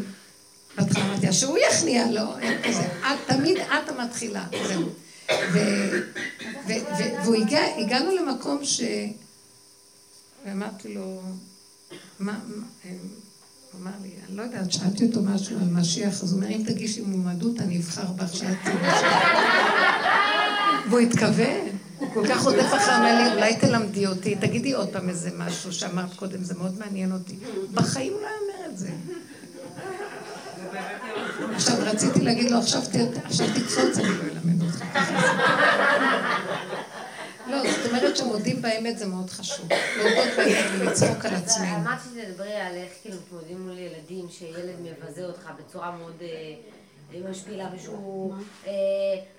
[0.76, 2.82] בהתחלה אמרתי, שהוא יכניע, לא, כזה.
[2.82, 4.88] את, תמיד את המתחילה, זהו.
[7.24, 8.80] והגענו למקום ש...
[10.46, 11.22] ואמרתי לו,
[12.20, 12.38] מה,
[13.72, 16.62] הוא אמר לי, אני לא יודעת, שאלתי אותו משהו על משיח, אז הוא אומר, אם
[16.66, 18.56] תגישי מועמדות, אני אבחר בך שאת
[20.90, 21.71] והוא התכוון,
[22.14, 26.14] כל כך רודף אחרי, אמר לי, אולי תלמדי אותי, תגידי עוד פעם איזה משהו שאמרת
[26.16, 27.36] קודם, זה מאוד מעניין אותי.
[27.74, 28.88] בחיים לא אומר את זה.
[31.54, 34.84] עכשיו, רציתי להגיד לו, עכשיו תקפוץ, אני לא אלמד אותך.
[37.46, 39.68] לא, זאת אומרת שמודים באמת זה מאוד חשוב.
[39.96, 41.76] להודות באמת ולצחוק על עצמנו.
[41.76, 46.22] אמרת שתדברי על איך כאילו מתמודדים מול ילדים, שילד מבזה אותך בצורה מאוד
[47.14, 48.34] אה, משפילה, ושהוא
[48.66, 48.72] אה,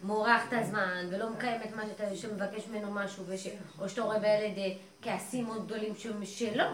[0.04, 1.84] מורח את הזמן, ולא מקיים את מה
[2.16, 3.24] שאתה מבקש ממנו משהו,
[3.80, 5.94] או שאתה רואה בילד אה, כעסים מאוד גדולים
[6.24, 6.66] שלא.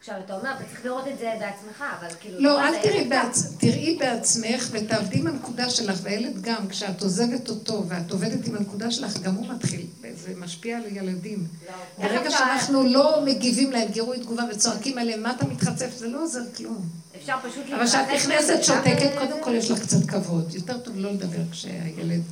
[0.00, 2.40] עכשיו, אתה אומר, אתה צריך לראות את זה בעצמך, אבל כאילו...
[2.40, 3.56] לא, אל תראי, בעצ...
[3.58, 8.90] תראי בעצמך ותעבדי עם הנקודה שלך, והילד גם, כשאת עוזבת אותו ואת עובדת עם הנקודה
[8.90, 11.46] שלך, גם הוא מתחיל, זה משפיע על ילדים.
[11.66, 12.04] לא.
[12.04, 15.90] ברגע שאנחנו לא מגיבים להם גירוי תגובה וצועקים עליהם, מה אתה מתחצף?
[15.94, 16.88] זה לא עוזר כלום.
[17.28, 17.72] אפשר פשוט...
[17.72, 20.54] אבל כשאת נכנסת שותקת, קודם כל יש לך קצת כבוד.
[20.54, 22.22] יותר טוב לא לדבר כשהילד...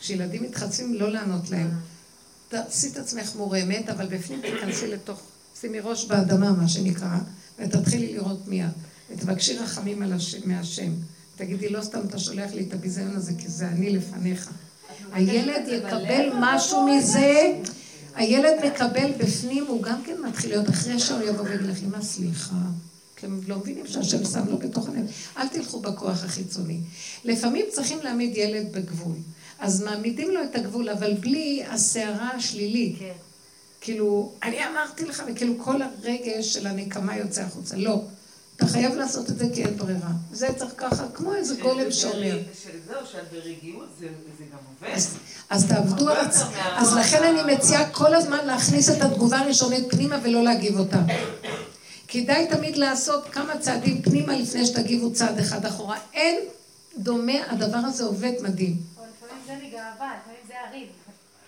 [0.00, 1.70] כשילדים מתחצפים, לא לענות להם.
[2.48, 5.20] תעשי את עצמך מורמת, אבל בפנים תיכנסי לתוך...
[5.60, 7.18] שימי ראש באדמה, מה שנקרא,
[7.58, 8.70] ותתחילי לראות מיד.
[9.10, 10.02] ותבקשי רחמים
[10.44, 10.92] מהשם.
[11.36, 14.50] תגידי, לא סתם אתה שולח לי את הביזיון הזה, כי זה אני לפניך.
[15.12, 17.52] הילד יקבל משהו מזה,
[18.14, 22.56] הילד מקבל בפנים, הוא גם כן מתחיל להיות אחרי שהוא יבוא ויגיד לך, אמא, סליחה.
[23.16, 25.14] כי הם לא מבינים שהשם שם לו בתוך הנפש.
[25.36, 26.80] אל תלכו בכוח החיצוני.
[27.24, 29.16] לפעמים צריכים להעמיד ילד בגבול.
[29.58, 32.98] אז מעמידים לו את הגבול, אבל בלי הסערה השלילית.
[32.98, 33.12] כן.
[33.80, 37.76] כאילו, אני אמרתי לך, וכאילו כל הרגש של הנקמה יוצא החוצה.
[37.76, 38.02] לא.
[38.56, 40.10] אתה חייב לעשות את זה כי אין ברירה.
[40.32, 42.38] זה צריך ככה, כמו איזה גולם שאומר.
[42.88, 44.06] זהו, שאת ברגיעות, זה
[44.52, 44.98] גם עובד.
[45.50, 46.48] אז תעבדו על עצמם.
[46.76, 51.02] אז לכן אני מציעה כל הזמן להכניס את התגובה הראשונית פנימה ולא להגיב אותה.
[52.16, 55.98] כדאי תמיד לעשות כמה צעדים פנימה לפני שתגיבו צעד אחד אחורה.
[56.14, 56.40] אין
[56.98, 58.76] דומה, הדבר הזה עובד מדהים.
[58.76, 60.88] לפעמים זה מגאווה, לפעמים זה הריב.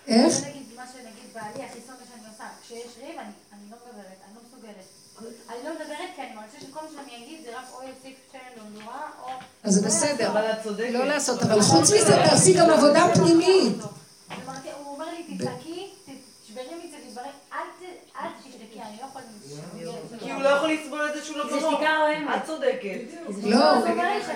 [0.06, 0.34] איך?
[0.76, 4.84] מה שנגיד בעלי, הכי שונא שאני עושה, כשיש ריב, אני לא מדברת, אני לא מסוגלת.
[5.48, 8.64] אני לא מדברת כי אני מרגישה שכל מה שאני אגיד זה רק או יוסיף שמן
[8.64, 9.28] למדורה, או...
[9.62, 10.32] אז זה בסדר,
[10.90, 13.76] לא לעשות, אבל חוץ מזה תעשי גם עבודה פנימית.
[14.84, 15.90] הוא אומר לי, תצעקי,
[16.44, 19.24] תשברי מזה, תתברי, אל תשתקי, אני לא יכולה...
[20.18, 21.82] כי הוא לא יכול לסבול את זה שהוא לא ברוב.
[22.36, 22.98] את צודקת.
[23.42, 23.74] לא,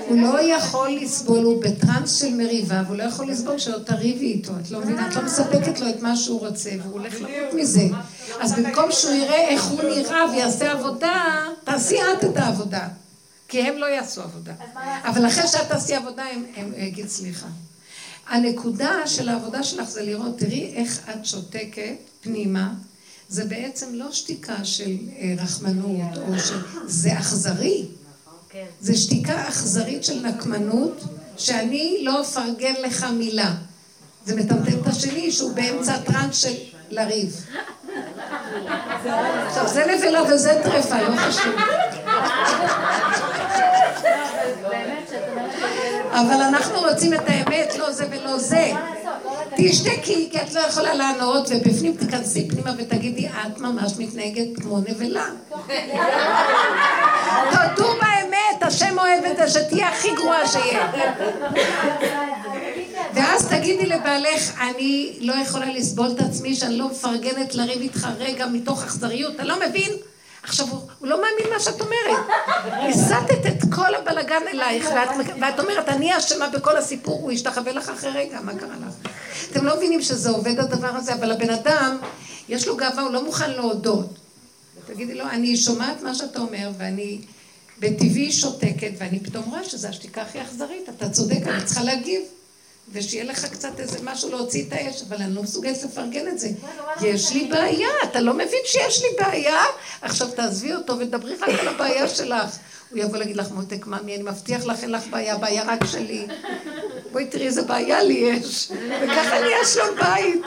[0.09, 4.53] הוא לא יכול לסבול, הוא בטראנס של מריבה, והוא לא יכול לסבול שלא תריבי איתו.
[4.63, 7.89] את לא מבינה, את לא מספקת לו את מה שהוא רוצה, והוא הולך למות מזה.
[8.41, 12.89] אז במקום שהוא יראה איך הוא נראה ויעשה עבודה, תעשי את את העבודה.
[13.49, 14.53] כי הם לא יעשו עבודה.
[15.05, 16.25] אבל אחרי שאת תעשי עבודה,
[16.57, 17.47] הם יגיד סליחה.
[18.29, 22.73] הנקודה של העבודה שלך זה לראות, תראי איך את שותקת פנימה.
[23.29, 26.59] זה בעצם לא שתיקה של אה, רחמנות, או של...
[26.87, 27.87] זה אכזרי.
[28.81, 31.05] זה שתיקה אכזרית של נקמנות,
[31.37, 33.55] שאני לא אפרגן לך מילה.
[34.27, 36.55] זה מטמטם את השני שהוא באמצע טראנס של
[36.91, 37.47] לריב.
[39.47, 41.55] עכשיו זה נבלה וזה טרפה, לא חשוב.
[46.13, 48.73] אבל אנחנו רוצים את האמת, לא זה ולא זה.
[49.57, 55.27] תשתקי, כי את לא יכולה לענות, ובפנים תיכנסי פנימה ותגידי, את ממש מתנהגת כמו נבלה.
[57.51, 60.93] תודו באמת, השם אוהב את זה, שתהיה הכי גרועה שיהיה.
[63.15, 68.47] ואז תגידי לבעלך, אני לא יכולה לסבול את עצמי שאני לא מפרגנת לריב איתך רגע
[68.47, 69.93] מתוך אכזריות, אתה לא מבין?
[70.43, 72.27] עכשיו, הוא, לא מאמין מה שאת אומרת.
[72.89, 74.91] הסטת את כל הבלגן אלייך,
[75.41, 79.12] ואת אומרת, אני אשמה בכל הסיפור, הוא ישתחווה לך אחרי רגע, מה קרה לך?
[79.51, 81.99] אתם לא מבינים שזה עובד הדבר הזה, אבל הבן אדם,
[82.49, 84.09] יש לו גאווה, הוא לא מוכן להודות.
[84.87, 87.21] תגידי לו, אני שומעת מה שאתה אומר, ואני
[87.79, 92.23] בטבעי שותקת, ואני פתאום רואה שזו השתיקה הכי אכזרית, אתה צודק, אני צריכה להגיב.
[92.93, 96.49] ושיהיה לך קצת איזה משהו להוציא את האש, אבל אני לא מסוגלת לפרגן את זה.
[96.99, 99.61] כי יש לי בעיה, אתה לא מבין שיש לי בעיה?
[100.03, 102.59] עכשיו תעזבי אותו ודברי רק על הבעיה שלך.
[102.91, 106.27] הוא יבוא להגיד לך, מותק, ממי, אני מבטיח לך, אין לך בעיה, בעיה רק שלי.
[107.13, 108.73] בואי תראי איזה בעיה לי יש.
[109.03, 110.43] וככה נהיה שלום בית.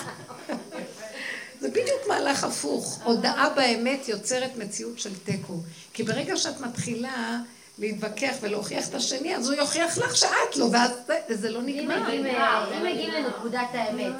[1.59, 2.99] זה בדיוק מהלך הפוך.
[3.03, 5.53] הודאה באמת יוצרת מציאות של תיקו.
[5.93, 7.39] כי ברגע שאת מתחילה
[7.79, 10.91] להתווכח ולהוכיח את השני, אז הוא יוכיח לך שאת לא, ואז
[11.29, 12.13] זה לא נגמר.
[12.13, 14.13] אם מגיעים לנקודת האמת,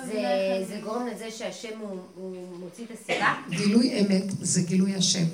[0.68, 1.80] זה גורם לזה שהשם
[2.16, 3.34] הוא מוציא את הסיבה?
[3.50, 5.26] גילוי אמת זה גילוי השם.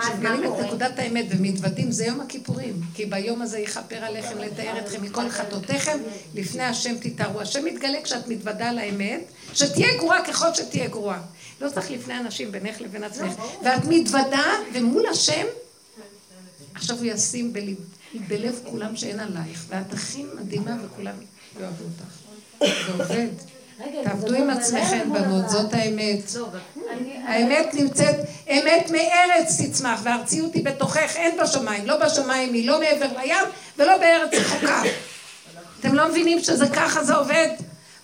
[0.00, 2.80] כשמגלים את נקודת האמת ומתוודים, זה יום הכיפורים.
[2.94, 5.98] כי ביום הזה יכפר עליכם לתאר אתכם מכל חטאותיכם,
[6.34, 7.40] לפני השם תתארו.
[7.40, 9.20] השם מתגלה כשאת מתוודה על האמת,
[9.54, 11.20] שתהיה גרועה ככל שתהיה גרועה.
[11.60, 13.32] לא צריך לפני אנשים, בינך לבין עצמך.
[13.64, 14.44] ואת מתוודה,
[14.74, 15.46] ומול השם,
[16.74, 17.76] עכשיו הוא ישים בלב,
[18.28, 21.14] בלב כולם שאין עלייך, ואת הכי מדהימה וכולם
[21.60, 22.16] יאהבו אותך.
[22.86, 23.55] זה עובד.
[24.04, 26.34] תעבדו עם עצמכם, בנות, זאת האמת.
[26.34, 26.48] לא,
[27.24, 28.16] האמת נמצאת,
[28.50, 33.44] אמת מארץ תצמח, והארציות היא בתוכך, אין בשמיים, לא בשמיים היא, לא מעבר לים
[33.78, 34.82] ולא בארץ רחוקה.
[35.80, 37.48] אתם לא מבינים שזה ככה זה עובד?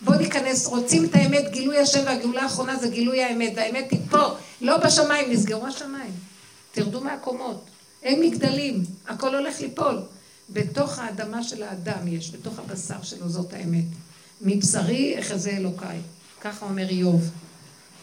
[0.00, 4.28] בואו ניכנס, רוצים את האמת, גילוי השם והגאולה האחרונה זה גילוי האמת, והאמת היא פה,
[4.60, 6.12] לא בשמיים, נסגרו השמיים.
[6.72, 7.64] תרדו מהקומות,
[8.02, 9.98] אין מגדלים, הכל הולך ליפול.
[10.50, 13.84] בתוך האדמה של האדם יש, בתוך הבשר שלו, זאת האמת.
[14.42, 16.00] מבשרי אחזה אלוקיי.
[16.40, 17.30] ככה אומר איוב.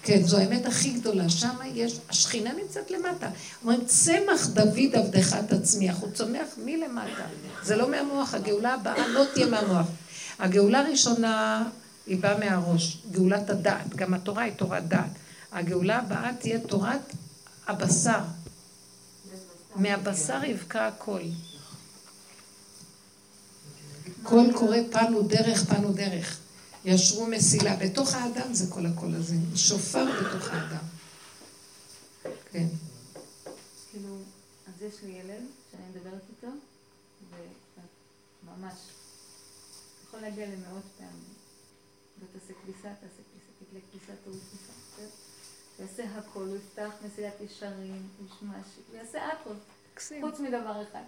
[0.03, 1.29] כן, זו האמת הכי גדולה.
[1.29, 3.29] שם יש, השכינה נמצאת למטה.
[3.61, 5.97] אומרים, צמח דוד עבדך תצמיח.
[5.99, 7.23] הוא צומח מלמטה.
[7.63, 9.87] זה לא מהמוח, הגאולה הבאה לא תהיה מהמוח.
[10.39, 11.63] הגאולה הראשונה
[12.07, 13.95] היא באה מהראש, גאולת הדעת.
[13.95, 15.09] גם התורה היא תורת דעת.
[15.51, 17.13] הגאולה הבאה תהיה תורת
[17.67, 18.19] הבשר.
[19.75, 21.21] מהבשר יבקע הכל.
[24.23, 26.39] קול קורא פנו דרך, פנו דרך.
[26.85, 27.75] ישרו מסילה.
[27.75, 29.35] בתוך האדם זה כל הקול הזה.
[29.55, 30.83] שופר בתוך האדם.
[32.51, 32.67] כן.
[33.91, 34.17] כאילו,
[34.67, 36.47] אז יש לי ילד שאני מדברת איתו,
[38.43, 38.73] וממש,
[40.07, 41.33] יכול להגיע למאות פעמים.
[42.19, 44.73] ותעשה כביסה, תעשה כביסה, תקלה כביסה, תוריד כביסה.
[45.79, 48.55] יעשה הכל, הוא יפתח מסילת ישרים, ישמע,
[48.93, 49.53] יעשה הכל.
[50.21, 51.03] חוץ מדבר אחד,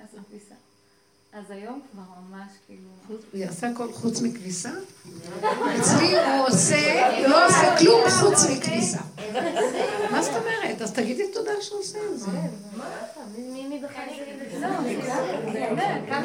[0.00, 0.54] לעשות כביסה.
[1.34, 2.88] אז היום כבר ממש כאילו...
[3.08, 4.70] הוא יעשה הכל חוץ מכביסה?
[5.80, 8.98] אצלי הוא עושה, לא עושה כלום חוץ מכביסה.
[10.10, 10.82] מה זאת אומרת?
[10.82, 12.30] אז תגידי תודה שהוא עושה את זה.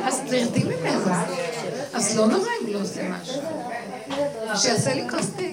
[0.04, 1.12] אז תרדי ממנו.
[1.94, 3.42] אז לא נורא אם לא עושה משהו.
[4.56, 5.44] שיעשה לי כוס תה.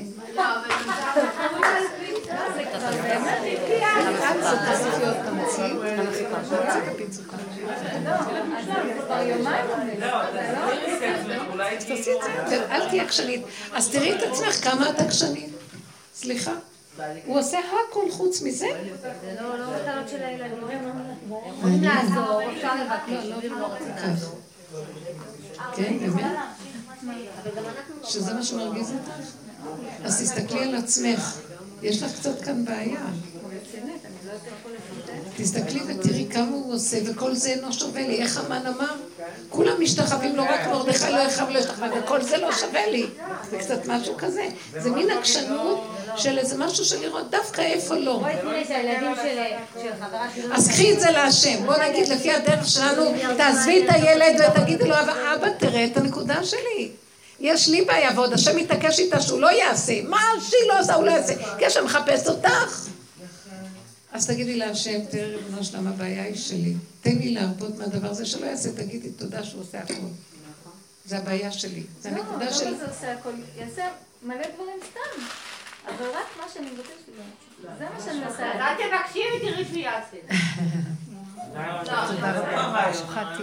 [12.70, 13.43] אל תהיה עקשנית.
[13.73, 15.51] אז תראי את עצמך כמה את עקשנית.
[16.15, 16.53] סליחה.
[17.24, 17.59] הוא עושה
[17.91, 18.66] הכל חוץ מזה?
[19.01, 20.62] זה לא מטלות של הילדים.
[25.77, 25.97] כן?
[28.05, 29.11] שזה מה שמרגיז אותך?
[30.05, 31.39] אז תסתכלי על עצמך.
[31.83, 33.07] יש לך קצת כאן בעיה.
[35.37, 38.23] תסתכלי ותראי כמה הוא עושה, וכל זה אינו שווה לי.
[38.23, 38.95] איך המן אמר?
[39.51, 43.07] כולם משתחווים לו, רק מרדכי לא יחב לא ישתחווה, וכל זה לא שווה לי.
[43.51, 44.49] זה קצת משהו כזה.
[44.79, 45.87] זה מין עקשנות
[46.17, 48.23] של איזה משהו של לראות דווקא איפה לא.
[50.53, 51.67] אז קחי את זה להשם.
[51.67, 53.05] בוא נגיד, לפי הדרך שלנו,
[53.37, 56.91] תעזבי את הילד ותגידי לו, אבא, תראה את הנקודה שלי.
[57.41, 59.93] יש לי בעיה, ועוד השם מתעקש איתה שהוא לא יעשה.
[60.09, 61.35] מה שהיא לא עושה, הוא לא יעשה.
[61.59, 62.89] כי השם מחפש אותך.
[64.16, 66.74] אז תגידי להשם, תראה ריבונו שלם, הבעיה היא שלי.
[67.01, 70.09] תן לי להרפות מהדבר הזה שלא יעשה, תגידי תודה שהוא עושה הכול.
[71.05, 71.82] זה הבעיה שלי.
[72.01, 72.64] זה לא, הנקודה של...
[72.64, 73.34] לא, לא זה עושה הכול.
[73.56, 73.82] יעשה
[74.22, 75.22] מלא דברים סתם.
[75.86, 77.12] אבל רק מה שאני מבקשת.
[77.78, 78.52] זה מה שאני עושה.
[78.52, 80.16] אז אל תבקשי ותראי שהוא יעשה.
[81.85, 83.43] תודה רבה, שוחטתי.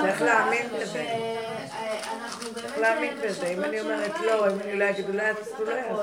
[0.00, 1.04] צריך להאמין בזה.
[2.56, 3.46] צריך להאמין בזה.
[3.46, 6.02] אם אני אומרת לא, אם אני לא אגיד, אולי לא יעשו.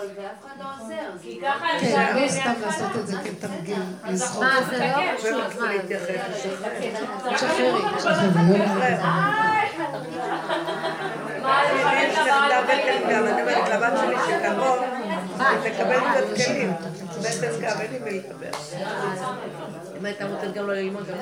[1.21, 4.43] כי ככה זה הרבה סתם לעשות את זה כתרגיל, לזכות.
[4.43, 5.51] מה, זה לא פשוט.
[7.37, 8.95] שחררי, שחררי.
[13.05, 14.79] אני אומרת לבת שלי שקרוב,
[15.63, 16.73] תקבל קצת כלים.
[17.21, 18.51] בעצם גם אין לי מי לדבר.
[19.99, 21.15] אם הייתה נותנת גם לא ללמוד, גם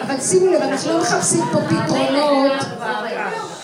[0.00, 2.52] אבל שימו לב, אנחנו לא מחפשים פה פתרונות.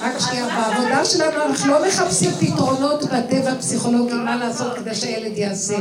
[0.01, 5.77] רק שנייה, בעבודה שלנו אנחנו לא מחפשים פתרונות בטבע הפסיכולוגי, מה לעשות כדי שהילד יעשה.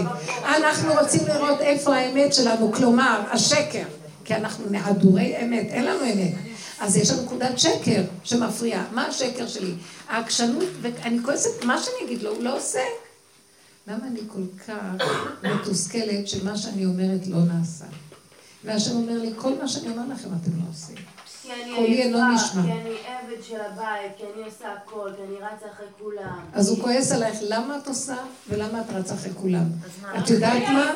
[0.45, 3.83] אנחנו רוצים לראות איפה האמת שלנו, כלומר, השקר.
[4.25, 6.33] כי אנחנו מהדורי אמת, אין לנו אמת.
[6.79, 8.83] אז יש לנו נקודת שקר שמפריעה.
[8.91, 9.73] מה השקר שלי?
[10.09, 12.79] העקשנות, ואני כועסת, מה שאני אגיד לו, הוא לא עושה.
[13.87, 15.07] למה אני כל כך
[15.43, 17.85] מתוסכלת שמה שאני אומרת לא נעשה?
[18.63, 20.95] והשם אומר לי, כל מה שאני אומר לכם אתם לא עושים.
[21.75, 22.61] קולי אינו נשמע.
[22.63, 26.39] כי אני עבד של הבית, כי אני עושה הכל, כי אני רצה אחרי כולם.
[26.53, 28.15] אז הוא כועס עלייך, למה את עושה
[28.49, 29.65] ולמה את רצה אחרי כולם?
[30.19, 30.91] את יודעת מה?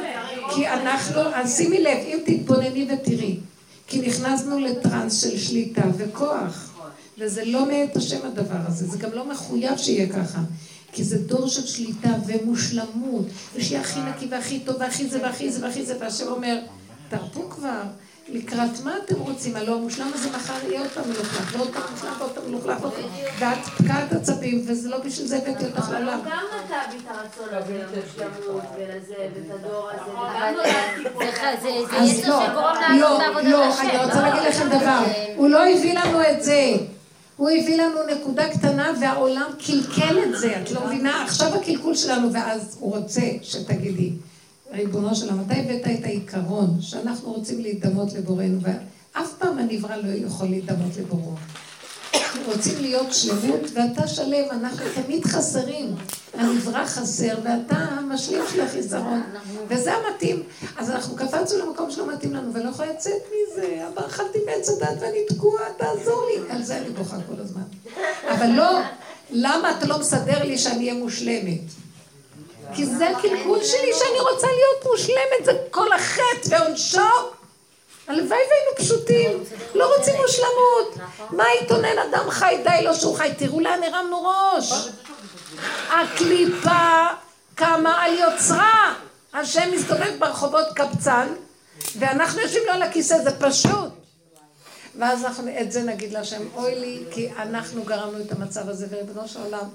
[0.55, 3.39] כי אנחנו, אז שימי לב, אם תתבונני ותראי,
[3.87, 6.67] כי נכנסנו לטראנס של שליטה וכוח.
[7.17, 10.41] וזה לא מאת השם הדבר הזה, זה גם לא מחויב שיהיה ככה.
[10.91, 15.65] כי זה דור של שליטה ומושלמות, ושיהיה הכי נקי והכי טוב והכי זה והכי זה
[15.65, 16.59] והכי זה, והשם אומר,
[17.09, 17.81] תרפו כבר,
[18.29, 19.55] לקראת מה אתם רוצים?
[19.55, 22.77] הלא המושלם הזה מחר יהיה עוד פעם מלוכלך, ועוד פעם מלוכלך, ועוד פעם מלוכלך,
[23.39, 26.19] ואת פקעת עצבים, וזה לא בשביל זה הבאתי אותך לעולם.
[26.19, 26.43] הוא גם
[26.91, 29.89] בי את הרצון הזה למושלמות ולזה, ואת הדור
[31.41, 31.69] הזה,
[32.03, 33.89] יצר שגורם לעשות בעבודת לא, השם.
[33.89, 35.03] אני רוצה להגיד לכם דבר,
[35.35, 36.75] הוא לא הביא לנו את זה.
[37.41, 41.23] הוא הביא לנו נקודה קטנה והעולם קלקל את זה, את לא מבינה?
[41.23, 44.11] עכשיו הקלקול שלנו, ואז הוא רוצה שתגידי,
[44.71, 50.47] ריבונו שלנו, מתי הבאת את העיקרון שאנחנו רוצים להידמות לבוראנו, ואף פעם הנברא לא יכול
[50.47, 51.33] להידמות לבוראו.
[52.45, 55.95] רוצים להיות שלמות, ואתה שלם, אנחנו תמיד חסרים.
[56.33, 59.23] הנברא חסר, ואתה המשלים של החיסרון.
[59.67, 60.43] וזה המתאים.
[60.77, 63.87] אז אנחנו קפצנו למקום שלא מתאים לנו, ולא יכולה לצאת מזה.
[63.93, 66.55] אבל אכלתי מעץ הדת ואני תקועה, תעזור לי.
[66.55, 67.61] על זה אני בוכה כל הזמן.
[68.29, 68.79] אבל לא,
[69.29, 71.61] למה אתה לא מסדר לי שאני אהיה מושלמת?
[72.75, 76.99] כי זה הקלקול שלי שאני רוצה להיות מושלמת, זה כל החטא ועונשו.
[78.07, 79.43] הלוואי והיינו פשוטים,
[79.75, 81.11] לא רוצים מושלמות.
[81.31, 84.89] מה יתונן אדם חי, די לו שהוא חי, תראו לאן הרמנו ראש.
[85.89, 87.05] הקליפה
[87.55, 88.95] קמה על יוצרה.
[89.33, 91.27] השם מסתובב ברחובות קבצן,
[91.99, 93.89] ואנחנו יושבים לו על הכיסא, זה פשוט.
[94.99, 99.27] ואז אנחנו את זה נגיד להשם, אוי לי, כי אנחנו גרמנו את המצב הזה, וריבונו
[99.27, 99.69] של עולם,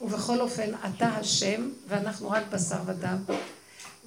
[0.00, 3.16] ובכל אופן, אתה השם, ואנחנו רק בשר ודם.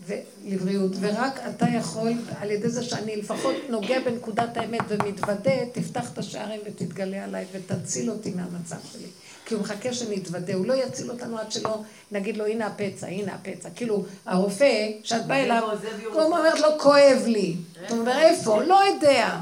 [0.07, 6.17] ולבריאות, ורק אתה יכול, על ידי זה שאני לפחות נוגע בנקודת האמת ומתוודה, תפתח את
[6.17, 9.07] השערים ותתגלה עליי ותציל אותי מהמצב שלי.
[9.45, 11.81] כי הוא מחכה שנתוודה, הוא לא יציל אותנו עד שלא
[12.11, 13.69] נגיד לו, הנה הפצע, הנה הפצע.
[13.75, 15.69] כאילו, הרופא, שאת באה אליו,
[16.13, 17.55] הוא אומרת לו, כואב לי.
[17.89, 18.63] הוא אומר, איפה?
[18.63, 19.39] לא יודע.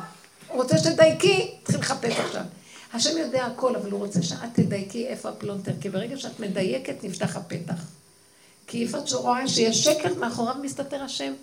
[0.47, 2.43] הוא רוצה שתדייקי, תתחיל לחפש עכשיו.
[2.93, 7.37] השם יודע הכל, אבל הוא רוצה שאת תדייקי איפה הפלונטר, כי ברגע שאת מדייקת, נפתח
[7.37, 8.00] הפתח.
[8.71, 11.33] כי איפה את רואה שיש שקר, מאחוריו מסתתר השם,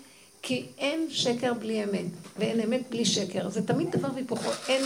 [0.41, 2.05] כי אין שקר בלי אמת,
[2.39, 3.49] ואין אמת בלי שקר.
[3.49, 4.81] זה תמיד דבר והיפוכו, אין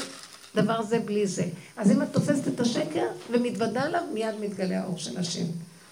[0.56, 1.46] דבר זה בלי זה.
[1.78, 5.46] אז אם את תופסת את השקר ומתוודה עליו, מיד מתגלה האור של השם.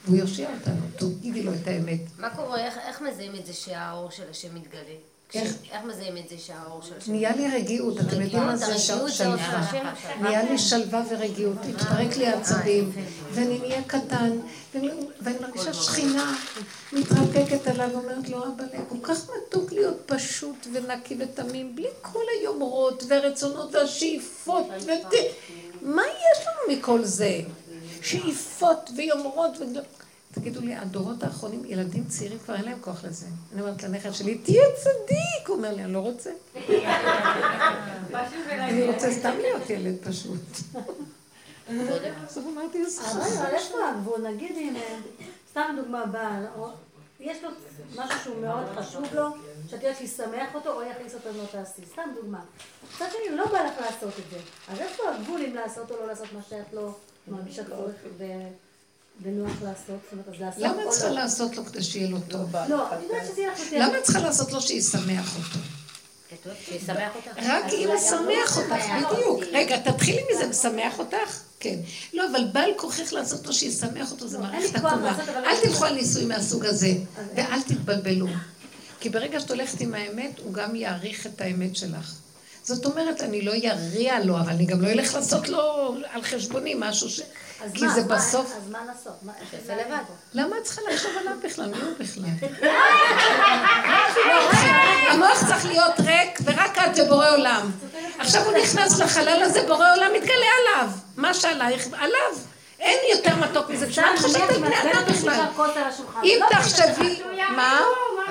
[0.06, 0.82] והוא יושיע אותנו,
[1.20, 2.00] תגידי לו את האמת.
[2.20, 4.96] מה קורה, איך, איך מזהים את זה שהאור של השם מתגלה?
[5.34, 5.56] איך?
[5.86, 7.12] מזהים את זה שהאור של השם...
[7.12, 9.72] נהיה לי רגיעות, אתם יודעים מה זה שלווה.
[10.22, 12.92] נהיה לי שלווה ורגיעות, התפרק לי העצבים,
[13.32, 14.38] ואני נהיה קטן,
[14.74, 16.36] ואני מרגישה שכינה
[16.94, 23.04] מתרפקת עליו, ואומרת לו, אבא, כל כך מתוק להיות פשוט ונקי ותמים, בלי כל היומרות
[23.08, 25.14] והרצונות והשאיפות, ות...
[25.82, 27.42] מה יש לנו מכל זה?
[28.02, 29.84] שאיפות ויומרות וגדול...
[30.32, 33.26] תגידו לי, הדורות האחרונים, ילדים צעירים כבר אין להם כוח לזה.
[33.54, 35.48] אני אומרת לנכד שלי, תהיה צדיק!
[35.48, 36.32] הוא אומר לי, אני לא רוצה.
[38.50, 40.58] אני רוצה סתם להיות ילד פשוט.
[41.70, 43.00] אז אמרתי, אז
[43.40, 44.76] אבל פה הגבול, נגיד אם,
[45.52, 46.46] סתם דוגמה, בעל,
[47.20, 47.50] יש לו
[47.96, 49.28] משהו שהוא מאוד חשוב לו,
[49.70, 52.40] שאת יודעת שישמח אותו או יכניס אותו לא תעשי, סתם דוגמה.
[52.96, 54.38] מצד שני, לא בא לך לעשות את זה.
[54.68, 56.96] אז יש פה הגבול אם לעשות או לא לעשות מה שאת לא
[57.28, 58.24] מרגישה צורך ו-
[59.24, 60.74] ונוח לעשות, זאת אומרת, אז לעשות או לא.
[60.74, 62.56] למה את צריכה לעשות לו כדי שיהיה לו טוב?
[62.70, 63.80] לא, אני יודעת שזה יהיה לך יותר.
[63.80, 65.60] למה את צריכה לעשות לו שישמח אותו?
[67.38, 69.44] רק אם משמח אותך, בדיוק.
[69.52, 71.42] רגע, תתחילי מזה, משמח אותך?
[71.60, 71.76] כן.
[72.14, 75.20] לא, אבל בעל כוחך לעשות לו שישמח אותו, זה אין מערכת עקומה.
[75.46, 76.94] אל תלכו על ניסוי מהסוג הזה,
[77.36, 78.28] ואל תתבלבלו.
[79.00, 82.14] כי ברגע שאת הולכת עם האמת, הוא גם יעריך את האמת שלך.
[82.64, 85.62] זאת אומרת, אני לא יריע לו, אבל אני גם לא אלך לעשות לו
[86.14, 87.22] על חשבוני משהו ש...
[87.74, 88.54] כי מה, זה מה- בסוף...
[88.58, 89.14] אז מה לעשות?
[89.22, 89.98] מה- שיעשה זה לבד.
[90.34, 91.66] למה את צריכה לחשוב עליו בכלל?
[91.66, 92.24] מי הוא בכלל?
[95.12, 97.72] המוח צריך להיות ריק, ורק את ובורא עולם.
[98.20, 100.90] עכשיו הוא נכנס לחלל הזה, בורא עולם מתגלה עליו.
[101.18, 102.38] מה שעלייך, עליו.
[102.80, 103.88] אין יותר מתוק מזה.
[103.90, 105.42] כשאת חושבת על בני אדם בכלל.
[106.24, 107.22] אם תחשבי,
[107.56, 107.80] מה?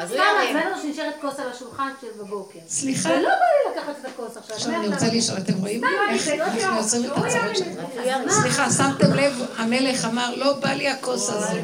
[0.01, 0.19] אז סתם.
[0.19, 2.59] מעצבן אותו שנשארת כוס על השולחן של בבוקר.
[2.69, 3.09] סליחה?
[3.09, 4.57] ולא בא לי לקחת את הכוס עכשיו.
[4.57, 6.45] עכשיו אני רוצה לשאול, אתם רואים איך לא.
[6.79, 8.33] יוצרים את הוא הצרות זה.
[8.43, 11.59] סליחה, שמתם לב, המלך אמר, לא בא לי הכוס הזו.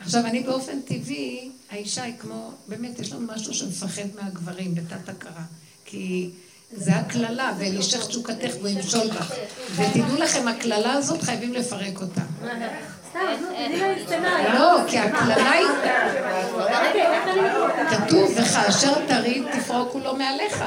[0.00, 5.42] עכשיו, אני באופן טבעי, האישה היא כמו, באמת, יש לנו משהו שמפחד מהגברים, בתת הכרה.
[5.84, 6.30] כי
[6.72, 9.32] זה הקללה, ואלישך תשוקתך והוא ימשול בך.
[9.76, 12.22] ותדעו לכם, הקללה הזאת, חייבים לפרק אותה.
[14.54, 15.66] לא, כי הקללה היא...
[17.90, 20.64] כתוב, וכאשר תריד תפרוקו לו מעליך.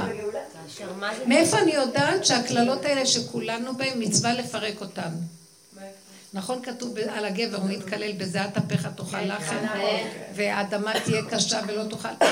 [0.68, 1.24] כאשר מה זה?
[1.26, 5.10] מאיפה אני יודעת שהקללות האלה שכולנו בהן מצווה לפרק אותן?
[6.34, 9.66] נכון כתוב על הגבר, הוא מתקלל בזיעת אפיך תאכל לחם,
[10.36, 12.26] והאדמה תהיה קשה ולא תאכל.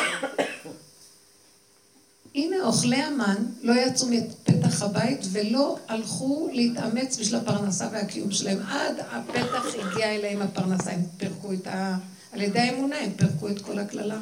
[2.38, 8.58] הנה אוכלי המן לא יצאו מפתח הבית ולא הלכו להתאמץ בשביל הפרנסה והקיום שלהם.
[8.70, 11.98] עד הפתח הגיע אליהם הפרנסה, הם פירקו את ה...
[12.32, 14.18] על ידי האמונה הם פירקו את כל הקללה.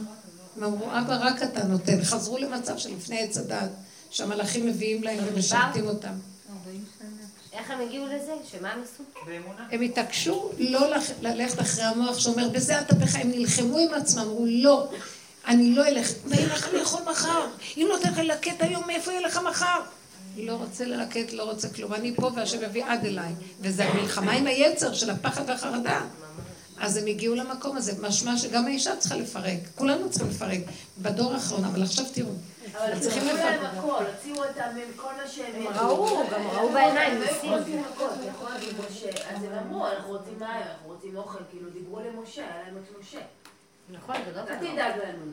[0.58, 2.04] הם אמרו, אבא, רק אתה נותן.
[2.04, 3.70] חזרו למצב שלפני עץ הדת,
[4.10, 6.14] שהמלאכים מביאים להם ומשרתים אותם.
[7.54, 8.32] איך הם הגיעו לזה?
[8.52, 9.04] שמה הם עשו?
[9.26, 9.68] באמונה.
[9.72, 10.88] הם התעקשו לא
[11.22, 14.90] ללכת אחרי המוח שאומר, בזה אתה בך, הם נלחמו עם עצמם, אמרו, לא,
[15.48, 17.48] אני לא אלך, ואין לך לאכול מחר.
[17.78, 19.80] אם לא תלך ללקט היום, מאיפה יהיה לך מחר?
[20.38, 21.94] לא רוצה ללקט, לא רוצה כלום.
[21.94, 23.34] אני פה והשם יביא עד אליי.
[23.62, 26.02] וזה המלחמה עם היצר של הפחד והחרדה.
[26.80, 30.60] אז הם הגיעו למקום הזה, משמע שגם האישה צריכה לפרק, כולנו צריכים לפרק,
[30.98, 32.30] בדור האחרון, אבל עכשיו תראו.
[32.78, 33.60] אבל צריכים לפרק.
[33.64, 35.56] הכל, הוציאו אותם כל מה שהם...
[35.56, 37.54] הם ראו, גם ראו בעיניים, ניסים.
[37.54, 43.00] אז הם אמרו, אנחנו רוצים מים, אנחנו רוצים אוכל, כאילו דיברו למשה, היה להם את
[43.00, 43.20] משה.
[43.90, 45.32] נכון, זה לא אל תדאג לנו.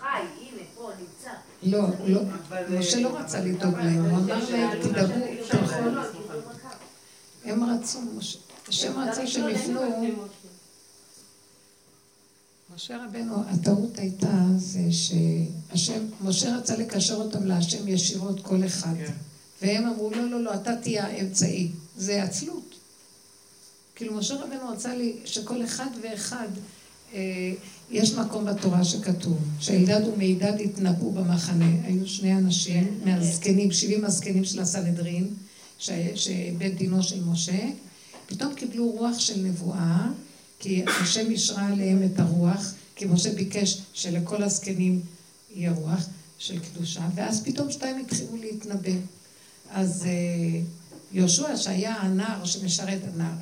[0.00, 1.30] חי, הנה, פה, נמצא.
[1.62, 2.20] לא, לא,
[2.78, 5.14] משה לא רצה לדאוג להם, הוא אמר להם, תדאגו,
[5.48, 5.74] תלכו.
[7.44, 7.98] הם רצו,
[8.68, 9.80] השם רצה שהם יפנו.
[12.74, 18.94] משה רבנו, הטעות הייתה זה שהשם, משה רצה לקשר אותם להשם ישירות כל אחד.
[18.98, 19.12] כן.
[19.62, 21.70] והם אמרו, לא, לא, לא, אתה תהיה האמצעי.
[21.96, 22.74] זה עצלות.
[23.94, 26.73] כאילו, משה רבנו רצה לי שכל אחד ואחד אה,
[27.90, 31.70] יש מקום בתורה שכתוב, שאלדד ומידד התנבאו במחנה.
[31.84, 35.28] היו שני אנשים מהזקנים, שבעים הזקנים של הסנהדרין,
[35.78, 37.68] שבית דינו של משה,
[38.26, 40.06] פתאום קיבלו רוח של נבואה,
[40.58, 45.00] כי השם אישרה עליהם את הרוח, כי משה ביקש שלכל הזקנים
[45.54, 46.08] יהיה רוח
[46.38, 48.98] של קדושה, ואז פתאום שתיים התחילו להתנבא.
[49.70, 50.60] אז אה,
[51.12, 53.32] יהושע, שהיה הנער שמשרת, הנער,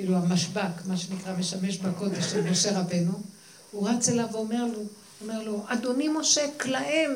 [0.00, 3.12] כאילו המשבק, מה שנקרא משמש בקודש של משה רבנו,
[3.70, 4.82] הוא רץ אליו ואומר לו,
[5.20, 7.10] אומר לו, אדוני משה, כלאם,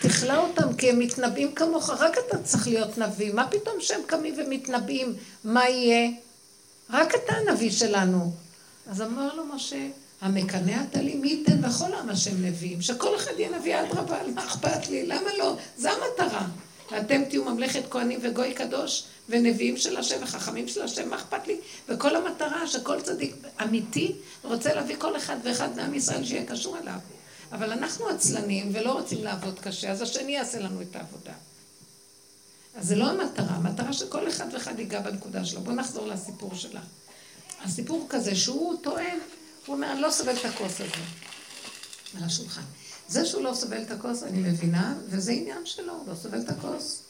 [0.00, 4.34] תכלה אותם כי הם מתנבאים כמוך, רק אתה צריך להיות נביא, מה פתאום שהם קמים
[4.36, 5.14] ומתנבאים,
[5.44, 6.10] מה יהיה?
[6.90, 8.32] רק אתה הנביא שלנו.
[8.90, 9.88] אז אמר לו משה,
[10.20, 14.44] המקנא אתה לי, מי ייתן בכל עם השם נביאים, שכל אחד יהיה נביא אדרבה, מה
[14.44, 15.56] אכפת לי, למה לא?
[15.78, 16.46] זו המטרה.
[16.92, 21.56] ואתם תהיו ממלכת כהנים וגוי קדוש, ונביאים של השם וחכמים של השם, מה אכפת לי?
[21.88, 24.12] וכל המטרה שכל צדיק אמיתי
[24.44, 26.98] רוצה להביא כל אחד ואחד מעם ישראל שיהיה קשור אליו.
[27.52, 31.32] אבל אנחנו עצלנים ולא רוצים לעבוד קשה, אז השני יעשה לנו את העבודה.
[32.76, 35.60] אז זה לא המטרה, המטרה שכל אחד ואחד ייגע בנקודה שלו.
[35.60, 36.80] בואו נחזור לסיפור שלה.
[37.64, 39.18] הסיפור כזה שהוא טוען,
[39.66, 41.04] הוא אומר, אני לא סובל את הכוס הזה
[42.18, 42.62] על השולחן.
[43.10, 46.48] זה שהוא לא סובל את הכוס, אני מבינה, וזה עניין שלו, הוא לא סובל את
[46.48, 47.02] הכוס.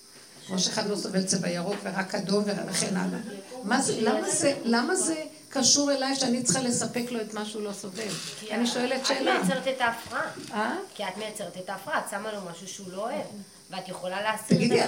[0.47, 3.19] כמו שאחד לא סובל צבע ירוק ורק אדום וכן הלאה.
[3.65, 7.63] מה זה, למה זה, למה זה קשור אליי שאני צריכה לספק לו את מה שהוא
[7.63, 8.03] לא סובל?
[8.51, 9.37] אני שואלת שאלה.
[9.37, 10.23] את מייצרת את ההפרעה.
[10.53, 10.75] אה?
[10.95, 13.27] כי את מייצרת את ההפרעה, את שמה לו משהו שהוא לא אוהב.
[13.71, 14.85] ואת יכולה להסיר את תגידי,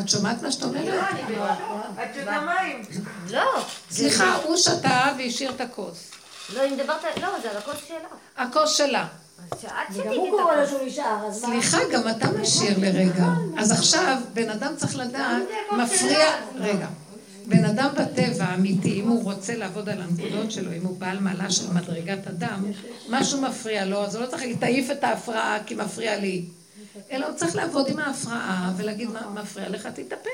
[0.00, 0.84] את שומעת מה שאת אומרת?
[0.84, 1.44] לא, אני לא.
[2.02, 2.82] את שותה מים.
[3.30, 3.64] לא.
[3.90, 6.10] סליחה, הוא שתה והשאיר את הכוס.
[6.54, 8.08] לא, אם דיברת, לא, זה על הכוס שלה.
[8.36, 9.06] הכוס שלה.
[9.92, 11.48] וגם הוא קורא לו שהוא נשאר, אז מה?
[11.48, 13.26] סליחה, גם אתה משאיר לרגע.
[13.58, 15.42] אז עכשיו, בן אדם צריך לדעת,
[15.72, 16.26] מפריע...
[16.56, 16.88] רגע.
[17.46, 21.50] בן אדם בטבע, אמיתי, אם הוא רוצה לעבוד על הנקודות שלו, אם הוא בעל מעלה
[21.50, 22.64] של מדרגת אדם,
[23.08, 26.44] משהו מפריע לו, אז הוא לא צריך להגיד, תעיף את ההפרעה כי מפריע לי.
[27.10, 30.28] אלא הוא צריך לעבוד עם ההפרעה ולהגיד, מה מפריע לך, תתאפק.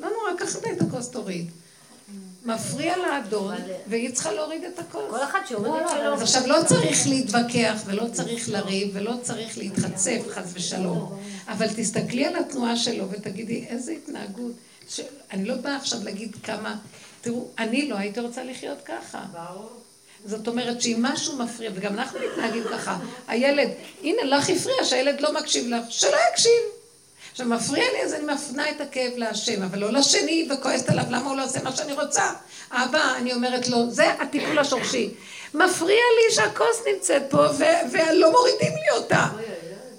[0.00, 1.50] לא נורא, קח את הכוס תוריד.
[2.44, 3.56] מפריע לאדון,
[3.86, 5.10] והיא צריכה להוריד את הכוס.
[5.10, 6.14] כל אחד שיוריד את שלו.
[6.14, 11.18] אז עכשיו לא צריך להתווכח, ולא צריך לריב, ולא צריך להתחצף, חס ושלום.
[11.48, 14.52] אבל תסתכלי על התנועה שלו ותגידי, איזה התנהגות.
[15.30, 16.76] אני לא באה עכשיו להגיד כמה...
[17.20, 19.24] תראו, אני לא הייתי רוצה לחיות ככה.
[20.24, 22.98] זאת אומרת שאם משהו מפריע, וגם אנחנו מתנהגים ככה,
[23.28, 23.68] הילד,
[24.02, 26.62] הנה לך הפריע שהילד לא מקשיב לך, שלא יקשיב.
[27.32, 31.28] עכשיו, מפריע לי, אז אני מפנה את הכאב להשם, אבל לא לשני וכועסת עליו, למה
[31.28, 32.32] הוא לא עושה מה שאני רוצה?
[32.70, 35.14] אבא, אני אומרת לו, זה הטיפול השורשי.
[35.54, 37.46] מפריע לי שהכוס נמצאת פה
[37.92, 39.28] ולא מורידים לי אותה.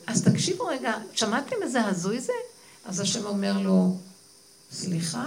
[0.08, 2.34] אז תקשיבו רגע, שמעתם איזה הזוי זה?
[2.86, 3.96] אז השם אומר לו,
[4.72, 5.26] סליחה,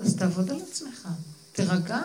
[0.00, 1.08] אז תעבוד על עצמך,
[1.52, 2.00] תירגע.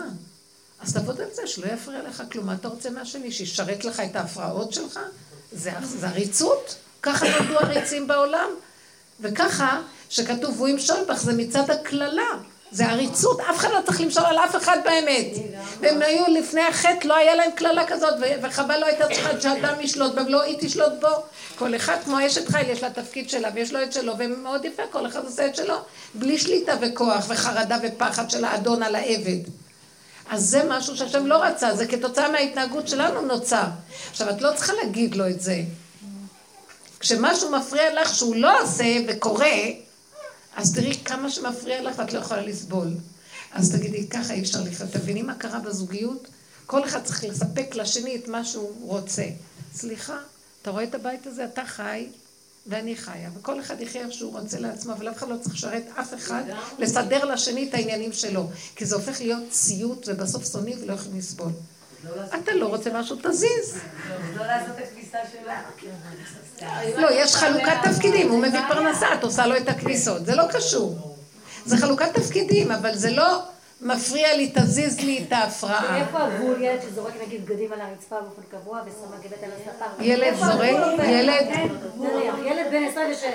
[0.82, 2.46] אז תעבוד על זה, שלא יפריע לך כלום.
[2.46, 3.32] מה אתה רוצה מהשני?
[3.32, 5.00] שישרת לך את ההפרעות שלך?
[5.52, 5.72] זה,
[6.04, 6.76] עריצות?
[7.02, 8.50] ככה נולדו עריצים בעולם?
[9.22, 12.32] וככה, שכתוב והוא ימשול בך, זה מצד הקללה.
[12.72, 15.28] זה עריצות, אף אחד לא צריך למשול על אף אחד באמת.
[15.82, 20.16] והם היו לפני החטא, לא היה להם קללה כזאת, וחבל לא הייתה צריכה שאדם ישלוט
[20.16, 21.08] בה, ולא היא תשלוט בו.
[21.56, 24.84] כל אחד כמו אשת חיל, יש לה תפקיד שלה, ויש לו את שלו, ומאוד יפה,
[24.92, 25.76] כל אחד עושה את שלו,
[26.16, 29.40] בלי שליטה וכוח, וחרדה ופחד של האדון על העבד.
[30.30, 33.64] אז זה משהו שהשם לא רצה, זה כתוצאה מההתנהגות שלנו נוצר.
[34.12, 35.62] עכשיו, את לא צריכה להגיד לו את זה.
[37.00, 39.58] כשמשהו מפריע לך שהוא לא עושה וקורה,
[40.56, 42.88] אז תראי כמה שמפריע לך ואת לא יכולה לסבול.
[43.52, 44.90] אז תגידי, ככה אי אפשר לחיות.
[44.92, 46.28] תביני מה קרה בזוגיות?
[46.66, 49.24] כל אחד צריך לספק לשני את מה שהוא רוצה.
[49.76, 50.18] סליחה,
[50.62, 51.46] אתה רואה את הבית הזה?
[51.46, 52.08] אתה חי,
[52.68, 55.84] ואני חיה, וכל אחד יחיה איך שהוא רוצה לעצמו, אבל אף אחד לא צריך לשרת
[56.00, 56.44] אף אחד,
[56.80, 61.52] לסדר לשני את העניינים שלו, כי זה הופך להיות סיוט, ובסוף שונאים ולא יכולים לסבול.
[62.44, 63.76] אתה לא רוצה משהו, תזיז.
[66.98, 71.16] לא יש חלוקת תפקידים, הוא מביא פרנסה, את עושה לו את הכביסות, זה לא קשור.
[71.66, 73.42] זה חלוקת תפקידים, אבל זה לא...
[73.82, 75.98] מפריע לי, תזיז לי את ההפרעה.
[75.98, 80.04] איפה הגבול ילד שזורק נגיד בגדים על הרצפה באופן קבוע ושם מגבת על הספה?
[80.04, 81.00] ילד זורק?
[81.08, 81.48] ילד?
[82.46, 83.30] ילד בן 27.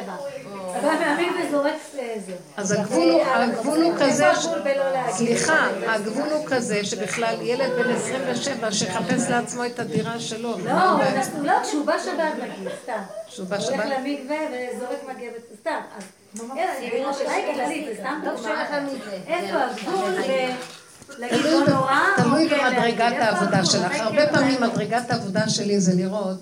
[0.83, 2.33] בא מאמין וזורק איזה.
[2.57, 4.31] אז הגבול הוא כזה,
[5.11, 10.59] סליחה, הגבול הוא כזה שבכלל ילד בן 27 שיחפש לעצמו את הדירה שלו.
[10.65, 10.73] לא,
[11.43, 13.03] לא, כשהוא בא שבת נגיד, סתם.
[13.27, 13.75] כשהוא בא שבת?
[13.75, 15.81] הולך למקווה וזורק מגבת, סתם.
[22.17, 23.93] תלוי במדרגת העבודה שלך.
[24.01, 26.39] הרבה פעמים מדרגת העבודה שלי זה לראות,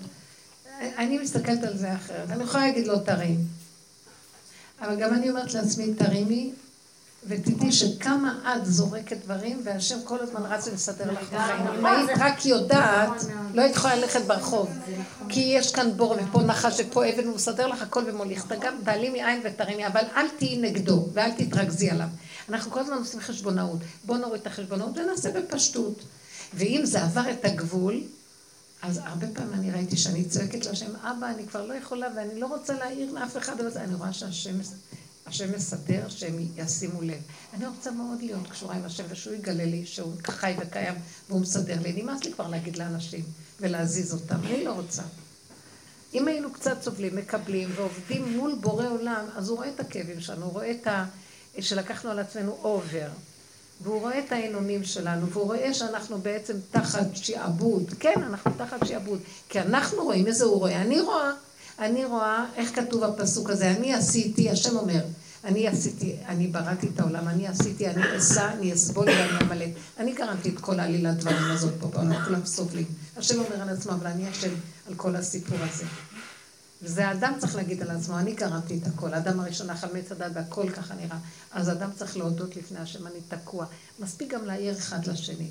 [0.99, 2.31] אני מסתכלת על זה אחרת.
[2.31, 3.39] אני יכולה להגיד לו תרים.
[4.81, 6.53] אבל גם אני אומרת לעצמי, תרימי,
[7.27, 11.67] ותדעי שכמה את זורקת דברים, והשם כל הזמן רץ לסדר לך בחיים.
[11.79, 13.25] אם היית רק יודעת,
[13.55, 14.71] לא היית יכולה ללכת ברחוב.
[15.29, 18.47] כי יש כאן בור, ופה נחש, ופה אבן, הוא מסדר לך הכל ומוליך.
[18.47, 22.09] אתה גם תעלי מעין ותרימי, אבל אל תהיי נגדו, ואל תתרכזי עליו.
[22.49, 23.79] אנחנו כל הזמן עושים חשבונאות.
[24.05, 26.05] בואו נוריד את החשבונאות ונעשה בפשטות.
[26.55, 28.01] ואם זה עבר את הגבול,
[28.83, 32.47] אז הרבה פעמים אני ראיתי שאני צועקת להשם, אבא, אני כבר לא יכולה ואני לא
[32.47, 34.61] רוצה להעיר לאף אחד, אבל אני רואה שהשם
[35.33, 37.21] השם מסדר שהם ישימו לב.
[37.55, 40.95] אני רוצה מאוד להיות קשורה עם השם, ושהוא יגלה לי שהוא חי וקיים
[41.29, 42.03] והוא מסדר לי.
[42.03, 43.25] נמאס לי כבר להגיד לאנשים
[43.61, 45.03] ולהזיז אותם, אני לא רוצה.
[46.15, 50.45] אם היינו קצת סובלים, מקבלים ועובדים מול בורא עולם, אז הוא רואה את הכאבים שלנו,
[50.45, 51.05] הוא רואה את ה...
[51.61, 53.09] שלקחנו על עצמנו אובר,
[53.81, 57.95] והוא רואה את העינונים שלנו, והוא רואה שאנחנו בעצם תחת שעבוד.
[58.01, 59.21] כן, אנחנו תחת שעבוד.
[59.49, 60.81] כי אנחנו רואים, איזה הוא רואה?
[60.83, 61.31] אני רואה.
[61.79, 65.05] אני רואה איך כתוב הפסוק הזה, אני עשיתי, השם אומר,
[65.45, 69.71] אני עשיתי, אני בראתי את העולם, אני עשיתי, אני אשא, אני אסבול ואני אמלט.
[69.99, 72.87] אני גרמתי את כל העלילת דברים הזאת פה בעולם, כולם סובלים.
[73.17, 74.51] השם אומר על עצמו, אבל אני אשם
[74.89, 75.85] על כל הסיפור הזה.
[76.83, 79.15] וזה האדם צריך להגיד על עצמו, אני גרמתי את הכל.
[79.15, 81.19] האדם הראשון אכל מעץ הדת והכל ככה נראה.
[81.53, 83.67] אז האדם צריך להודות לפני השם, אני תקוע.
[83.99, 85.49] מספיק גם להעיר אחד לשני.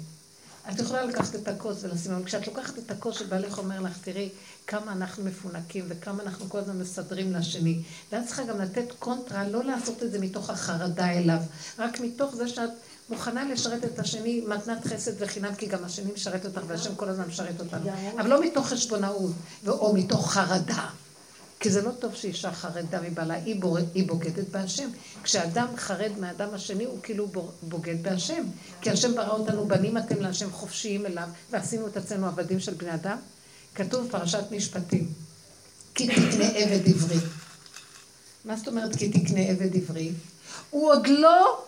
[0.70, 4.30] את יכולה לקחת את הכוס ולשים, אבל כשאת לוקחת את הכוס שבעלך אומר לך, תראי
[4.68, 7.82] כמה אנחנו מפונקים וכמה אנחנו כל הזמן מסדרים לשני.
[8.12, 11.40] ואת צריכה גם לתת קונטרה, לא לעשות את זה מתוך החרדה אליו,
[11.80, 12.70] רק מתוך זה שאת
[13.10, 17.26] מוכנה לשרת את השני מתנת חסד וחינם, כי גם השני משרת אותך והשם כל הזמן
[17.28, 17.90] משרת אותנו.
[18.20, 19.32] אבל לא מתוך חשבונאות,
[19.68, 20.90] או מתוך חרדה.
[21.60, 23.78] כי זה לא טוב שאישה חרדה מבעלה, היא, בור...
[23.94, 24.90] היא בוגדת בהשם.
[25.24, 27.28] כשאדם חרד מהאדם השני, הוא כאילו
[27.64, 28.44] בוגד בהשם.
[28.82, 32.94] כי השם ברא אותנו, בנים אתם להשם חופשיים אליו, ועשינו את עצמנו עבדים של בני
[32.94, 33.18] אדם.
[33.76, 35.08] כתוב פרשת משפטים,
[35.96, 37.18] כי תקנה עבד עברי.
[38.46, 40.12] מה זאת אומרת כי תקנה עבד עברי?
[40.70, 41.64] הוא עוד לא,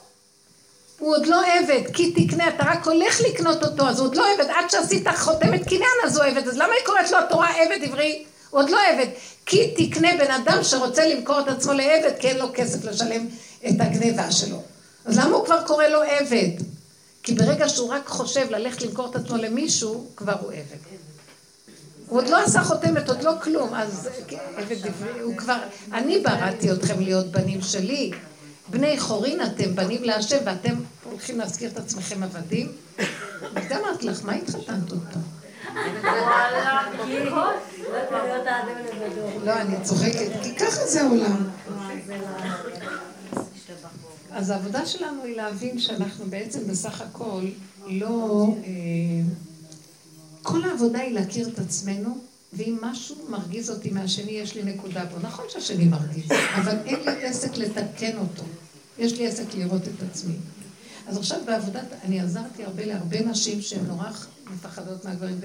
[0.99, 4.25] הוא עוד לא עבד, כי תקנה, אתה רק הולך לקנות אותו, אז הוא עוד לא
[4.33, 7.83] עבד, עד שעשית חותמת קניין אז הוא עבד, אז למה היא קוראת לו התורה עבד
[7.83, 8.25] עברי?
[8.49, 9.07] הוא עוד לא עבד.
[9.45, 13.27] כי תקנה בן אדם שרוצה למכור את עצמו לעבד, כי אין לו כסף לשלם
[13.67, 14.61] את הגניבה שלו.
[15.05, 16.49] אז למה הוא כבר קורא לו עבד?
[17.23, 20.77] כי ברגע שהוא רק חושב ללכת למכור את עצמו למישהו, כבר הוא עבד.
[22.07, 24.09] הוא עוד לא עשה חותמת, עוד לא כלום, אז
[24.57, 25.57] עברי, הוא כבר,
[25.93, 28.11] אני בראתי אתכם להיות בנים שלי.
[28.69, 32.71] בני חורין אתם, בנים להשם, ואתם הולכים להזכיר את עצמכם עבדים?
[33.53, 35.19] וגם אמרתי לך, מה התחתנת אותו?
[39.45, 41.49] לא, אני צוחקת, כי ככה זה העולם.
[44.31, 47.41] אז העבודה שלנו היא להבין שאנחנו בעצם בסך הכל
[47.87, 48.47] לא...
[50.43, 52.17] כל העבודה היא להכיר את עצמנו,
[52.53, 55.19] ואם משהו מרגיז אותי מהשני, יש לי נקודה בו.
[55.19, 58.43] נכון שהשני מרגיז, אבל אין לי עסק לתקן אותו.
[58.97, 60.35] יש לי עסק לראות את עצמי.
[61.07, 64.09] אז עכשיו בעבודת, אני עזרתי הרבה להרבה נשים שהן נורא
[64.53, 65.39] מפחדות מהגברים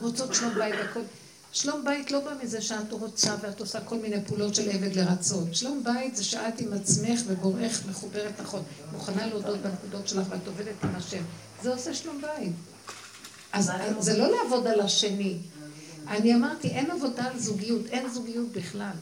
[0.00, 1.00] ורוצות שלום בית והכל.
[1.52, 5.54] שלום בית לא בא מזה שאת רוצה ואת עושה כל מיני פעולות של עבד לרצות.
[5.54, 8.62] שלום בית זה שאת עם עצמך ובורך מחוברת נכון.
[8.92, 11.22] מוכנה להודות בנקודות שלך ואת עובדת עם השם.
[11.62, 12.52] זה עושה שלום בית.
[13.54, 15.36] אז זה לא לעבוד על השני.
[16.08, 18.92] אני אמרתי, אין עבודה על זוגיות, אין זוגיות בכלל.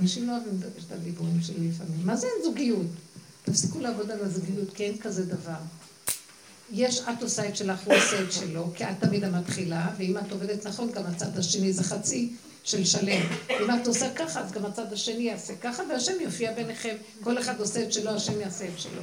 [0.00, 2.00] אנשים לא אוהבים את הדיבורים שלי לפעמים.
[2.04, 2.86] מה זה אין זוגיות?
[3.44, 5.58] תפסיקו לעבוד על הזוגיות, כי אין כזה דבר.
[6.72, 10.32] יש, את עושה את שלך, הוא עושה את שלו, כי את תמיד המתחילה, ואם את
[10.32, 12.32] עובדת נכון, גם הצד השני זה חצי
[12.64, 13.22] של שלם.
[13.50, 16.94] אם את עושה ככה, אז גם הצד השני יעשה ככה, והשם יופיע ביניכם.
[17.22, 19.02] כל אחד עושה את שלו, השם יעשה את שלו.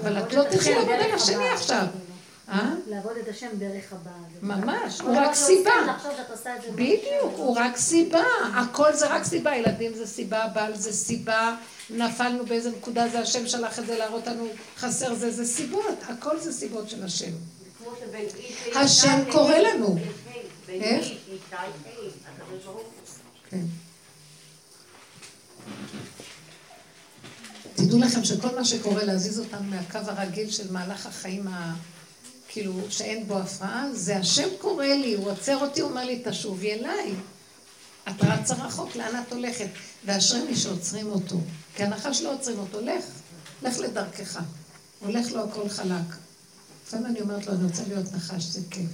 [0.00, 1.86] אבל את לא תלכי לעבוד על השני עכשיו.
[2.48, 2.74] אה?
[2.86, 4.12] לעבוד את השם דרך הבעל.
[4.42, 5.70] ממש, הוא רק סיבה.
[6.74, 8.24] בדיוק, הוא רק סיבה.
[8.54, 9.56] הכל זה רק סיבה.
[9.56, 11.56] ילדים זה סיבה, בעל זה סיבה,
[11.90, 14.46] נפלנו באיזה נקודה, זה השם שלח את זה להראות לנו
[14.76, 15.98] חסר זה, זה סיבות.
[16.08, 17.32] הכל זה סיבות של השם.
[18.74, 19.96] השם קורא לנו.
[20.68, 21.06] איך?
[23.50, 23.64] כן.
[27.74, 31.74] תדעו לכם שכל מה שקורה להזיז אותנו מהקו הרגיל של מהלך החיים ה...
[32.54, 36.72] כאילו, שאין בו הפרעה, זה השם קורא לי, הוא עוצר אותי, הוא אומר לי, תשובי
[36.72, 37.14] אליי.
[38.08, 39.66] את רצה רחוק, לאן את הולכת?
[40.04, 41.36] ואשרי מי שעוצרים אותו.
[41.76, 43.04] כי הנחש לא עוצרים אותו, לך,
[43.62, 44.40] לך לדרכך.
[45.00, 46.16] הולך לו הכל חלק.
[46.86, 48.90] לפעמים אני אומרת לו, אני רוצה להיות נחש, זה כיף.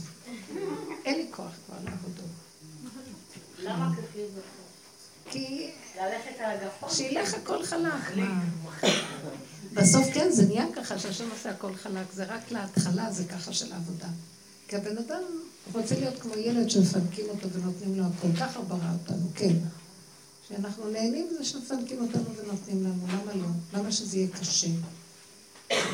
[1.05, 2.23] אין לי כוח כבר לעבודו.
[3.59, 4.41] למה כיף זה?
[5.31, 5.71] כי...
[5.97, 6.91] ללכת על הגפון?
[6.91, 7.85] שילך הכל חלק.
[9.75, 13.73] בסוף כן, זה נהיה ככה שהשם עושה הכל חלק, זה רק להתחלה, זה ככה של
[13.73, 14.09] עבודה.
[14.69, 15.23] כי הבן אדם
[15.73, 18.29] רוצה להיות כמו ילד שמפנקים אותו ונותנים לו הכל.
[18.41, 19.55] ככה ברא אותנו, כן.
[20.49, 23.79] שאנחנו נהנים מזה שמפנקים אותנו ונותנים לנו, למה לא?
[23.79, 24.69] למה שזה יהיה קשה?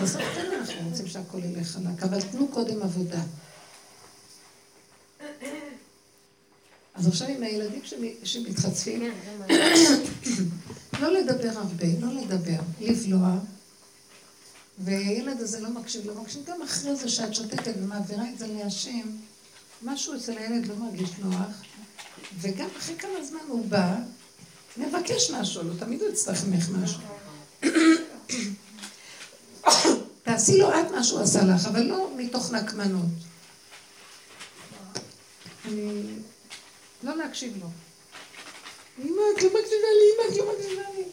[0.02, 3.22] בסוף כן אנחנו רוצים שהכל ילך חלק, אבל תנו קודם עבודה.
[6.94, 7.82] אז עכשיו עם הילדים
[8.24, 9.02] שמתחצפים,
[11.00, 13.38] לא לדבר הרבה, לא לדבר, לבלוע.
[14.78, 19.10] והילד הזה לא מקשיב, לא מקשיב, גם אחרי זה שאת שותקת ומעבירה את זה להשם,
[19.82, 21.62] משהו אצל הילד לא מרגיש נוח,
[22.40, 23.96] וגם אחרי כמה זמן הוא בא,
[24.76, 27.00] מבקש משהו, לא תמיד הוא יצטרך ממך משהו.
[30.22, 33.06] תעשי לו את מה שהוא עשה לך, אבל לא מתוך נקמנות.
[35.64, 36.02] אני...
[37.02, 37.68] לא להקשיב לו.
[38.98, 41.04] אמא, את לא מקשיבה לי, אמא, את לא מקשיבה לי.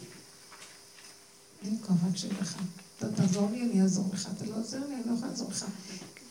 [1.66, 2.56] אין כוח להקשיב לך.
[3.08, 4.30] אתה תעזור לי, אני אעזור לך.
[4.38, 5.66] אתה לא עוזר לי, אני לא יכולה לעזור לך.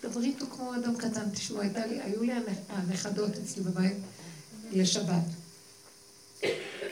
[0.02, 1.30] דברי איתו כמו אדם קטן.
[1.30, 1.60] תשמעו,
[2.04, 2.32] היו לי
[2.68, 3.96] הנכדות אצלי בבית
[4.72, 5.24] לשבת.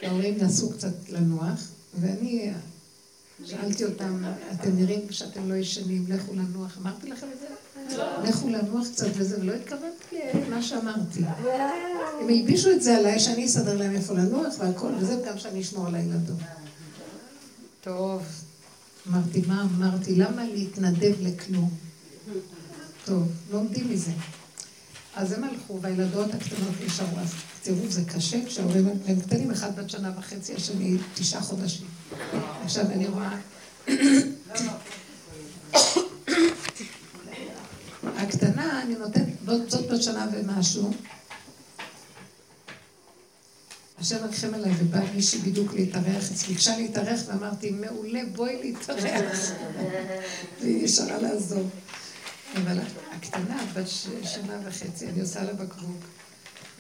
[0.02, 1.68] ההורים נסעו קצת לנוח,
[2.00, 2.52] ואני
[3.44, 6.78] שאלתי אותם, אתם נראים שאתם לא ישנים, לכו לנוח.
[6.78, 7.46] אמרתי לכם את זה?
[8.28, 11.20] לכו לנוח קצת וזה, ולא התכוונתי למה שאמרתי.
[12.20, 15.86] הם הלבישו את זה עליי, שאני אסדר להם איפה לנוח והכל, וזה גם שאני אשמור
[15.86, 16.38] על הילדות.
[17.80, 18.22] טוב,
[19.08, 20.14] אמרתי, מה אמרתי?
[20.16, 21.70] למה להתנדב לכלום?
[23.04, 24.12] טוב, לומדים מזה.
[25.14, 27.18] אז הם הלכו, והילדות הקטנות נשארו.
[27.18, 31.86] אז תראו, זה קשה כשההורים הם קטנים, אחד בת שנה וחצי, השני תשעה חודשים.
[32.64, 33.36] עכשיו אני רואה...
[38.22, 39.26] הקטנה, אני נותנת,
[39.68, 40.92] זאת בת שנה ומשהו.
[44.00, 49.50] השם רחם עליי, ובא מישהי בדיוק להתארח אצלי, ביקשה להתארח ואמרתי, מעולה, בואי להתארח.
[50.60, 51.68] והיא נשארה לעזור.
[52.56, 52.78] אבל
[53.12, 53.88] הקטנה, בת
[54.24, 56.04] שנה וחצי, אני עושה לה בקבוק,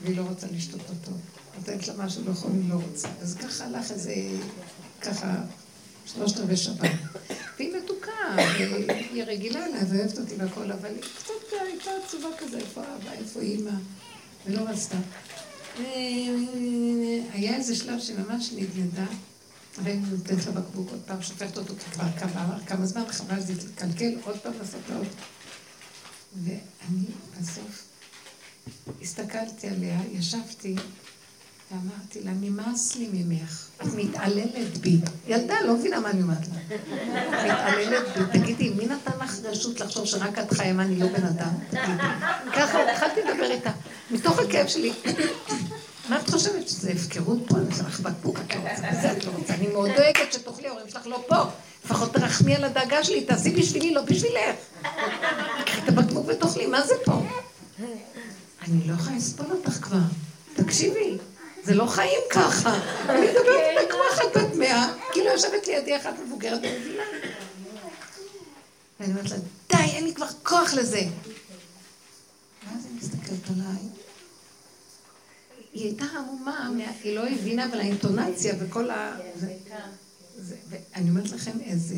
[0.02, 1.12] והיא לא רוצה לשתות אותו.
[1.58, 3.08] נותנת לה משהו, לא יכולים, לא רוצה.
[3.22, 4.14] אז ככה הלך איזה,
[5.00, 5.34] ככה,
[6.06, 6.90] שלושת רבעי שבת.
[7.58, 12.80] והיא מתוקה, והיא רגילה אליי ואוהבת אותי והכל, אבל היא קצת הייתה עצובה כזה, איפה
[12.80, 13.70] אבא, איפה אימא,
[14.46, 14.96] ולא רצתה.
[17.32, 19.06] היה איזה שלב שממש נדנדה,
[19.82, 24.12] והיינו נותנת לה בקבוק עוד פעם, שופכת אותו כבר כמה, כמה זמן, חבל זה להתקלקל,
[24.24, 25.06] עוד פעם לעשות לה עוד.
[26.44, 27.04] ואני
[27.40, 27.84] בסוף
[29.02, 30.74] הסתכלתי עליה, ישבתי,
[31.70, 35.00] ואמרתי לה, נמאס לי ממך, את מתעללת בי.
[35.26, 36.76] ילדה, לא מבינה מה אני אומרת לה.
[37.44, 38.38] מתעללת בי.
[38.38, 41.80] תגידי, מי נתן לך רשות לחשוב שרק את מה, אני לא בן אדם?
[42.52, 43.70] ככה התחלתי לדבר איתה.
[44.10, 44.92] מתוך הכאב שלי,
[46.08, 47.56] מה את חושבת, שזה הפקרות פה?
[47.56, 49.54] אני עושה לך בקבוק, את לא רוצה, וזה את לא רוצה.
[49.54, 51.42] אני מאוד דואגת שתאכלי, ההורים שלך לא פה.
[51.84, 54.56] לפחות תרחמי על הדאגה שלי, תעשי בשבילי, לא בשבילך.
[55.66, 57.22] קחי את הבקבוק ותאכלי, מה זה פה?
[58.62, 59.98] אני לא יכולה לסבול אותך כבר.
[60.54, 61.18] תקשיבי.
[61.64, 62.74] זה לא חיים ככה.
[63.08, 67.02] אני מדברת איתה כמו אחת בת מאה, כאילו יושבת לידי אחת מבוגרת ומבינה.
[69.00, 69.36] ואני אומרת לה,
[69.68, 71.02] די, אין לי כבר כוח לזה.
[72.66, 73.82] ואז היא מסתכלת עליי.
[75.72, 76.68] היא הייתה עמומה,
[77.02, 79.16] היא לא הבינה, אבל האינטונציה וכל ה...
[80.68, 81.96] ואני אומרת לכם איזה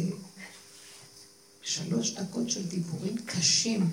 [1.63, 3.89] שלוש דקות של דיבורים קשים.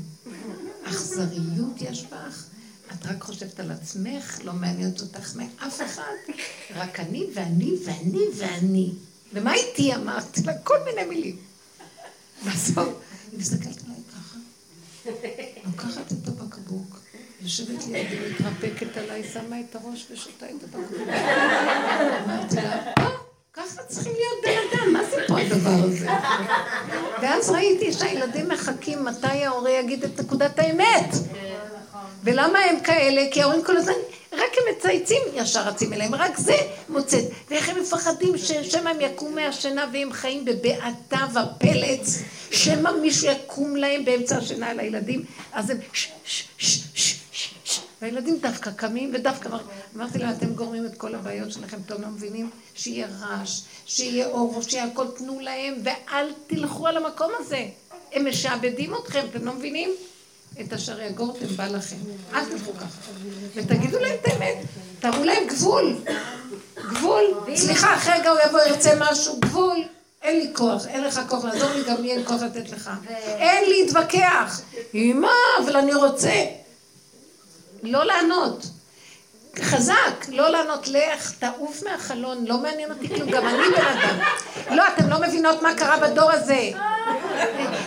[0.83, 2.48] אכזריות יש בך.
[2.93, 6.33] את רק חושבת על עצמך, לא מעניינת אותך מאף אחד,
[6.75, 8.91] רק אני ואני ואני ואני.
[9.33, 10.53] ומה איתי אמרתי לה?
[10.63, 11.37] כל מיני מילים.
[12.45, 12.89] בסוף,
[13.31, 14.37] היא מסתכלת עליי ככה,
[15.65, 16.99] לוקחת את הבקבוק,
[17.41, 21.07] יושבת לידי, מתרפקת עליי, שמה את הראש ושותה את הבקבוק.
[22.25, 23.09] אמרתי לה, אה,
[23.53, 26.07] ככה צריכים להיות בן אדם, מה זה פה הדבר הזה?
[27.21, 31.09] ואז ראיתי שהילדים מחכים מתי ההורה יגיד את נקודת האמת.
[32.23, 33.21] ולמה הם כאלה?
[33.31, 33.93] כי ההורים כל הזמן,
[34.33, 36.57] רק הם מצייצים, ישר רצים אליהם, רק זה
[36.89, 37.23] מוצאת.
[37.49, 42.19] ואיך הם מפחדים ששמא הם יקום מהשינה והם חיים בבעתה ופלץ,
[42.51, 45.23] שמא מישהו יקום להם באמצע השינה על הילדים,
[45.53, 45.77] אז הם
[48.01, 49.49] והילדים דווקא קמים ודווקא
[49.95, 52.49] אמרתי להם, אתם גורמים את כל הבעיות שלכם, אתם לא מבינים?
[52.75, 57.65] שיהיה רעש, שיהיה אור, שיהיה הכל, תנו להם, ואל תלכו על המקום הזה.
[58.13, 59.89] הם משעבדים אתכם, אתם לא מבינים?
[60.61, 61.95] את אשר יגורתם בא לכם.
[62.33, 63.11] אל תלכו ככה.
[63.55, 64.57] ותגידו להם את האמת,
[64.99, 65.95] תראו להם גבול.
[66.77, 67.23] גבול.
[67.55, 69.77] סליחה, אחרי רגע הוא יבוא, ירצה משהו, גבול.
[70.21, 72.89] אין לי כוח, אין לך כוח לעזור לי, גם לי אין כוח לתת לך.
[73.23, 74.61] אין להתווכח.
[74.93, 75.27] אמא,
[75.63, 76.45] אבל אני רוצה.
[77.83, 78.65] לא לענות.
[79.61, 84.19] חזק, לא לענות, לך, תעוף מהחלון, לא מעניין אותי כלום, גם אני בן אדם.
[84.77, 86.69] לא, אתם לא מבינות מה קרה בדור הזה.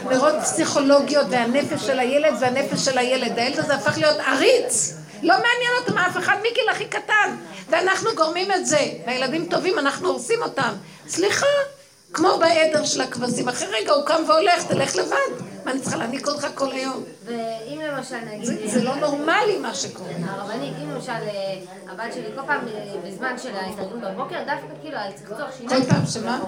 [0.04, 3.38] מרוב פסיכולוגיות והנפש של הילד והנפש של הילד.
[3.38, 4.94] הילד הזה הפך להיות עריץ.
[5.22, 7.36] לא מעניין אותם אף אחד מגיל הכי קטן.
[7.68, 8.80] ואנחנו גורמים את זה.
[9.06, 10.72] והילדים טובים, אנחנו הורסים אותם.
[11.08, 11.46] סליחה,
[12.12, 13.48] כמו בעדר של הכבשים.
[13.48, 15.51] אחרי רגע הוא קם והולך, תלך לבד.
[15.64, 17.04] מה אני צריכה להעניק אותך כל היום?
[17.24, 18.70] ואם למשל נגיד...
[18.70, 20.10] זה לא נורמלי מה שקורה.
[20.24, 24.96] הרבנית, אם למשל אה, הבת שלי כל פעם אה, בזמן של ההתארגנות בבוקר, דווקא כאילו
[24.98, 25.82] על צחצוח שיניים...
[25.82, 26.40] כל פעם שמה?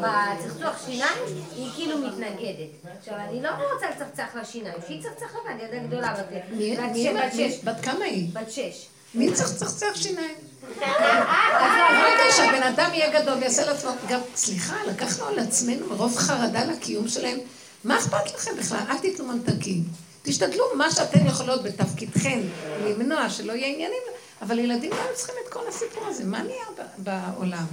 [0.00, 1.22] בצחצוח שיניים
[1.56, 2.70] היא כאילו מתנגדת.
[2.98, 7.64] עכשיו, אני לא רוצה לצחצח לה שיניים, שהיא צחצח לבד, ילדה גדולה בת שש.
[7.64, 8.28] בת כמה היא?
[8.32, 8.86] בת שש.
[9.14, 10.34] מי צריך לצחצח שיניים?
[10.80, 17.08] רגע, שהבן אדם יהיה גדול ויעשה לעצמו, גם, סליחה, לקחנו על עצמנו מרוב חרדה לקיום
[17.08, 17.38] שלהם.
[17.84, 18.84] מה אכפת לכם בכלל?
[18.88, 19.84] אל תיתנו ממתקים.
[20.22, 22.40] תשתדלו מה שאתן יכולות בתפקידכן
[22.84, 24.02] למנוע שלא יהיה עניינים,
[24.42, 26.24] אבל ילדים לא צריכים את כל הסיפור הזה.
[26.24, 26.64] מה נהיה
[26.98, 27.66] בעולם?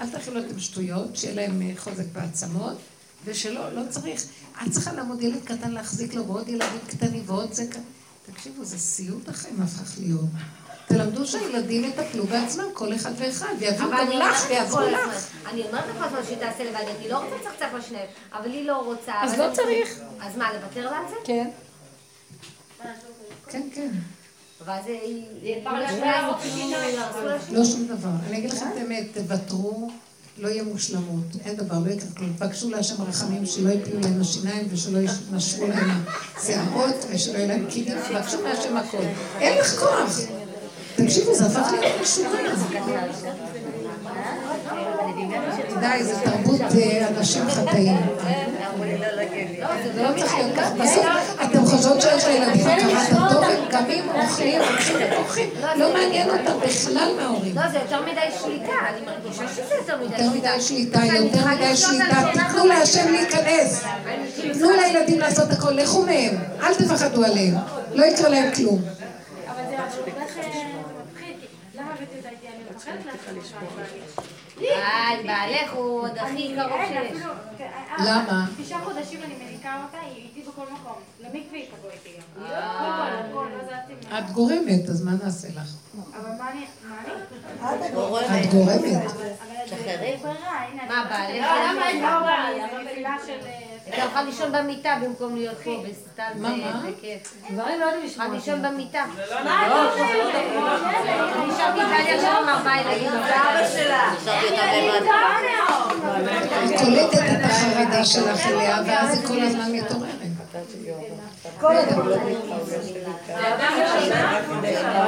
[0.00, 2.76] אל תאכילו אותם שטויות, שיהיה להם אה, חוזק בעצמות,
[3.24, 4.22] ושלא, לא צריך.
[4.66, 7.82] את צריכה לעמוד ילד קטן להחזיק לו, ועוד ילדים קטנים, ועוד זה כאן.
[8.32, 10.28] תקשיבו, זה סיוט החיים הפך להיות.
[10.88, 15.28] תלמדו שהילדים יטפלו בעצמם, כל אחד ואחד, ויביאו גם לך ויעזרו לך.
[15.50, 18.76] אני אומרת לך הזמן שהיא תעשה לבד, אני לא רוצה לצחצח לשניהם, אבל היא לא
[18.76, 19.12] רוצה.
[19.22, 20.00] אז לא צריך.
[20.20, 21.16] אז מה, לוותר לה על זה?
[21.24, 21.50] כן.
[23.48, 23.88] כן, כן.
[24.64, 25.24] ואז היא...
[27.50, 28.08] לא שום דבר.
[28.28, 29.90] אני אגיד לכם את האמת, תוותרו.
[30.38, 32.32] לא יהיה מושלמות, אין דבר, לא יקרה כלום.
[32.32, 36.04] תבקשו להשם רחמים שלא יפלו להם השיניים ושלא ישנשרו להם
[36.36, 39.02] השערות ושלא יהיה להם קידים, תבקשו מהשם הכל.
[39.40, 40.37] אין לך כוח.
[41.04, 42.28] תקשיבו, זה הפך להיות משוגע.
[45.80, 47.96] די, זה תרבות אה, אנשים חטאים.
[49.94, 50.74] זה לא צריך להיות ככה.
[50.74, 51.06] בסוף,
[51.44, 57.12] אתם חושבות שיש לילדים הכרת הטוב, גם אם אוכלים, הולכים ואוכלים, לא מעניין אותם בכלל
[57.16, 57.56] מההורים.
[57.56, 60.24] לא, זה יותר מדי שליטה, אני מרגישה שזה יותר מדי שליטה.
[60.24, 62.30] יותר מדי שליטה, יותר מדי שליטה.
[62.32, 63.84] תיתנו להשם להיכנס.
[64.52, 66.34] תנו לילדים לעשות הכל, לכו מהם.
[66.62, 67.54] אל תפחדו עליהם.
[67.94, 68.78] לא יקרה להם כלום.
[74.60, 77.22] היי, בעלך הוא עוד הכי קרוב שיש.
[77.98, 78.46] למה?
[78.62, 80.94] תשעה חודשים אני מניקה אותה, היא איתי בכל מקום.
[81.20, 82.44] למקווה היא תבוא איתי גם.
[84.18, 85.74] את גורמת, אז מה נעשה לך?
[86.20, 86.66] אבל מה אני...
[88.44, 89.10] את גורמת.
[90.88, 91.46] מה, בעלך?
[91.70, 92.66] למה אין בעיה?
[92.84, 93.38] זה של...
[93.88, 96.42] אתה יכול לישון במיטה במקום להיות פה בסתם
[96.88, 97.34] בכיף.
[97.50, 98.28] דברים לא יודעים לשמוע.
[98.28, 99.04] לישון במיטה.
[99.30, 99.42] אני
[101.58, 103.10] שם באיטליה שם עם ארבעה ילדים.
[103.10, 104.10] זה אבא שלה.
[106.62, 110.27] היא קולטת את החרדה שלך אליה, ואז היא כל הזמן מתעוררת.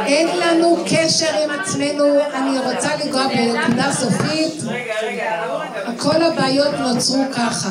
[0.07, 2.05] אין לנו קשר עם עצמנו,
[2.35, 4.63] אני רוצה לגוע בנקודה סופית.
[5.97, 7.71] כל הבעיות נוצרו ככה.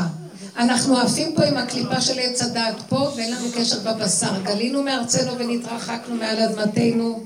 [0.58, 4.42] אנחנו עפים פה עם הקליפה של עץ הדעת פה, ואין לנו קשר בבשר.
[4.44, 7.24] גלינו מארצנו ונתרחקנו מעל אדמתנו,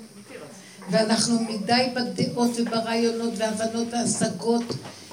[0.90, 4.64] ואנחנו מדי בדעות וברעיונות והבנות והשגות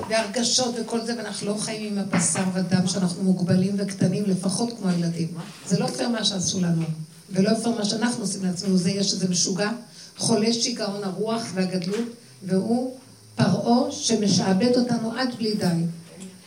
[0.09, 5.29] והרגשות וכל זה, ואנחנו לא חיים עם הבשר ודם שאנחנו מוגבלים וקטנים, לפחות כמו הילדים.
[5.67, 6.85] זה לא פייר מה שעשו לנו,
[7.31, 8.77] ולא פייר מה שאנחנו עושים לעצמנו.
[8.77, 9.71] זה יש איזה משוגע,
[10.19, 12.09] חולה שיגעון הרוח והגדלות,
[12.43, 12.97] והוא
[13.37, 15.67] פרעה שמשעבד אותנו עד בלי די.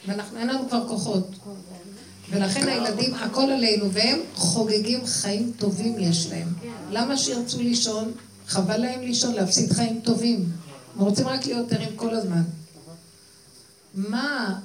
[0.08, 1.32] ואנחנו, אין לנו כבר כוחות.
[2.30, 6.48] ולכן הילדים, הכל עלינו, והם חוגגים חיים טובים יש להם.
[6.92, 8.12] למה שירצו לישון?
[8.48, 10.50] חבל להם לישון, להפסיד חיים טובים.
[10.96, 12.42] הם רוצים רק להיות ערים כל הזמן.
[13.94, 14.60] מה?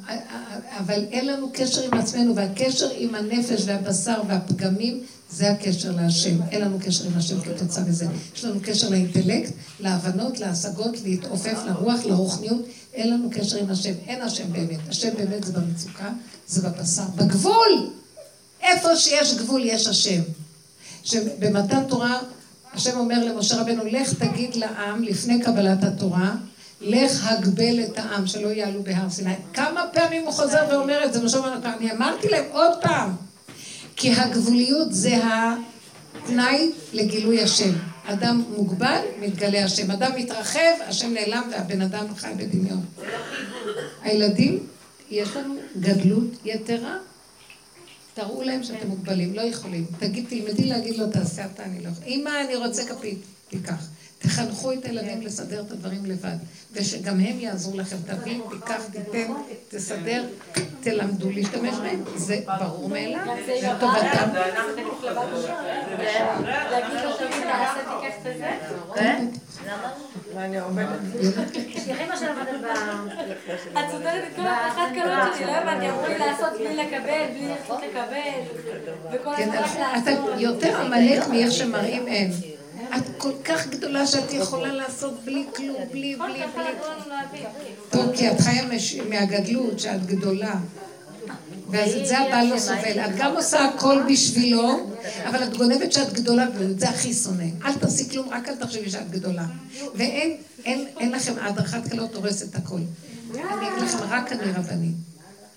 [0.79, 6.43] אבל אין לנו קשר עם עצמנו, והקשר עם הנפש והבשר והפגמים זה הקשר להשם.
[6.51, 8.07] אין לנו קשר עם השם כתוצאה מזה.
[8.35, 12.63] יש לנו קשר לאינטלקט, להבנות, להשגות, להתעופף לרוח, לרוחניות.
[12.95, 13.93] אין לנו קשר עם השם.
[14.07, 14.79] אין השם באמת.
[14.89, 16.11] השם באמת זה במצוקה,
[16.47, 17.03] זה בבשר.
[17.17, 17.91] בגבול!
[18.63, 20.21] איפה שיש גבול יש השם.
[21.05, 22.21] שבמתן תורה,
[22.73, 26.35] השם אומר למשה רבנו, לך תגיד לעם לפני קבלת התורה,
[26.81, 29.35] לך הגבל את העם, שלא יעלו בהר סיני.
[29.55, 33.11] כמה פעמים הוא חוזר ואומר את זה, משה אומר, אני אמרתי להם עוד פעם,
[33.97, 37.73] כי הגבוליות זה התנאי לגילוי השם.
[38.07, 39.91] אדם מוגבל, מתגלה השם.
[39.91, 42.85] אדם מתרחב, השם נעלם והבן אדם חי בדמיון.
[44.03, 44.67] הילדים,
[45.11, 46.97] יש לנו גדלות יתרה.
[48.15, 49.87] תראו להם שאתם מוגבלים, לא יכולים.
[49.99, 52.07] תגיד, תלמדי להגיד לו, תעשה אתה, אני לא יכולה.
[52.07, 53.19] אמא, אני רוצה כפית,
[53.49, 53.87] תיקח.
[54.19, 56.37] תחנכו את הילדים לסדר את הדברים לבד,
[56.73, 57.97] ושגם הם יעזרו לכם.
[58.07, 59.33] תביא, תיקח, תיתן,
[59.69, 60.25] תסדר,
[60.81, 62.03] תלמדו להשתמש בהם.
[62.17, 64.29] זה ברור מאליו, זה טובתם.
[67.45, 68.15] תעשה, תיקח
[73.73, 77.49] את סותרת את כל האחת קלות שלי, לא הבנתי, אמרו לי לעשות בלי לקבל, בלי
[77.49, 78.59] ללכת לקבל,
[79.13, 80.31] וכל הזמן לעשות.
[80.39, 82.58] יותר עמלק מאיך שמראים אין.
[82.97, 87.45] את כל כך גדולה שאת יכולה לעשות בלי כלום, בלי, בלי, בלי.
[87.91, 88.63] טוב, כי את חיה
[89.09, 90.55] מהגדלות, שאת גדולה.
[91.71, 93.01] ואז את זה הבעל לא סובל.
[93.07, 94.91] את גם עושה הכל בשבילו,
[95.27, 97.45] אבל את גונבת שאת גדולה, ואת זה הכי שונא.
[97.65, 99.45] אל תעשי כלום, רק אל תחשבי שאת גדולה.
[99.95, 102.81] ואין לכם, הדרכת כלות הורסת הכל.
[103.31, 104.95] אני אגיד לכם, רק אני רבנית.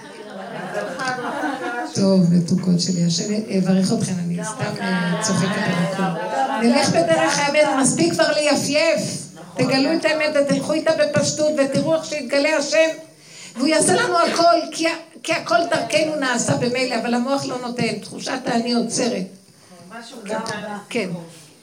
[1.94, 6.22] טוב, מתוקות שלי, השם יברך אתכם, אני סתם אה, צוחקת על הכול.
[6.62, 9.26] נלך בדרך האמת, מספיק כבר ליפייף.
[9.56, 12.88] תגלו את האמת ותלכו איתה בפשטות ותראו איך שיתגלה השם
[13.56, 14.86] והוא יעשה לנו הכל, כי,
[15.22, 19.26] כי הכל דרכנו נעשה במילא, אבל המוח לא נותן, תחושת האני עוצרת.
[19.90, 20.76] משהו קטן.
[20.88, 21.10] כן.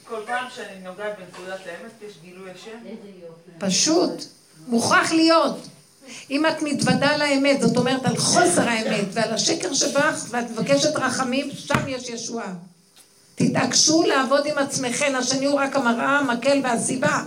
[0.08, 2.78] כל פעם שאני נוגעת בנקודת האמת יש גילוי השם?
[3.58, 4.24] פשוט,
[4.68, 5.68] מוכרח להיות.
[6.32, 10.96] אם את מתוודה על האמת, זאת אומרת על חוסר האמת ועל השקר שבך, ואת מבקשת
[10.96, 12.54] רחמים, שם יש ישועה.
[13.36, 17.24] תתעקשו לעבוד עם עצמכם, השני הוא רק המראה, המקל והסיבה.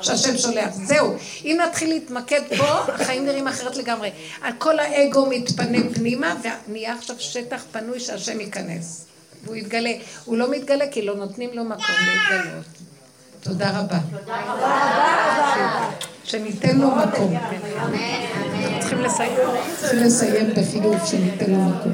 [0.00, 0.74] שהשם שולח.
[0.84, 1.14] זהו.
[1.44, 2.64] אם נתחיל להתמקד פה,
[2.94, 4.10] החיים נראים אחרת לגמרי.
[4.58, 6.34] כל האגו מתפנה פנימה,
[6.68, 9.04] ונהיה עכשיו שטח פנוי שהשם ייכנס.
[9.44, 9.92] והוא יתגלה.
[10.24, 12.64] הוא לא מתגלה כי לא נותנים לו מקום להתגלות.
[13.40, 13.98] תודה רבה.
[14.10, 15.90] תודה רבה.
[16.28, 17.34] שניתן לו מקום.
[18.80, 19.32] צריכים לסיים.
[19.76, 21.92] צריכים לסיים בחילוף שניתן לו מקום.